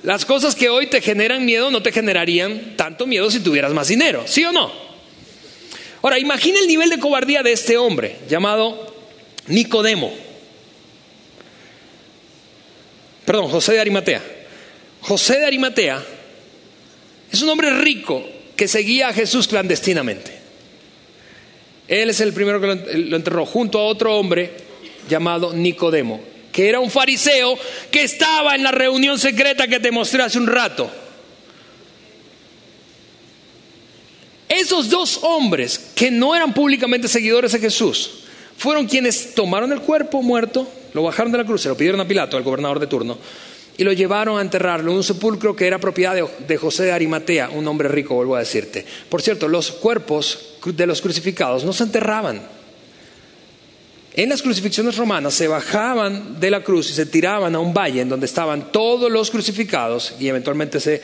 Las 0.04 0.24
cosas 0.26 0.56
que 0.56 0.70
hoy 0.70 0.88
te 0.88 1.02
generan 1.02 1.46
miedo 1.46 1.72
no 1.72 1.84
te 1.84 1.92
generarían 1.92 2.76
tanto 2.78 3.06
miedo 3.06 3.30
si 3.30 3.42
tuvieras 3.42 3.74
más 3.74 3.90
dinero, 3.90 4.24
¿sí 4.26 4.46
o 4.46 4.52
no? 4.52 4.72
Ahora, 6.02 6.18
imagina 6.18 6.60
el 6.60 6.68
nivel 6.68 6.90
de 6.90 7.00
cobardía 7.00 7.44
de 7.44 7.52
este 7.52 7.78
hombre 7.78 8.16
llamado 8.30 8.96
Nicodemo. 9.48 10.14
Perdón, 13.26 13.50
José 13.50 13.74
de 13.74 13.82
Arimatea. 13.82 14.24
José 15.02 15.40
de 15.40 15.46
Arimatea 15.46 16.02
es 17.32 17.42
un 17.42 17.50
hombre 17.50 17.70
rico 17.72 18.26
que 18.56 18.68
seguía 18.70 19.10
a 19.10 19.14
Jesús 19.14 19.48
clandestinamente. 19.48 20.40
Él 21.90 22.10
es 22.10 22.22
el 22.22 22.32
primero 22.32 22.62
que 22.62 22.96
lo 22.96 23.16
enterró 23.18 23.46
junto 23.46 23.80
a 23.80 23.84
otro 23.84 24.18
hombre 24.18 24.52
llamado 25.10 25.54
Nicodemo 25.54 26.39
que 26.60 26.68
era 26.68 26.82
un 26.82 26.92
fariseo 26.92 27.58
que 27.90 28.04
estaba 28.04 28.54
en 28.54 28.64
la 28.64 28.72
reunión 28.72 29.18
secreta 29.18 29.66
que 29.66 29.80
te 29.80 29.92
mostré 29.92 30.24
hace 30.24 30.38
un 30.38 30.46
rato. 30.46 30.92
Esos 34.50 34.90
dos 34.90 35.20
hombres 35.22 35.80
que 35.96 36.12
no 36.12 36.36
eran 36.36 36.54
públicamente 36.54 37.08
seguidores 37.08 37.54
de 37.54 37.60
Jesús 37.60 38.26
fueron 38.58 38.88
quienes 38.88 39.34
tomaron 39.36 39.72
el 39.72 39.80
cuerpo 39.80 40.22
muerto, 40.22 40.68
lo 40.94 41.04
bajaron 41.04 41.32
de 41.32 41.38
la 41.38 41.46
cruz, 41.46 41.62
se 41.62 41.70
lo 41.70 41.78
pidieron 41.78 42.02
a 42.02 42.08
Pilato, 42.10 42.36
al 42.36 42.44
gobernador 42.44 42.82
de 42.82 42.88
turno, 42.88 43.18
y 43.78 43.86
lo 43.86 43.94
llevaron 43.94 44.38
a 44.38 44.42
enterrarlo 44.42 44.92
en 44.92 44.98
un 44.98 45.04
sepulcro 45.06 45.56
que 45.56 45.66
era 45.66 45.80
propiedad 45.80 46.14
de, 46.46 46.58
José 46.58 46.84
de 46.84 46.92
Arimatea, 46.92 47.52
un 47.52 47.66
hombre 47.70 47.88
rico, 47.88 48.16
vuelvo 48.16 48.36
a 48.36 48.40
decirte. 48.40 48.86
Por 49.08 49.22
cierto, 49.22 49.48
los 49.48 49.72
cuerpos 49.72 50.58
de 50.66 50.86
los 50.86 51.02
crucificados 51.02 51.64
no 51.64 51.72
se 51.72 51.86
enterraban. 51.86 52.59
En 54.14 54.30
las 54.30 54.42
crucifixiones 54.42 54.98
romanas 54.98 55.34
se 55.34 55.48
bajaban 55.48 56.40
de 56.40 56.50
la 56.50 56.64
cruz 56.64 56.90
y 56.90 56.94
se 56.94 57.06
tiraban 57.06 57.56
a 57.56 57.60
un 57.60 57.74
valle 57.74 58.02
en 58.02 58.10
donde 58.10 58.26
estaban 58.26 58.72
todos 58.72 59.12
los 59.12 59.30
crucificados 59.30 60.14
y 60.20 60.28
eventualmente 60.28 60.80
se 60.80 61.02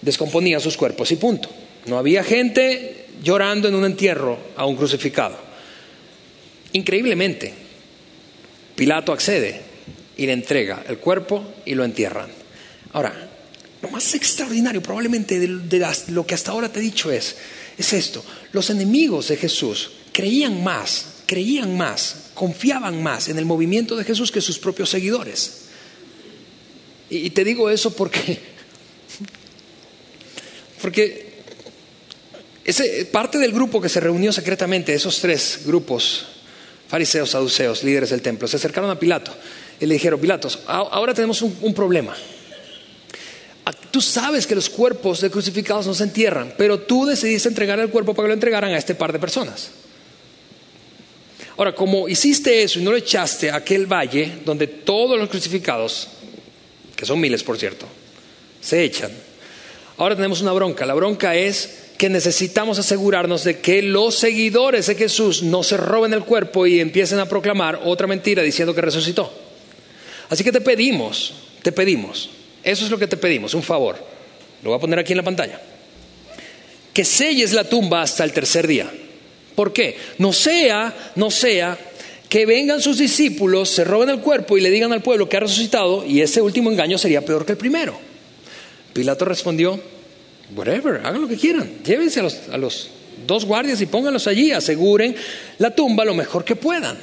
descomponían 0.00 0.60
sus 0.60 0.76
cuerpos 0.76 1.10
y 1.12 1.16
punto. 1.16 1.50
No 1.86 1.98
había 1.98 2.24
gente 2.24 3.06
llorando 3.22 3.68
en 3.68 3.74
un 3.74 3.84
entierro 3.84 4.38
a 4.56 4.64
un 4.64 4.76
crucificado. 4.76 5.36
Increíblemente, 6.72 7.52
Pilato 8.74 9.12
accede 9.12 9.60
y 10.16 10.26
le 10.26 10.32
entrega 10.32 10.84
el 10.88 10.98
cuerpo 10.98 11.54
y 11.64 11.74
lo 11.74 11.84
entierran. 11.84 12.30
Ahora, 12.92 13.28
lo 13.82 13.90
más 13.90 14.14
extraordinario 14.14 14.82
probablemente 14.82 15.38
de, 15.38 15.48
lo 16.08 16.26
que 16.26 16.34
hasta 16.34 16.50
ahora 16.50 16.70
te 16.70 16.80
he 16.80 16.82
dicho 16.82 17.10
es, 17.10 17.36
es 17.76 17.92
esto, 17.92 18.24
los 18.52 18.70
enemigos 18.70 19.28
de 19.28 19.36
Jesús 19.36 19.92
creían 20.12 20.62
más, 20.62 21.22
creían 21.26 21.76
más, 21.76 22.27
confiaban 22.38 23.02
más 23.02 23.28
en 23.28 23.36
el 23.36 23.44
movimiento 23.44 23.96
de 23.96 24.04
Jesús 24.04 24.30
que 24.30 24.40
sus 24.40 24.60
propios 24.60 24.88
seguidores. 24.88 25.64
Y, 27.10 27.30
te 27.30 27.42
digo 27.42 27.68
eso 27.68 27.94
porque, 27.96 28.38
porque 30.80 31.42
ese, 32.64 33.06
parte 33.06 33.38
del 33.38 33.50
grupo 33.50 33.80
que 33.80 33.88
se 33.88 33.98
reunió 33.98 34.32
secretamente, 34.32 34.94
esos 34.94 35.20
tres 35.20 35.62
grupos, 35.66 36.26
fariseos, 36.86 37.30
saduceos, 37.30 37.82
líderes 37.82 38.10
del 38.10 38.22
templo, 38.22 38.46
se 38.46 38.56
acercaron 38.56 38.88
a 38.88 39.00
Pilato 39.00 39.34
y 39.80 39.86
le 39.86 39.94
dijeron, 39.94 40.20
Pilatos, 40.20 40.60
ahora 40.66 41.14
tenemos 41.14 41.42
un, 41.42 41.74
problema. 41.74 42.14
Ah, 43.64 43.72
tú 43.90 44.00
sabes 44.00 44.46
que 44.46 44.54
los 44.54 44.70
cuerpos 44.70 45.20
de 45.20 45.30
crucificados 45.30 45.88
no 45.88 45.94
se 45.94 46.04
entierran, 46.04 46.54
pero 46.56 46.78
tú 46.78 47.04
decidiste 47.04 47.48
entregar 47.48 47.80
el 47.80 47.90
cuerpo 47.90 48.14
para 48.14 48.26
que 48.26 48.28
lo 48.28 48.34
entregaran 48.34 48.70
a 48.70 48.78
este 48.78 48.94
par 48.94 49.12
de 49.12 49.18
personas. 49.18 49.70
Ahora, 51.58 51.74
como 51.74 52.08
hiciste 52.08 52.62
eso 52.62 52.78
y 52.78 52.82
no 52.82 52.92
lo 52.92 52.96
echaste 52.96 53.50
a 53.50 53.56
aquel 53.56 53.86
valle 53.86 54.30
donde 54.44 54.68
todos 54.68 55.18
los 55.18 55.28
crucificados, 55.28 56.06
que 56.94 57.04
son 57.04 57.18
miles 57.18 57.42
por 57.42 57.58
cierto, 57.58 57.84
se 58.60 58.84
echan, 58.84 59.10
ahora 59.96 60.14
tenemos 60.14 60.40
una 60.40 60.52
bronca. 60.52 60.86
La 60.86 60.94
bronca 60.94 61.34
es 61.34 61.90
que 61.98 62.08
necesitamos 62.08 62.78
asegurarnos 62.78 63.42
de 63.42 63.58
que 63.58 63.82
los 63.82 64.14
seguidores 64.14 64.86
de 64.86 64.94
Jesús 64.94 65.42
no 65.42 65.64
se 65.64 65.76
roben 65.76 66.12
el 66.12 66.22
cuerpo 66.22 66.64
y 66.64 66.78
empiecen 66.78 67.18
a 67.18 67.28
proclamar 67.28 67.80
otra 67.84 68.06
mentira 68.06 68.40
diciendo 68.40 68.72
que 68.72 68.80
resucitó. 68.80 69.32
Así 70.28 70.44
que 70.44 70.52
te 70.52 70.60
pedimos, 70.60 71.34
te 71.64 71.72
pedimos, 71.72 72.30
eso 72.62 72.84
es 72.84 72.90
lo 72.92 73.00
que 73.00 73.08
te 73.08 73.16
pedimos, 73.16 73.52
un 73.54 73.64
favor. 73.64 73.96
Lo 74.62 74.70
voy 74.70 74.76
a 74.76 74.80
poner 74.80 75.00
aquí 75.00 75.12
en 75.12 75.18
la 75.18 75.24
pantalla. 75.24 75.60
Que 76.94 77.04
selles 77.04 77.52
la 77.52 77.64
tumba 77.64 78.00
hasta 78.00 78.22
el 78.22 78.32
tercer 78.32 78.68
día. 78.68 78.88
¿Por 79.58 79.72
qué? 79.72 79.96
No 80.18 80.32
sea, 80.32 81.12
no 81.16 81.32
sea 81.32 81.76
que 82.28 82.46
vengan 82.46 82.80
sus 82.80 82.96
discípulos, 82.96 83.68
se 83.68 83.82
roben 83.82 84.08
el 84.08 84.20
cuerpo 84.20 84.56
y 84.56 84.60
le 84.60 84.70
digan 84.70 84.92
al 84.92 85.02
pueblo 85.02 85.28
que 85.28 85.36
ha 85.36 85.40
resucitado 85.40 86.06
y 86.06 86.20
ese 86.20 86.40
último 86.40 86.70
engaño 86.70 86.96
sería 86.96 87.24
peor 87.24 87.44
que 87.44 87.50
el 87.50 87.58
primero. 87.58 87.98
Pilato 88.92 89.24
respondió, 89.24 89.80
whatever, 90.54 91.00
hagan 91.04 91.22
lo 91.22 91.26
que 91.26 91.36
quieran, 91.36 91.68
llévense 91.84 92.20
a 92.20 92.22
los, 92.22 92.38
a 92.52 92.56
los 92.56 92.90
dos 93.26 93.44
guardias 93.46 93.80
y 93.80 93.86
pónganlos 93.86 94.28
allí, 94.28 94.52
aseguren 94.52 95.16
la 95.58 95.74
tumba 95.74 96.04
lo 96.04 96.14
mejor 96.14 96.44
que 96.44 96.54
puedan. 96.54 96.96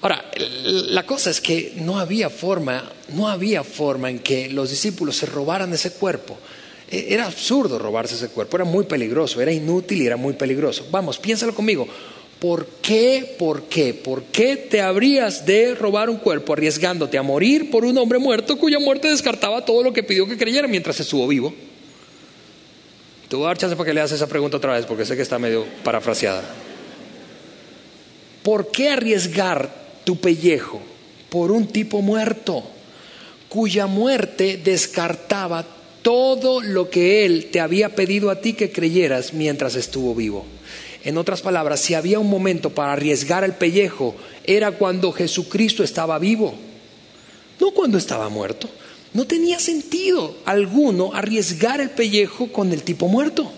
Ahora, 0.00 0.24
la 0.64 1.04
cosa 1.04 1.28
es 1.28 1.42
que 1.42 1.74
no 1.76 1.98
había 1.98 2.30
forma, 2.30 2.90
no 3.10 3.28
había 3.28 3.64
forma 3.64 4.08
en 4.08 4.20
que 4.20 4.48
los 4.48 4.70
discípulos 4.70 5.18
se 5.18 5.26
robaran 5.26 5.74
ese 5.74 5.90
cuerpo. 5.90 6.38
E, 6.90 7.14
era 7.14 7.26
absurdo 7.26 7.78
robarse 7.78 8.14
ese 8.14 8.28
cuerpo, 8.28 8.56
era 8.56 8.64
muy 8.64 8.84
peligroso, 8.84 9.40
era 9.40 9.52
inútil 9.52 10.02
y 10.02 10.06
era 10.06 10.16
muy 10.16 10.34
peligroso. 10.34 10.86
Vamos, 10.90 11.18
piénsalo 11.18 11.54
conmigo. 11.54 11.86
¿Por 12.38 12.66
qué, 12.82 13.34
por 13.38 13.62
qué, 13.62 13.94
por 13.94 14.24
qué 14.24 14.56
te 14.56 14.82
habrías 14.82 15.46
de 15.46 15.74
robar 15.74 16.10
un 16.10 16.18
cuerpo 16.18 16.52
arriesgándote 16.52 17.16
a 17.16 17.22
morir 17.22 17.70
por 17.70 17.84
un 17.84 17.96
hombre 17.96 18.18
muerto 18.18 18.58
cuya 18.58 18.78
muerte 18.78 19.08
descartaba 19.08 19.64
todo 19.64 19.82
lo 19.82 19.92
que 19.92 20.02
pidió 20.02 20.26
que 20.26 20.36
creyera 20.36 20.68
mientras 20.68 21.00
estuvo 21.00 21.26
vivo? 21.26 21.54
Te 23.28 23.36
voy 23.36 23.50
a 23.50 23.56
chance 23.56 23.74
para 23.74 23.86
que 23.86 23.94
le 23.94 24.00
hagas 24.00 24.12
esa 24.12 24.26
pregunta 24.26 24.58
otra 24.58 24.74
vez 24.74 24.84
porque 24.84 25.04
sé 25.04 25.16
que 25.16 25.22
está 25.22 25.38
medio 25.38 25.64
parafraseada. 25.82 26.44
¿Por 28.42 28.70
qué 28.70 28.90
arriesgar 28.90 29.86
tu 30.04 30.20
pellejo 30.20 30.80
por 31.28 31.50
un 31.50 31.66
tipo 31.66 32.00
muerto, 32.00 32.62
cuya 33.48 33.86
muerte 33.86 34.60
descartaba 34.62 35.66
todo 36.06 36.60
lo 36.60 36.88
que 36.88 37.26
él 37.26 37.48
te 37.50 37.58
había 37.58 37.96
pedido 37.96 38.30
a 38.30 38.40
ti 38.40 38.52
que 38.52 38.70
creyeras 38.70 39.32
mientras 39.32 39.74
estuvo 39.74 40.14
vivo. 40.14 40.46
En 41.02 41.18
otras 41.18 41.42
palabras, 41.42 41.80
si 41.80 41.94
había 41.94 42.20
un 42.20 42.30
momento 42.30 42.70
para 42.70 42.92
arriesgar 42.92 43.42
el 43.42 43.54
pellejo, 43.54 44.14
era 44.44 44.70
cuando 44.70 45.10
Jesucristo 45.10 45.82
estaba 45.82 46.20
vivo, 46.20 46.54
no 47.58 47.72
cuando 47.72 47.98
estaba 47.98 48.28
muerto. 48.28 48.70
No 49.14 49.26
tenía 49.26 49.58
sentido 49.58 50.36
alguno 50.44 51.10
arriesgar 51.12 51.80
el 51.80 51.90
pellejo 51.90 52.52
con 52.52 52.72
el 52.72 52.84
tipo 52.84 53.08
muerto. 53.08 53.50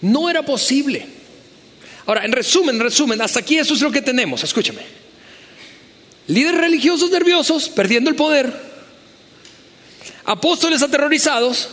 No 0.00 0.28
era 0.28 0.44
posible. 0.44 1.06
Ahora, 2.06 2.24
en 2.24 2.32
resumen, 2.32 2.74
en 2.74 2.80
resumen, 2.80 3.22
hasta 3.22 3.38
aquí 3.38 3.58
eso 3.58 3.74
es 3.74 3.80
lo 3.80 3.92
que 3.92 4.02
tenemos, 4.02 4.42
escúchame. 4.42 4.82
Líderes 6.26 6.60
religiosos 6.60 7.12
nerviosos, 7.12 7.68
perdiendo 7.68 8.10
el 8.10 8.16
poder, 8.16 8.71
apóstoles 10.24 10.82
aterrorizados, 10.82 11.68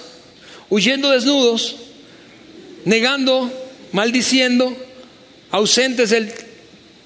huyendo 0.70 1.10
desnudos, 1.12 1.76
negando, 2.86 3.52
maldiciendo, 3.91 4.76
ausentes 5.52 6.10
del 6.10 6.32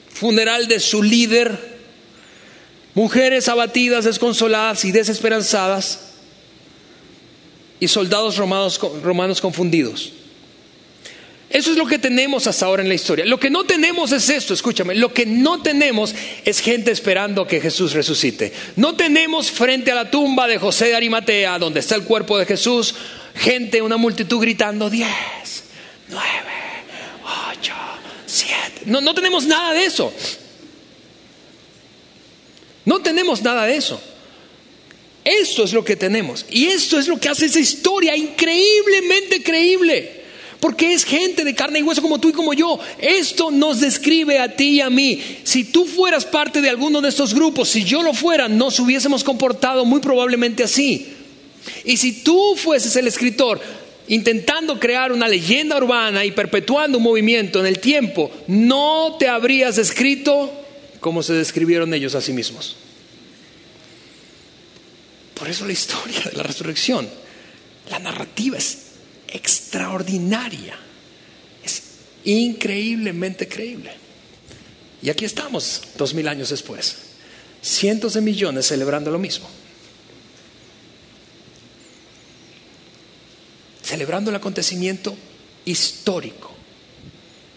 funeral 0.10 0.68
de 0.68 0.80
su 0.80 1.02
líder, 1.02 1.74
mujeres 2.94 3.48
abatidas, 3.48 4.06
desconsoladas 4.06 4.86
y 4.86 4.92
desesperanzadas, 4.92 6.00
y 7.80 7.88
soldados 7.88 8.38
romanos, 8.38 8.80
romanos 9.02 9.42
confundidos. 9.42 10.14
Eso 11.54 11.70
es 11.70 11.78
lo 11.78 11.86
que 11.86 12.00
tenemos 12.00 12.48
hasta 12.48 12.66
ahora 12.66 12.82
en 12.82 12.90
la 12.90 12.96
historia. 12.96 13.26
Lo 13.26 13.40
que 13.40 13.52
no 13.52 13.64
tenemos 13.64 14.12
es 14.12 14.28
esto, 14.28 14.56
escúchame, 14.56 14.96
lo 14.96 15.14
que 15.14 15.28
no 15.28 15.62
tenemos 15.62 16.16
es 16.44 16.60
gente 16.60 16.90
esperando 16.90 17.46
que 17.46 17.62
Jesús 17.62 17.94
resucite. 17.94 18.52
No 18.76 18.96
tenemos 18.96 19.52
frente 19.52 19.92
a 19.92 19.96
la 19.96 20.10
tumba 20.10 20.48
de 20.48 20.58
José 20.58 20.86
de 20.88 20.96
Arimatea, 20.96 21.60
donde 21.60 21.82
está 21.82 21.94
el 21.94 22.06
cuerpo 22.06 22.40
de 22.40 22.48
Jesús, 22.48 22.96
gente, 23.36 23.84
una 23.84 23.98
multitud 23.98 24.42
gritando, 24.42 24.90
diez, 24.90 25.66
nueve, 26.10 26.26
ocho, 27.52 27.74
siete. 28.26 28.82
No, 28.86 29.00
no 29.00 29.14
tenemos 29.14 29.46
nada 29.46 29.76
de 29.76 29.86
eso. 29.86 30.12
No 32.84 33.00
tenemos 33.04 33.44
nada 33.44 33.68
de 33.68 33.76
eso. 33.76 34.02
Esto 35.24 35.66
es 35.66 35.72
lo 35.72 35.86
que 35.86 35.98
tenemos. 35.98 36.48
Y 36.50 36.66
esto 36.66 36.98
es 36.98 37.08
lo 37.08 37.20
que 37.20 37.30
hace 37.30 37.46
esa 37.46 37.60
historia 37.60 38.18
increíblemente 38.18 39.44
creíble 39.44 40.23
porque 40.64 40.94
es 40.94 41.04
gente 41.04 41.44
de 41.44 41.54
carne 41.54 41.80
y 41.80 41.84
hueso 41.84 42.02
como 42.02 42.22
tú 42.22 42.30
y 42.30 42.32
como 42.32 42.54
yo. 42.54 42.80
Esto 42.98 43.52
nos 43.52 43.82
describe 43.82 44.40
a 44.40 44.56
ti 44.56 44.76
y 44.76 44.80
a 44.80 44.90
mí. 44.90 45.22
Si 45.44 45.66
tú 45.66 45.84
fueras 45.86 46.24
parte 46.24 46.62
de 46.62 46.70
alguno 46.70 47.02
de 47.02 47.10
estos 47.10 47.34
grupos, 47.34 47.68
si 47.68 47.84
yo 47.84 48.02
lo 48.02 48.14
fuera, 48.14 48.48
nos 48.48 48.80
hubiésemos 48.80 49.26
comportado 49.26 49.84
muy 49.84 50.00
probablemente 50.00 50.64
así. 50.64 51.16
Y 51.84 51.98
si 51.98 52.24
tú 52.24 52.56
fueses 52.56 52.96
el 52.96 53.08
escritor 53.08 53.60
intentando 54.08 54.80
crear 54.80 55.12
una 55.12 55.28
leyenda 55.28 55.76
urbana 55.76 56.24
y 56.24 56.32
perpetuando 56.32 56.98
un 56.98 57.04
movimiento 57.04 57.60
en 57.60 57.66
el 57.66 57.80
tiempo, 57.80 58.32
no 58.48 59.18
te 59.20 59.28
habrías 59.28 59.78
escrito 59.78 60.50
como 61.02 61.24
se 61.24 61.34
describieron 61.34 61.94
ellos 61.94 62.16
a 62.16 62.22
sí 62.22 62.32
mismos. 62.32 62.78
Por 65.34 65.50
eso 65.50 65.66
la 65.66 65.74
historia 65.74 66.22
de 66.22 66.38
la 66.38 66.44
resurrección, 66.44 67.10
la 67.90 68.00
narrativa 68.00 68.58
es 68.58 68.93
extraordinaria. 69.34 70.76
Es 71.64 71.82
increíblemente 72.24 73.48
creíble. 73.48 73.92
Y 75.02 75.10
aquí 75.10 75.26
estamos, 75.26 75.82
dos 75.98 76.14
mil 76.14 76.28
años 76.28 76.50
después, 76.50 76.96
cientos 77.62 78.14
de 78.14 78.22
millones 78.22 78.68
celebrando 78.68 79.12
lo 79.12 79.20
mismo. 79.20 79.50
Celebrando 83.84 84.30
el 84.30 84.38
acontecimiento 84.38 85.16
histórico 85.66 86.52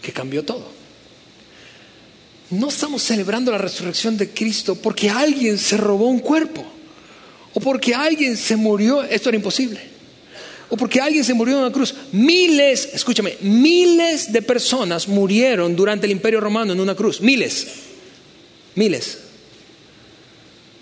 que 0.01 0.11
cambió 0.11 0.43
todo. 0.43 0.75
no 2.49 2.69
estamos 2.69 3.03
celebrando 3.03 3.51
la 3.51 3.57
resurrección 3.57 4.17
de 4.17 4.29
Cristo 4.29 4.75
porque 4.75 5.09
alguien 5.09 5.57
se 5.57 5.75
robó 5.75 6.07
un 6.07 6.19
cuerpo 6.19 6.65
o 7.53 7.59
porque 7.59 7.93
alguien 7.93 8.37
se 8.37 8.55
murió, 8.55 9.03
esto 9.03 9.29
era 9.29 9.35
imposible, 9.35 9.81
o 10.69 10.77
porque 10.77 10.99
alguien 10.99 11.23
se 11.23 11.33
murió 11.33 11.55
en 11.55 11.61
una 11.61 11.71
cruz. 11.71 11.93
Miles, 12.11 12.89
escúchame, 12.93 13.37
miles 13.41 14.31
de 14.31 14.41
personas 14.41 15.07
murieron 15.07 15.75
durante 15.75 16.05
el 16.05 16.11
imperio 16.11 16.39
romano 16.39 16.73
en 16.73 16.79
una 16.79 16.95
cruz, 16.95 17.21
miles, 17.21 17.67
miles. 18.75 19.19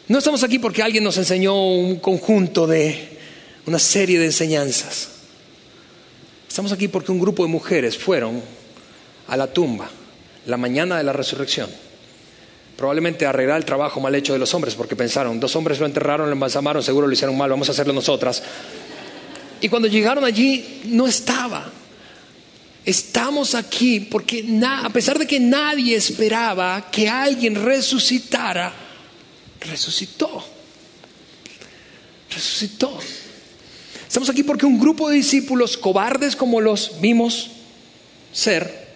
No 0.07 0.19
estamos 0.19 0.43
aquí 0.43 0.59
porque 0.59 0.83
alguien 0.83 1.03
nos 1.03 1.17
enseñó 1.17 1.55
un 1.55 1.97
conjunto 1.97 2.67
de 2.67 3.17
una 3.65 3.79
serie 3.79 4.19
de 4.19 4.25
enseñanzas. 4.25 5.09
Estamos 6.47 6.71
aquí 6.71 6.87
porque 6.87 7.11
un 7.11 7.19
grupo 7.19 7.43
de 7.43 7.49
mujeres 7.49 7.97
fueron 7.97 8.41
a 9.27 9.35
la 9.35 9.51
tumba 9.51 9.89
la 10.45 10.57
mañana 10.57 10.97
de 10.97 11.03
la 11.03 11.13
resurrección. 11.13 11.69
Probablemente 12.77 13.25
arreglar 13.25 13.57
el 13.57 13.65
trabajo 13.65 13.99
mal 13.99 14.13
hecho 14.15 14.33
de 14.33 14.39
los 14.39 14.53
hombres, 14.53 14.75
porque 14.75 14.95
pensaron, 14.95 15.39
dos 15.39 15.55
hombres 15.55 15.79
lo 15.79 15.85
enterraron, 15.85 16.27
lo 16.27 16.33
embalsamaron, 16.33 16.83
seguro 16.83 17.07
lo 17.07 17.13
hicieron 17.13 17.37
mal, 17.37 17.49
vamos 17.49 17.69
a 17.69 17.71
hacerlo 17.71 17.93
nosotras. 17.93 18.43
Y 19.65 19.69
cuando 19.69 19.87
llegaron 19.87 20.23
allí, 20.23 20.81
no 20.85 21.07
estaba. 21.07 21.65
Estamos 22.85 23.55
aquí 23.55 23.99
porque 23.99 24.45
a 24.63 24.91
pesar 24.91 25.17
de 25.17 25.25
que 25.25 25.39
nadie 25.39 25.95
esperaba 25.95 26.91
que 26.91 27.09
alguien 27.09 27.55
resucitara, 27.55 28.71
resucitó. 29.61 30.45
Resucitó. 32.29 32.95
Estamos 34.07 34.29
aquí 34.29 34.43
porque 34.43 34.67
un 34.67 34.79
grupo 34.79 35.09
de 35.09 35.15
discípulos 35.15 35.77
cobardes 35.77 36.35
como 36.35 36.61
los 36.61 37.01
vimos 37.01 37.49
ser, 38.31 38.87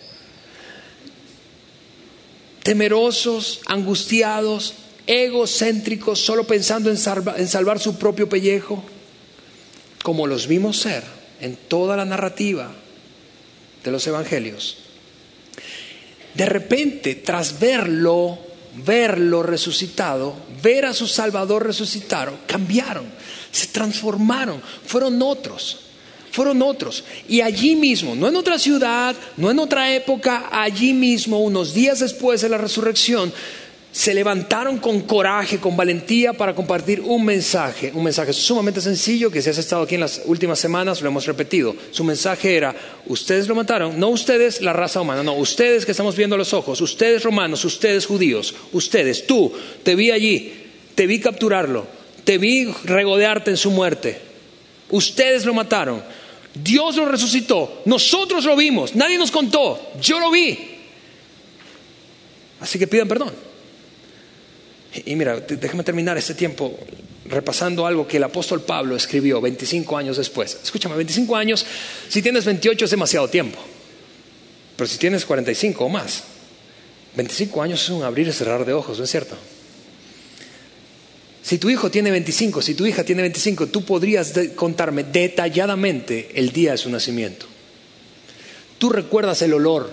temerosos, 2.62 3.62
angustiados, 3.66 4.76
egocéntricos, 5.08 6.20
solo 6.20 6.46
pensando 6.46 6.92
en, 6.92 6.98
salvar 7.48 7.80
su 7.80 7.98
propio 7.98 8.30
pellejo, 8.30 8.84
como 10.04 10.28
los 10.28 10.48
vimos 10.48 10.78
ser 10.78 11.04
en 11.42 11.56
toda 11.56 11.96
la 11.98 12.06
narrativa 12.06 12.72
de 13.84 13.92
los 13.92 14.06
evangelios. 14.08 14.78
De 16.34 16.46
repente, 16.46 17.16
tras 17.16 17.60
verlo, 17.60 18.38
verlo 18.86 19.44
resucitado, 19.44 20.36
ver 20.62 20.86
a 20.86 20.94
su 20.94 21.08
Salvador 21.08 21.66
resucitado, 21.66 22.38
cambiaron, 22.48 23.06
se 23.52 23.68
transformaron, 23.68 24.62
fueron 24.86 25.22
otros 25.22 25.80
fueron 26.32 26.62
otros. 26.62 27.04
Y 27.28 27.42
allí 27.42 27.76
mismo, 27.76 28.16
no 28.16 28.28
en 28.28 28.36
otra 28.36 28.60
ciudad, 28.60 29.16
no 29.38 29.52
en 29.52 29.60
otra 29.60 29.94
época, 29.94 30.50
allí 30.52 30.94
mismo, 30.94 31.42
unos 31.42 31.74
días 31.74 32.00
después 32.00 32.42
de 32.42 32.50
la 32.50 32.58
resurrección, 32.58 33.34
se 33.92 34.14
levantaron 34.14 34.78
con 34.78 35.02
coraje, 35.02 35.58
con 35.58 35.76
valentía 35.76 36.34
para 36.34 36.54
compartir 36.54 37.02
un 37.02 37.26
mensaje, 37.26 37.92
un 37.94 38.04
mensaje 38.04 38.34
sumamente 38.34 38.82
sencillo 38.82 39.32
que 39.32 39.42
si 39.42 39.50
has 39.50 39.58
estado 39.58 39.84
aquí 39.84 39.96
en 39.96 40.02
las 40.02 40.22
últimas 40.26 40.60
semanas 40.60 41.02
lo 41.02 41.08
hemos 41.08 41.26
repetido. 41.26 41.76
Su 41.92 42.04
mensaje 42.04 42.56
era, 42.56 42.76
ustedes 43.08 43.48
lo 43.48 43.56
mataron, 43.56 44.00
no 44.00 44.10
ustedes 44.10 44.62
la 44.62 44.74
raza 44.74 45.02
humana, 45.02 45.24
no, 45.24 45.34
ustedes 45.34 45.86
que 45.86 45.92
estamos 45.92 46.16
viendo 46.16 46.38
los 46.38 46.54
ojos, 46.54 46.80
ustedes 46.82 47.24
romanos, 47.24 47.66
ustedes 47.66 48.06
judíos, 48.06 48.54
ustedes, 48.74 49.26
tú, 49.26 49.52
te 49.84 49.96
vi 49.96 50.12
allí, 50.12 50.54
te 50.94 51.08
vi 51.08 51.20
capturarlo, 51.20 51.88
te 52.24 52.38
vi 52.38 52.72
regodearte 52.84 53.50
en 53.50 53.58
su 53.58 53.72
muerte, 53.72 54.20
ustedes 54.92 55.46
lo 55.46 55.54
mataron. 55.54 56.04
Dios 56.52 56.96
lo 56.96 57.06
resucitó. 57.06 57.84
Nosotros 57.86 58.44
lo 58.44 58.56
vimos. 58.56 58.96
Nadie 58.96 59.20
nos 59.20 59.30
contó. 59.30 59.92
Yo 60.02 60.20
lo 60.20 60.32
vi. 60.32 60.58
Así 62.60 62.80
que 62.80 62.88
pidan 62.88 63.08
perdón. 63.08 63.49
Y 65.06 65.16
mira, 65.16 65.40
déjame 65.40 65.84
terminar 65.84 66.18
este 66.18 66.34
tiempo 66.34 66.78
repasando 67.26 67.86
algo 67.86 68.08
que 68.08 68.18
el 68.18 68.24
apóstol 68.24 68.62
Pablo 68.62 68.96
escribió 68.96 69.40
25 69.40 69.98
años 69.98 70.18
después. 70.18 70.58
Escúchame, 70.64 70.96
25 70.96 71.36
años, 71.36 71.66
si 72.08 72.22
tienes 72.22 72.46
28 72.46 72.86
es 72.86 72.92
demasiado 72.92 73.28
tiempo. 73.28 73.60
Pero 74.76 74.88
si 74.88 74.98
tienes 74.98 75.26
45 75.26 75.86
o 75.86 75.90
más, 75.90 76.24
25 77.16 77.62
años 77.62 77.84
es 77.84 77.90
un 77.90 78.04
abrir 78.04 78.28
y 78.28 78.32
cerrar 78.32 78.66
de 78.66 78.74
ojos, 78.74 78.98
¿no 78.98 79.04
es 79.04 79.12
cierto? 79.12 79.36
Si 81.44 81.58
tu 81.58 81.70
hijo 81.70 81.90
tiene 81.90 82.12
25, 82.12 82.62
si 82.62 82.76
tu 82.76 82.86
hija 82.86 83.04
tiene 83.04 83.22
25, 83.24 83.68
tú 83.68 83.84
podrías 83.84 84.34
contarme 84.56 85.04
detalladamente 85.04 86.30
el 86.36 86.52
día 86.52 86.72
de 86.72 86.78
su 86.78 86.90
nacimiento. 86.90 87.46
Tú 88.78 88.90
recuerdas 88.90 89.42
el 89.42 89.54
olor. 89.54 89.90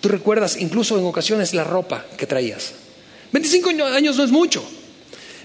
Tú 0.00 0.08
recuerdas 0.08 0.56
incluso 0.56 0.98
en 0.98 1.04
ocasiones 1.04 1.54
la 1.54 1.64
ropa 1.64 2.06
que 2.16 2.26
traías. 2.26 2.72
25 3.32 3.70
años 3.94 4.16
no 4.16 4.24
es 4.24 4.30
mucho. 4.30 4.64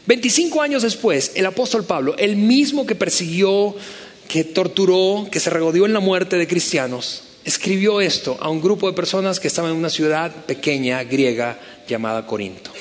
25 0.07 0.61
años 0.61 0.83
después, 0.83 1.31
el 1.35 1.45
apóstol 1.45 1.83
Pablo, 1.83 2.15
el 2.17 2.35
mismo 2.35 2.85
que 2.85 2.95
persiguió, 2.95 3.75
que 4.27 4.43
torturó, 4.43 5.27
que 5.31 5.39
se 5.39 5.49
regodeó 5.49 5.85
en 5.85 5.93
la 5.93 5.99
muerte 5.99 6.37
de 6.37 6.47
cristianos, 6.47 7.23
escribió 7.43 8.01
esto 8.01 8.37
a 8.39 8.49
un 8.49 8.61
grupo 8.61 8.87
de 8.87 8.95
personas 8.95 9.39
que 9.39 9.47
estaban 9.47 9.71
en 9.71 9.77
una 9.77 9.89
ciudad 9.89 10.45
pequeña 10.45 11.03
griega 11.03 11.59
llamada 11.87 12.25
Corinto. 12.25 12.71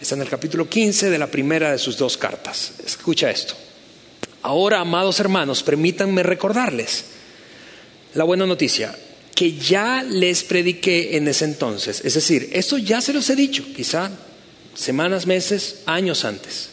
Está 0.00 0.14
en 0.14 0.22
el 0.22 0.28
capítulo 0.28 0.68
15 0.68 1.10
de 1.10 1.18
la 1.18 1.26
primera 1.28 1.72
de 1.72 1.78
sus 1.78 1.96
dos 1.96 2.16
cartas. 2.16 2.74
Escucha 2.84 3.30
esto. 3.30 3.54
Ahora, 4.42 4.80
amados 4.80 5.18
hermanos, 5.18 5.62
permítanme 5.62 6.22
recordarles 6.22 7.04
la 8.14 8.24
buena 8.24 8.46
noticia 8.46 8.96
que 9.34 9.56
ya 9.56 10.02
les 10.02 10.42
prediqué 10.42 11.16
en 11.16 11.28
ese 11.28 11.44
entonces. 11.44 12.00
Es 12.04 12.14
decir, 12.14 12.48
esto 12.52 12.78
ya 12.78 13.00
se 13.00 13.12
los 13.12 13.28
he 13.30 13.36
dicho, 13.36 13.64
quizá 13.74 14.10
semanas, 14.78 15.26
meses, 15.26 15.80
años 15.86 16.24
antes. 16.24 16.70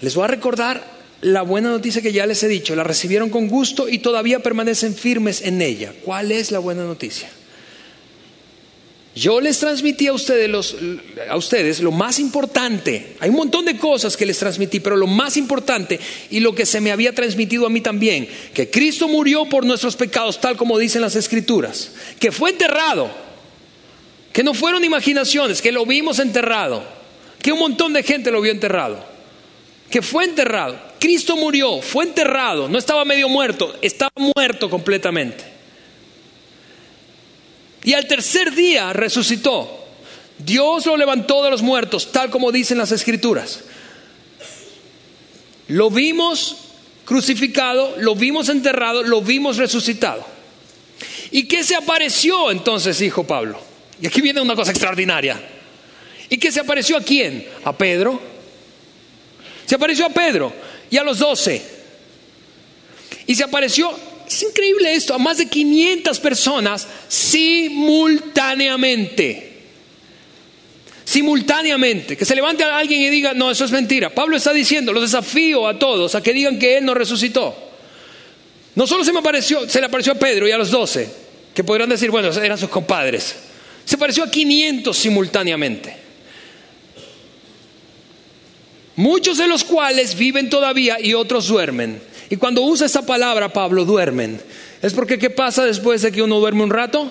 Les 0.00 0.14
voy 0.14 0.24
a 0.24 0.28
recordar 0.28 1.00
la 1.22 1.42
buena 1.42 1.70
noticia 1.70 2.00
que 2.00 2.12
ya 2.12 2.24
les 2.24 2.42
he 2.42 2.48
dicho. 2.48 2.76
La 2.76 2.84
recibieron 2.84 3.30
con 3.30 3.48
gusto 3.48 3.88
y 3.88 3.98
todavía 3.98 4.40
permanecen 4.40 4.94
firmes 4.94 5.42
en 5.42 5.60
ella. 5.60 5.92
¿Cuál 6.04 6.30
es 6.30 6.52
la 6.52 6.60
buena 6.60 6.84
noticia? 6.84 7.28
Yo 9.12 9.40
les 9.40 9.58
transmití 9.58 10.06
a 10.06 10.12
ustedes, 10.12 10.76
a 11.28 11.36
ustedes 11.36 11.80
lo 11.80 11.90
más 11.90 12.20
importante. 12.20 13.16
Hay 13.18 13.28
un 13.28 13.36
montón 13.36 13.64
de 13.64 13.76
cosas 13.76 14.16
que 14.16 14.24
les 14.24 14.38
transmití, 14.38 14.78
pero 14.78 14.96
lo 14.96 15.08
más 15.08 15.36
importante 15.36 15.98
y 16.30 16.38
lo 16.38 16.54
que 16.54 16.64
se 16.64 16.80
me 16.80 16.92
había 16.92 17.12
transmitido 17.12 17.66
a 17.66 17.70
mí 17.70 17.80
también, 17.80 18.28
que 18.54 18.70
Cristo 18.70 19.08
murió 19.08 19.46
por 19.46 19.66
nuestros 19.66 19.96
pecados, 19.96 20.40
tal 20.40 20.56
como 20.56 20.78
dicen 20.78 21.02
las 21.02 21.16
Escrituras, 21.16 21.90
que 22.20 22.30
fue 22.30 22.50
enterrado, 22.50 23.10
que 24.32 24.42
no 24.42 24.54
fueron 24.54 24.84
imaginaciones, 24.84 25.60
que 25.60 25.72
lo 25.72 25.84
vimos 25.84 26.18
enterrado, 26.18 26.82
que 27.42 27.52
un 27.52 27.58
montón 27.58 27.92
de 27.92 28.02
gente 28.02 28.30
lo 28.30 28.40
vio 28.40 28.52
enterrado, 28.52 29.04
que 29.90 30.02
fue 30.02 30.24
enterrado. 30.24 30.78
Cristo 30.98 31.36
murió, 31.36 31.80
fue 31.80 32.04
enterrado, 32.04 32.68
no 32.68 32.78
estaba 32.78 33.04
medio 33.04 33.28
muerto, 33.28 33.74
estaba 33.80 34.12
muerto 34.16 34.68
completamente. 34.68 35.44
Y 37.82 37.94
al 37.94 38.06
tercer 38.06 38.52
día 38.54 38.92
resucitó. 38.92 39.78
Dios 40.38 40.86
lo 40.86 40.96
levantó 40.96 41.42
de 41.42 41.50
los 41.50 41.62
muertos, 41.62 42.12
tal 42.12 42.30
como 42.30 42.52
dicen 42.52 42.78
las 42.78 42.92
escrituras. 42.92 43.60
Lo 45.68 45.90
vimos 45.90 46.56
crucificado, 47.04 47.94
lo 47.98 48.14
vimos 48.14 48.48
enterrado, 48.48 49.02
lo 49.02 49.20
vimos 49.22 49.56
resucitado. 49.56 50.24
¿Y 51.30 51.46
qué 51.46 51.62
se 51.62 51.76
apareció 51.76 52.50
entonces, 52.50 52.98
dijo 52.98 53.24
Pablo? 53.24 53.69
Y 54.00 54.06
aquí 54.06 54.20
viene 54.20 54.40
una 54.40 54.54
cosa 54.54 54.70
extraordinaria. 54.70 55.40
¿Y 56.28 56.38
qué 56.38 56.52
se 56.52 56.60
apareció 56.60 56.96
a 56.96 57.02
quién? 57.02 57.46
A 57.64 57.76
Pedro. 57.76 58.20
Se 59.66 59.74
apareció 59.74 60.06
a 60.06 60.10
Pedro 60.10 60.52
y 60.90 60.96
a 60.96 61.02
los 61.02 61.18
doce. 61.18 61.62
Y 63.26 63.34
se 63.34 63.44
apareció 63.44 63.94
es 64.30 64.42
increíble 64.44 64.94
esto, 64.94 65.12
a 65.12 65.18
más 65.18 65.38
de 65.38 65.46
500 65.46 66.20
personas 66.20 66.86
simultáneamente. 67.08 69.48
Simultáneamente. 71.04 72.16
Que 72.16 72.24
se 72.24 72.36
levante 72.36 72.62
a 72.62 72.78
alguien 72.78 73.00
y 73.00 73.08
diga, 73.08 73.34
no, 73.34 73.50
eso 73.50 73.64
es 73.64 73.72
mentira. 73.72 74.10
Pablo 74.10 74.36
está 74.36 74.52
diciendo, 74.52 74.92
los 74.92 75.02
desafío 75.02 75.66
a 75.66 75.80
todos 75.80 76.14
a 76.14 76.22
que 76.22 76.32
digan 76.32 76.60
que 76.60 76.76
Él 76.76 76.84
no 76.84 76.94
resucitó. 76.94 77.56
No 78.76 78.86
solo 78.86 79.02
se 79.02 79.12
me 79.12 79.18
apareció, 79.18 79.68
se 79.68 79.80
le 79.80 79.86
apareció 79.86 80.12
a 80.12 80.16
Pedro 80.16 80.46
y 80.46 80.52
a 80.52 80.58
los 80.58 80.70
doce, 80.70 81.10
que 81.52 81.64
podrán 81.64 81.88
decir, 81.88 82.12
bueno, 82.12 82.30
eran 82.30 82.56
sus 82.56 82.68
compadres. 82.68 83.34
Se 83.90 83.96
apareció 83.96 84.22
a 84.22 84.30
500 84.30 84.96
simultáneamente. 84.96 85.96
Muchos 88.94 89.36
de 89.36 89.48
los 89.48 89.64
cuales 89.64 90.14
viven 90.14 90.48
todavía 90.48 90.98
y 91.00 91.14
otros 91.14 91.48
duermen. 91.48 92.00
Y 92.30 92.36
cuando 92.36 92.62
usa 92.62 92.86
esa 92.86 93.04
palabra, 93.04 93.52
Pablo, 93.52 93.84
duermen, 93.84 94.40
es 94.80 94.92
porque 94.94 95.18
¿qué 95.18 95.28
pasa 95.28 95.64
después 95.64 96.02
de 96.02 96.12
que 96.12 96.22
uno 96.22 96.38
duerme 96.38 96.62
un 96.62 96.70
rato? 96.70 97.10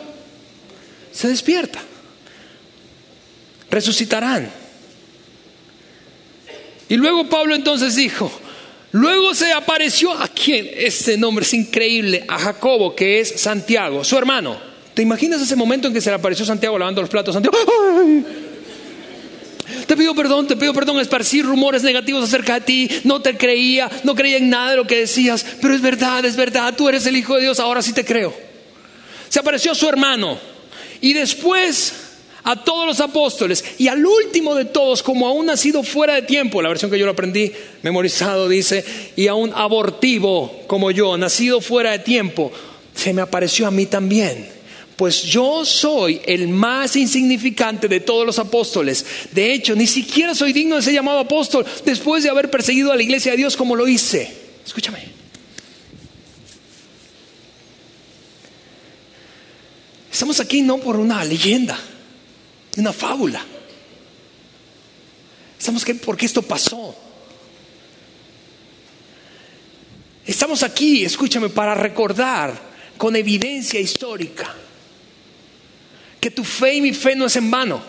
Se 1.12 1.28
despierta. 1.28 1.82
Resucitarán. 3.70 4.50
Y 6.88 6.96
luego 6.96 7.28
Pablo 7.28 7.56
entonces 7.56 7.98
dijo, 7.98 8.32
luego 8.94 9.36
se 9.36 9.52
apareció 9.52 10.14
a 10.14 10.30
quien, 10.30 10.70
este 10.78 11.18
nombre 11.18 11.44
es 11.44 11.54
increíble, 11.54 12.24
a 12.30 12.40
Jacobo, 12.40 12.96
que 12.96 13.20
es 13.20 13.42
Santiago, 13.42 14.06
su 14.06 14.18
hermano. 14.18 14.69
¿Te 15.00 15.04
imaginas 15.04 15.42
ese 15.42 15.56
momento 15.56 15.88
en 15.88 15.94
que 15.94 16.02
se 16.02 16.10
le 16.10 16.18
apareció 16.18 16.46
Santiago 16.46 16.78
lavando 16.78 17.00
los 17.00 17.10
platos? 17.10 17.34
Santiago, 17.34 17.56
¡ay! 17.58 18.26
Te 19.88 19.96
pido 19.96 20.14
perdón, 20.14 20.46
te 20.46 20.58
pido 20.58 20.74
perdón, 20.74 21.00
esparcir 21.00 21.46
rumores 21.46 21.84
negativos 21.84 22.26
acerca 22.26 22.56
de 22.56 22.66
ti. 22.66 22.90
No 23.06 23.22
te 23.22 23.38
creía, 23.38 23.90
no 24.04 24.14
creía 24.14 24.36
en 24.36 24.50
nada 24.50 24.72
de 24.72 24.76
lo 24.76 24.86
que 24.86 24.98
decías, 24.98 25.46
pero 25.62 25.74
es 25.74 25.80
verdad, 25.80 26.26
es 26.26 26.36
verdad, 26.36 26.74
tú 26.76 26.90
eres 26.90 27.06
el 27.06 27.16
Hijo 27.16 27.36
de 27.36 27.44
Dios, 27.44 27.62
ahora 27.62 27.82
sí 27.82 27.94
te 27.94 28.04
creo. 28.04 28.34
Se 29.30 29.40
apareció 29.40 29.74
su 29.74 29.88
hermano 29.88 30.38
y 31.00 31.14
después 31.14 31.94
a 32.44 32.62
todos 32.62 32.86
los 32.86 33.00
apóstoles 33.00 33.64
y 33.78 33.88
al 33.88 34.06
último 34.06 34.54
de 34.54 34.66
todos, 34.66 35.02
como 35.02 35.30
aún 35.30 35.46
nacido 35.46 35.82
fuera 35.82 36.16
de 36.16 36.24
tiempo, 36.24 36.62
la 36.62 36.68
versión 36.68 36.92
que 36.92 37.00
yo 37.00 37.06
lo 37.06 37.14
aprendí 37.14 37.54
memorizado 37.84 38.50
dice, 38.50 38.84
y 39.16 39.28
aún 39.28 39.54
abortivo 39.56 40.64
como 40.68 40.92
yo, 40.92 41.16
nacido 41.18 41.62
fuera 41.62 41.92
de 41.92 42.00
tiempo, 42.00 42.52
se 42.94 43.14
me 43.14 43.22
apareció 43.22 43.66
a 43.66 43.72
mí 43.72 43.86
también 43.86 44.59
pues 45.00 45.24
yo 45.24 45.64
soy 45.64 46.20
el 46.26 46.50
más 46.50 46.98
insignificante 46.98 47.88
de 47.88 48.02
todos 48.02 48.26
los 48.26 48.38
apóstoles. 48.38 49.06
De 49.32 49.54
hecho, 49.54 49.74
ni 49.74 49.88
siquiera 49.88 50.36
soy 50.36 50.52
digno 50.52 50.76
de 50.76 50.82
ser 50.82 50.94
llamado 50.94 51.20
apóstol 51.20 51.66
después 51.86 52.22
de 52.22 52.30
haber 52.30 52.52
perseguido 52.52 52.92
a 52.92 52.98
la 52.98 53.04
iglesia 53.04 53.32
de 53.32 53.38
Dios 53.38 53.56
como 53.56 53.78
lo 53.78 53.88
hice. 53.88 54.30
Escúchame. 54.66 55.00
Estamos 60.12 60.42
aquí 60.42 60.62
no 60.64 60.80
por 60.80 60.98
una 60.98 61.24
leyenda, 61.24 61.80
una 62.76 62.92
fábula. 62.92 63.42
Estamos 65.58 65.82
aquí 65.84 65.94
porque 65.94 66.26
esto 66.26 66.42
pasó. 66.42 66.94
Estamos 70.26 70.62
aquí, 70.62 71.06
escúchame, 71.06 71.48
para 71.48 71.74
recordar 71.74 72.54
con 72.98 73.16
evidencia 73.16 73.80
histórica 73.80 74.58
que 76.20 76.32
tu 76.32 76.44
fe 76.44 76.76
y 76.76 76.82
mi 76.82 76.94
fe 76.94 77.16
no 77.16 77.26
es 77.26 77.36
en 77.36 77.50
vano, 77.50 77.82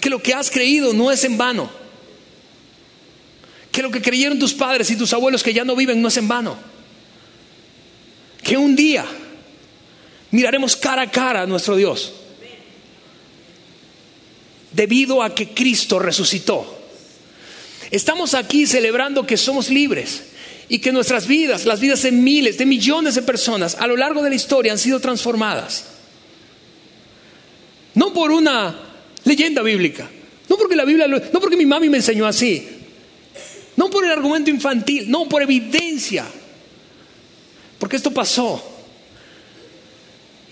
que 0.00 0.10
lo 0.10 0.22
que 0.22 0.32
has 0.32 0.50
creído 0.50 0.92
no 0.92 1.10
es 1.10 1.24
en 1.24 1.36
vano, 1.36 1.70
que 3.72 3.82
lo 3.82 3.90
que 3.90 4.00
creyeron 4.00 4.38
tus 4.38 4.54
padres 4.54 4.90
y 4.90 4.96
tus 4.96 5.12
abuelos 5.12 5.42
que 5.42 5.52
ya 5.52 5.64
no 5.64 5.76
viven 5.76 6.00
no 6.00 6.08
es 6.08 6.16
en 6.16 6.28
vano, 6.28 6.56
que 8.42 8.56
un 8.56 8.76
día 8.76 9.04
miraremos 10.30 10.76
cara 10.76 11.02
a 11.02 11.10
cara 11.10 11.42
a 11.42 11.46
nuestro 11.46 11.76
Dios, 11.76 12.12
debido 14.72 15.22
a 15.22 15.34
que 15.34 15.48
Cristo 15.48 15.98
resucitó. 15.98 16.78
Estamos 17.90 18.34
aquí 18.34 18.66
celebrando 18.66 19.26
que 19.26 19.36
somos 19.36 19.68
libres 19.68 20.22
y 20.68 20.78
que 20.78 20.92
nuestras 20.92 21.26
vidas, 21.26 21.66
las 21.66 21.80
vidas 21.80 22.02
de 22.02 22.12
miles, 22.12 22.56
de 22.56 22.66
millones 22.66 23.16
de 23.16 23.22
personas 23.22 23.74
a 23.74 23.88
lo 23.88 23.96
largo 23.96 24.22
de 24.22 24.30
la 24.30 24.36
historia 24.36 24.70
han 24.70 24.78
sido 24.78 25.00
transformadas. 25.00 25.86
No 27.94 28.12
por 28.12 28.30
una 28.30 28.76
leyenda 29.24 29.62
bíblica, 29.62 30.08
no 30.48 30.56
porque 30.56 30.76
la 30.76 30.84
Biblia, 30.84 31.06
no 31.06 31.40
porque 31.40 31.56
mi 31.56 31.66
mami 31.66 31.88
me 31.88 31.98
enseñó 31.98 32.26
así, 32.26 32.66
no 33.76 33.90
por 33.90 34.04
el 34.04 34.10
argumento 34.10 34.50
infantil, 34.50 35.10
no 35.10 35.28
por 35.28 35.42
evidencia, 35.42 36.26
porque 37.78 37.96
esto 37.96 38.12
pasó. 38.12 38.62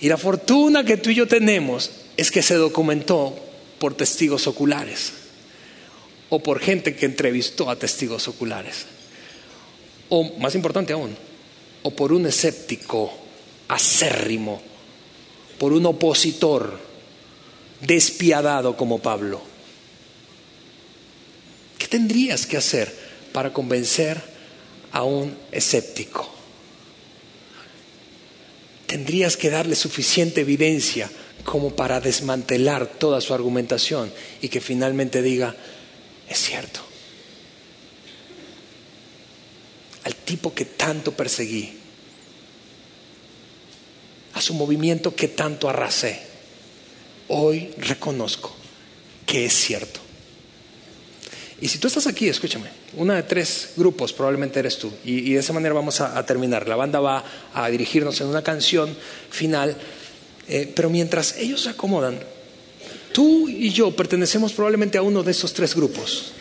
Y 0.01 0.09
la 0.09 0.16
fortuna 0.16 0.84
que 0.84 0.97
tú 0.97 1.11
y 1.11 1.16
yo 1.16 1.26
tenemos 1.26 1.91
es 2.16 2.30
que 2.30 2.43
se 2.43 2.55
documentó 2.55 3.36
por 3.78 3.95
testigos 3.95 4.47
oculares 4.47 5.12
o 6.30 6.43
por 6.43 6.61
gente 6.61 6.95
que 6.95 7.07
entrevistó 7.07 7.70
a 7.70 7.76
testigos 7.76 8.28
oculares. 8.28 8.86
O 10.09 10.39
más 10.39 10.55
importante 10.55 10.93
aún, 10.93 11.14
o 11.82 11.91
por 11.91 12.12
un 12.12 12.26
escéptico 12.26 13.12
acérrimo, 13.68 14.61
por 15.59 15.72
un 15.72 15.86
opositor 15.86 16.88
despiadado 17.81 18.76
como 18.76 19.01
Pablo. 19.01 19.41
¿Qué 21.79 21.87
tendrías 21.87 22.47
que 22.47 22.57
hacer 22.57 22.93
para 23.33 23.53
convencer 23.53 24.20
a 24.93 25.05
un 25.05 25.37
escéptico? 25.53 26.29
Tendrías 28.87 29.37
que 29.37 29.51
darle 29.51 29.76
suficiente 29.76 30.41
evidencia 30.41 31.11
como 31.45 31.74
para 31.74 32.01
desmantelar 32.01 32.87
toda 32.87 33.20
su 33.20 33.35
argumentación 33.35 34.12
y 34.43 34.49
que 34.49 34.61
finalmente 34.61 35.22
diga, 35.22 35.55
es 36.29 36.39
cierto. 36.39 36.81
Al 40.05 40.14
tipo 40.14 40.55
que 40.55 40.64
tanto 40.64 41.12
perseguí, 41.12 41.74
a 44.35 44.41
su 44.41 44.55
movimiento 44.55 45.14
que 45.14 45.29
tanto 45.29 45.68
arrasé, 45.68 46.28
hoy 47.29 47.70
reconozco 47.79 48.55
que 49.29 49.45
es 49.45 49.53
cierto. 49.53 50.01
Y 51.61 51.68
si 51.68 51.79
tú 51.79 51.89
estás 51.89 52.07
aquí, 52.07 52.29
escúchame, 52.29 52.70
una 52.95 53.16
de 53.16 53.24
tres 53.24 53.70
grupos 53.76 54.12
probablemente 54.12 54.61
eres 54.61 54.79
tú. 54.79 54.91
Y, 55.05 55.33
de 55.33 55.41
esa 55.41 55.53
manera 55.53 55.74
vamos 55.74 56.01
a, 56.01 56.24
terminar. 56.24 56.68
La 56.68 56.76
banda 56.76 57.01
va 57.01 57.24
a 57.53 57.68
dirigirnos 57.68 58.20
en 58.20 58.29
una 58.29 58.43
canción 58.43 58.97
final. 59.31 59.76
Eh, 60.49 60.72
pero 60.74 60.89
mientras 60.89 61.37
ellos 61.37 61.62
se 61.62 61.70
acomodan, 61.70 62.18
tú 63.12 63.49
y 63.49 63.70
yo 63.70 63.95
pertenecemos 63.95 64.53
probablemente 64.53 64.99
a 64.99 65.03
uno 65.03 65.22
de 65.22 65.33
esos 65.33 65.53
tres 65.53 65.74
grupos. 65.74 66.33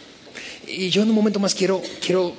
Y 0.67 0.89
yo 0.89 1.01
en 1.01 1.09
un 1.09 1.15
momento 1.15 1.39
más 1.39 1.55
quiero, 1.55 1.81
quiero 1.99 2.33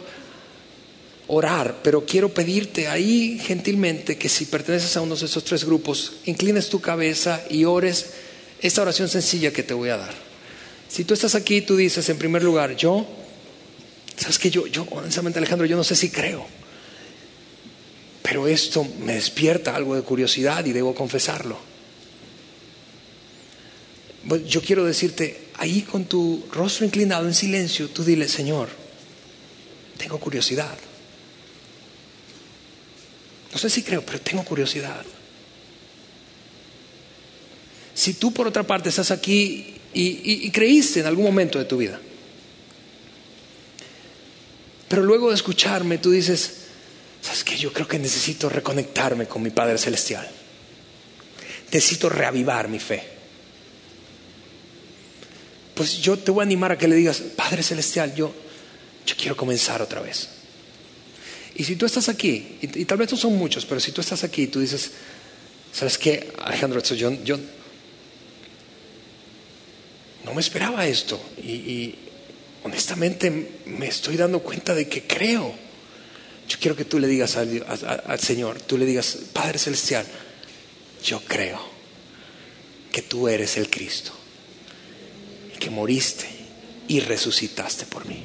orar, 1.26 1.80
pero 1.82 2.06
quiero 2.06 2.32
pedirte 2.32 2.88
ahí 2.88 3.38
gentilmente 3.42 4.16
que 4.16 4.28
si 4.28 4.46
perteneces 4.46 4.96
a 4.96 5.00
uno 5.00 5.16
de 5.16 5.26
esos 5.26 5.44
tres 5.44 5.64
grupos, 5.64 6.12
inclines 6.26 6.68
tu 6.68 6.80
cabeza 6.80 7.42
y 7.50 7.64
ores 7.64 8.12
esta 8.60 8.82
oración 8.82 9.08
sencilla 9.08 9.52
que 9.52 9.62
te 9.62 9.74
voy 9.74 9.90
a 9.90 9.96
dar. 9.96 10.14
Si 10.88 11.04
tú 11.04 11.14
estás 11.14 11.34
aquí, 11.34 11.60
tú 11.60 11.76
dices, 11.76 12.08
en 12.08 12.18
primer 12.18 12.42
lugar, 12.42 12.76
yo, 12.76 13.06
sabes 14.16 14.38
que 14.38 14.50
yo, 14.50 14.66
yo, 14.66 14.86
honestamente 14.90 15.38
Alejandro, 15.38 15.66
yo 15.66 15.76
no 15.76 15.84
sé 15.84 15.94
si 15.94 16.10
creo, 16.10 16.46
pero 18.22 18.48
esto 18.48 18.86
me 19.00 19.14
despierta 19.14 19.76
algo 19.76 19.94
de 19.94 20.02
curiosidad 20.02 20.64
y 20.64 20.72
debo 20.72 20.94
confesarlo. 20.94 21.58
Yo 24.46 24.60
quiero 24.60 24.84
decirte, 24.84 25.48
ahí 25.56 25.82
con 25.82 26.04
tu 26.04 26.44
rostro 26.52 26.84
inclinado 26.84 27.26
en 27.26 27.34
silencio, 27.34 27.88
tú 27.88 28.04
dile, 28.04 28.28
Señor, 28.28 28.68
tengo 29.96 30.18
curiosidad. 30.18 30.76
No 33.52 33.58
sé 33.58 33.70
si 33.70 33.82
creo, 33.82 34.04
pero 34.04 34.20
tengo 34.20 34.44
curiosidad. 34.44 35.04
Si 37.98 38.14
tú 38.14 38.32
por 38.32 38.46
otra 38.46 38.62
parte 38.62 38.90
estás 38.90 39.10
aquí 39.10 39.74
y, 39.92 40.48
creíste 40.52 41.00
en 41.00 41.06
algún 41.06 41.24
momento 41.24 41.58
de 41.58 41.64
tu 41.64 41.78
vida, 41.78 41.98
pero 44.86 45.02
luego 45.02 45.30
de 45.30 45.34
escucharme 45.34 45.98
tú 45.98 46.12
dices, 46.12 46.58
¿sabes 47.20 47.42
qué? 47.42 47.56
Yo 47.56 47.72
creo 47.72 47.88
que 47.88 47.98
necesito 47.98 48.48
reconectarme 48.48 49.26
con 49.26 49.42
mi 49.42 49.50
Padre 49.50 49.78
Celestial. 49.78 50.30
Necesito 51.72 52.08
reavivar 52.08 52.68
mi 52.68 52.78
fe. 52.78 53.02
Pues 55.74 56.00
yo 56.00 56.16
te 56.16 56.30
voy 56.30 56.42
a 56.42 56.44
animar 56.44 56.70
a 56.70 56.78
que 56.78 56.86
le 56.86 56.94
digas, 56.94 57.20
Padre 57.34 57.64
Celestial, 57.64 58.14
yo, 58.14 58.32
yo 59.06 59.16
quiero 59.16 59.36
comenzar 59.36 59.82
otra 59.82 60.00
vez. 60.00 60.28
Y 61.56 61.64
si 61.64 61.74
tú 61.74 61.84
estás 61.84 62.08
aquí, 62.08 62.58
y, 62.62 62.84
tal 62.84 62.98
vez 62.98 63.10
no 63.10 63.18
son 63.18 63.36
muchos, 63.36 63.66
pero 63.66 63.80
si 63.80 63.90
tú 63.90 64.02
estás 64.02 64.22
aquí 64.22 64.42
y 64.42 64.46
tú 64.46 64.60
dices, 64.60 64.92
¿sabes 65.72 65.98
qué, 65.98 66.32
Alejandro? 66.38 66.80
Yo, 66.80 67.10
yo, 67.24 67.38
no 70.28 70.34
me 70.34 70.42
esperaba 70.42 70.86
esto 70.86 71.18
y, 71.38 71.94
honestamente 72.64 73.60
me 73.64 73.86
estoy 73.86 74.16
dando 74.16 74.40
cuenta 74.40 74.74
de 74.74 74.86
que 74.88 75.06
creo. 75.06 75.54
Yo 76.46 76.58
quiero 76.60 76.76
que 76.76 76.84
tú 76.84 76.98
le 76.98 77.06
digas 77.06 77.36
al, 77.36 77.64
al, 78.06 78.20
Señor, 78.20 78.60
tú 78.60 78.76
le 78.76 78.84
digas, 78.84 79.18
Padre 79.32 79.58
Celestial, 79.58 80.04
yo 81.02 81.20
creo 81.20 81.60
que 82.92 83.00
tú 83.02 83.28
eres 83.28 83.56
el 83.56 83.70
Cristo, 83.70 84.12
que 85.58 85.70
moriste 85.70 86.26
y 86.88 87.00
resucitaste 87.00 87.86
por 87.86 88.04
mí. 88.06 88.22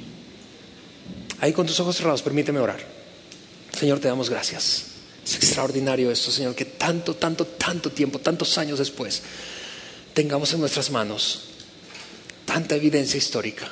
Ahí 1.40 1.54
con 1.54 1.66
tus 1.66 1.80
ojos 1.80 1.96
cerrados, 1.96 2.22
permíteme 2.22 2.60
orar. 2.60 2.86
Señor, 3.78 4.00
te 4.00 4.08
damos 4.08 4.30
gracias. 4.30 4.86
Es 5.26 5.36
extraordinario 5.36 6.12
esto, 6.12 6.32
Señor, 6.32 6.56
que 6.56 6.66
tanto, 6.66 7.16
tanto, 7.16 7.46
tanto 7.46 7.92
tiempo, 7.92 8.20
tantos 8.20 8.58
años 8.58 8.80
después, 8.80 9.22
tengamos 10.14 10.54
en 10.54 10.60
nuestras 10.60 10.90
manos 10.90 11.53
tanta 12.54 12.76
evidencia 12.76 13.18
histórica, 13.18 13.68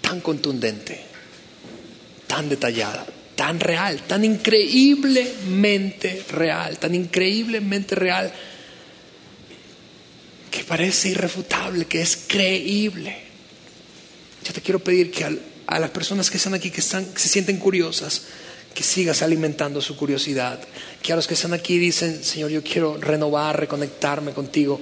tan 0.00 0.20
contundente, 0.20 1.00
tan 2.28 2.48
detallada, 2.48 3.04
tan 3.34 3.58
real, 3.58 4.02
tan 4.06 4.24
increíblemente 4.24 6.22
real, 6.30 6.78
tan 6.78 6.94
increíblemente 6.94 7.96
real, 7.96 8.32
que 10.48 10.62
parece 10.62 11.08
irrefutable, 11.08 11.86
que 11.86 12.02
es 12.02 12.16
creíble. 12.28 13.16
Yo 14.46 14.52
te 14.52 14.60
quiero 14.60 14.78
pedir 14.78 15.10
que 15.10 15.24
a, 15.66 15.80
las 15.80 15.90
personas 15.90 16.30
que 16.30 16.36
están 16.36 16.54
aquí, 16.54 16.70
que, 16.70 16.82
están, 16.82 17.04
se 17.16 17.28
sienten 17.28 17.58
curiosas, 17.58 18.26
que 18.72 18.84
sigas 18.84 19.22
alimentando 19.22 19.80
su 19.80 19.96
curiosidad, 19.96 20.60
que 21.02 21.12
a 21.12 21.16
los 21.16 21.26
que 21.26 21.34
están 21.34 21.52
aquí 21.52 21.78
dicen, 21.78 22.22
Señor, 22.22 22.52
yo 22.52 22.62
quiero 22.62 22.96
renovar, 22.96 23.58
reconectarme 23.58 24.30
contigo, 24.30 24.80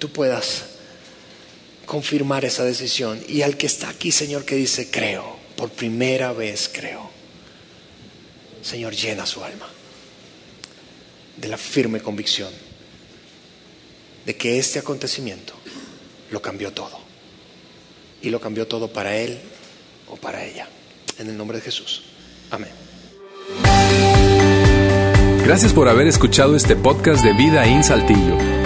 tú 0.00 0.10
puedas 0.10 0.74
confirmar 1.86 2.44
esa 2.44 2.64
decisión. 2.64 3.20
Y 3.28 3.42
al 3.42 3.56
que 3.56 3.66
está 3.66 3.88
aquí, 3.88 4.12
Señor, 4.12 4.44
que 4.44 4.56
dice, 4.56 4.90
creo, 4.90 5.36
por 5.56 5.70
primera 5.70 6.32
vez 6.32 6.68
creo, 6.72 7.10
Señor, 8.62 8.94
llena 8.94 9.24
su 9.24 9.42
alma 9.42 9.68
de 11.36 11.48
la 11.48 11.56
firme 11.56 12.00
convicción 12.00 12.50
de 14.26 14.36
que 14.36 14.58
este 14.58 14.80
acontecimiento 14.80 15.54
lo 16.30 16.42
cambió 16.42 16.72
todo. 16.72 16.98
Y 18.22 18.30
lo 18.30 18.40
cambió 18.40 18.66
todo 18.66 18.92
para 18.92 19.16
él 19.16 19.38
o 20.08 20.16
para 20.16 20.44
ella. 20.44 20.68
En 21.18 21.28
el 21.28 21.36
nombre 21.36 21.58
de 21.58 21.62
Jesús. 21.62 22.02
Amén. 22.50 22.70
Gracias 25.44 25.72
por 25.72 25.88
haber 25.88 26.08
escuchado 26.08 26.56
este 26.56 26.74
podcast 26.74 27.22
de 27.22 27.32
Vida 27.34 27.66
en 27.66 27.84
Saltillo. 27.84 28.65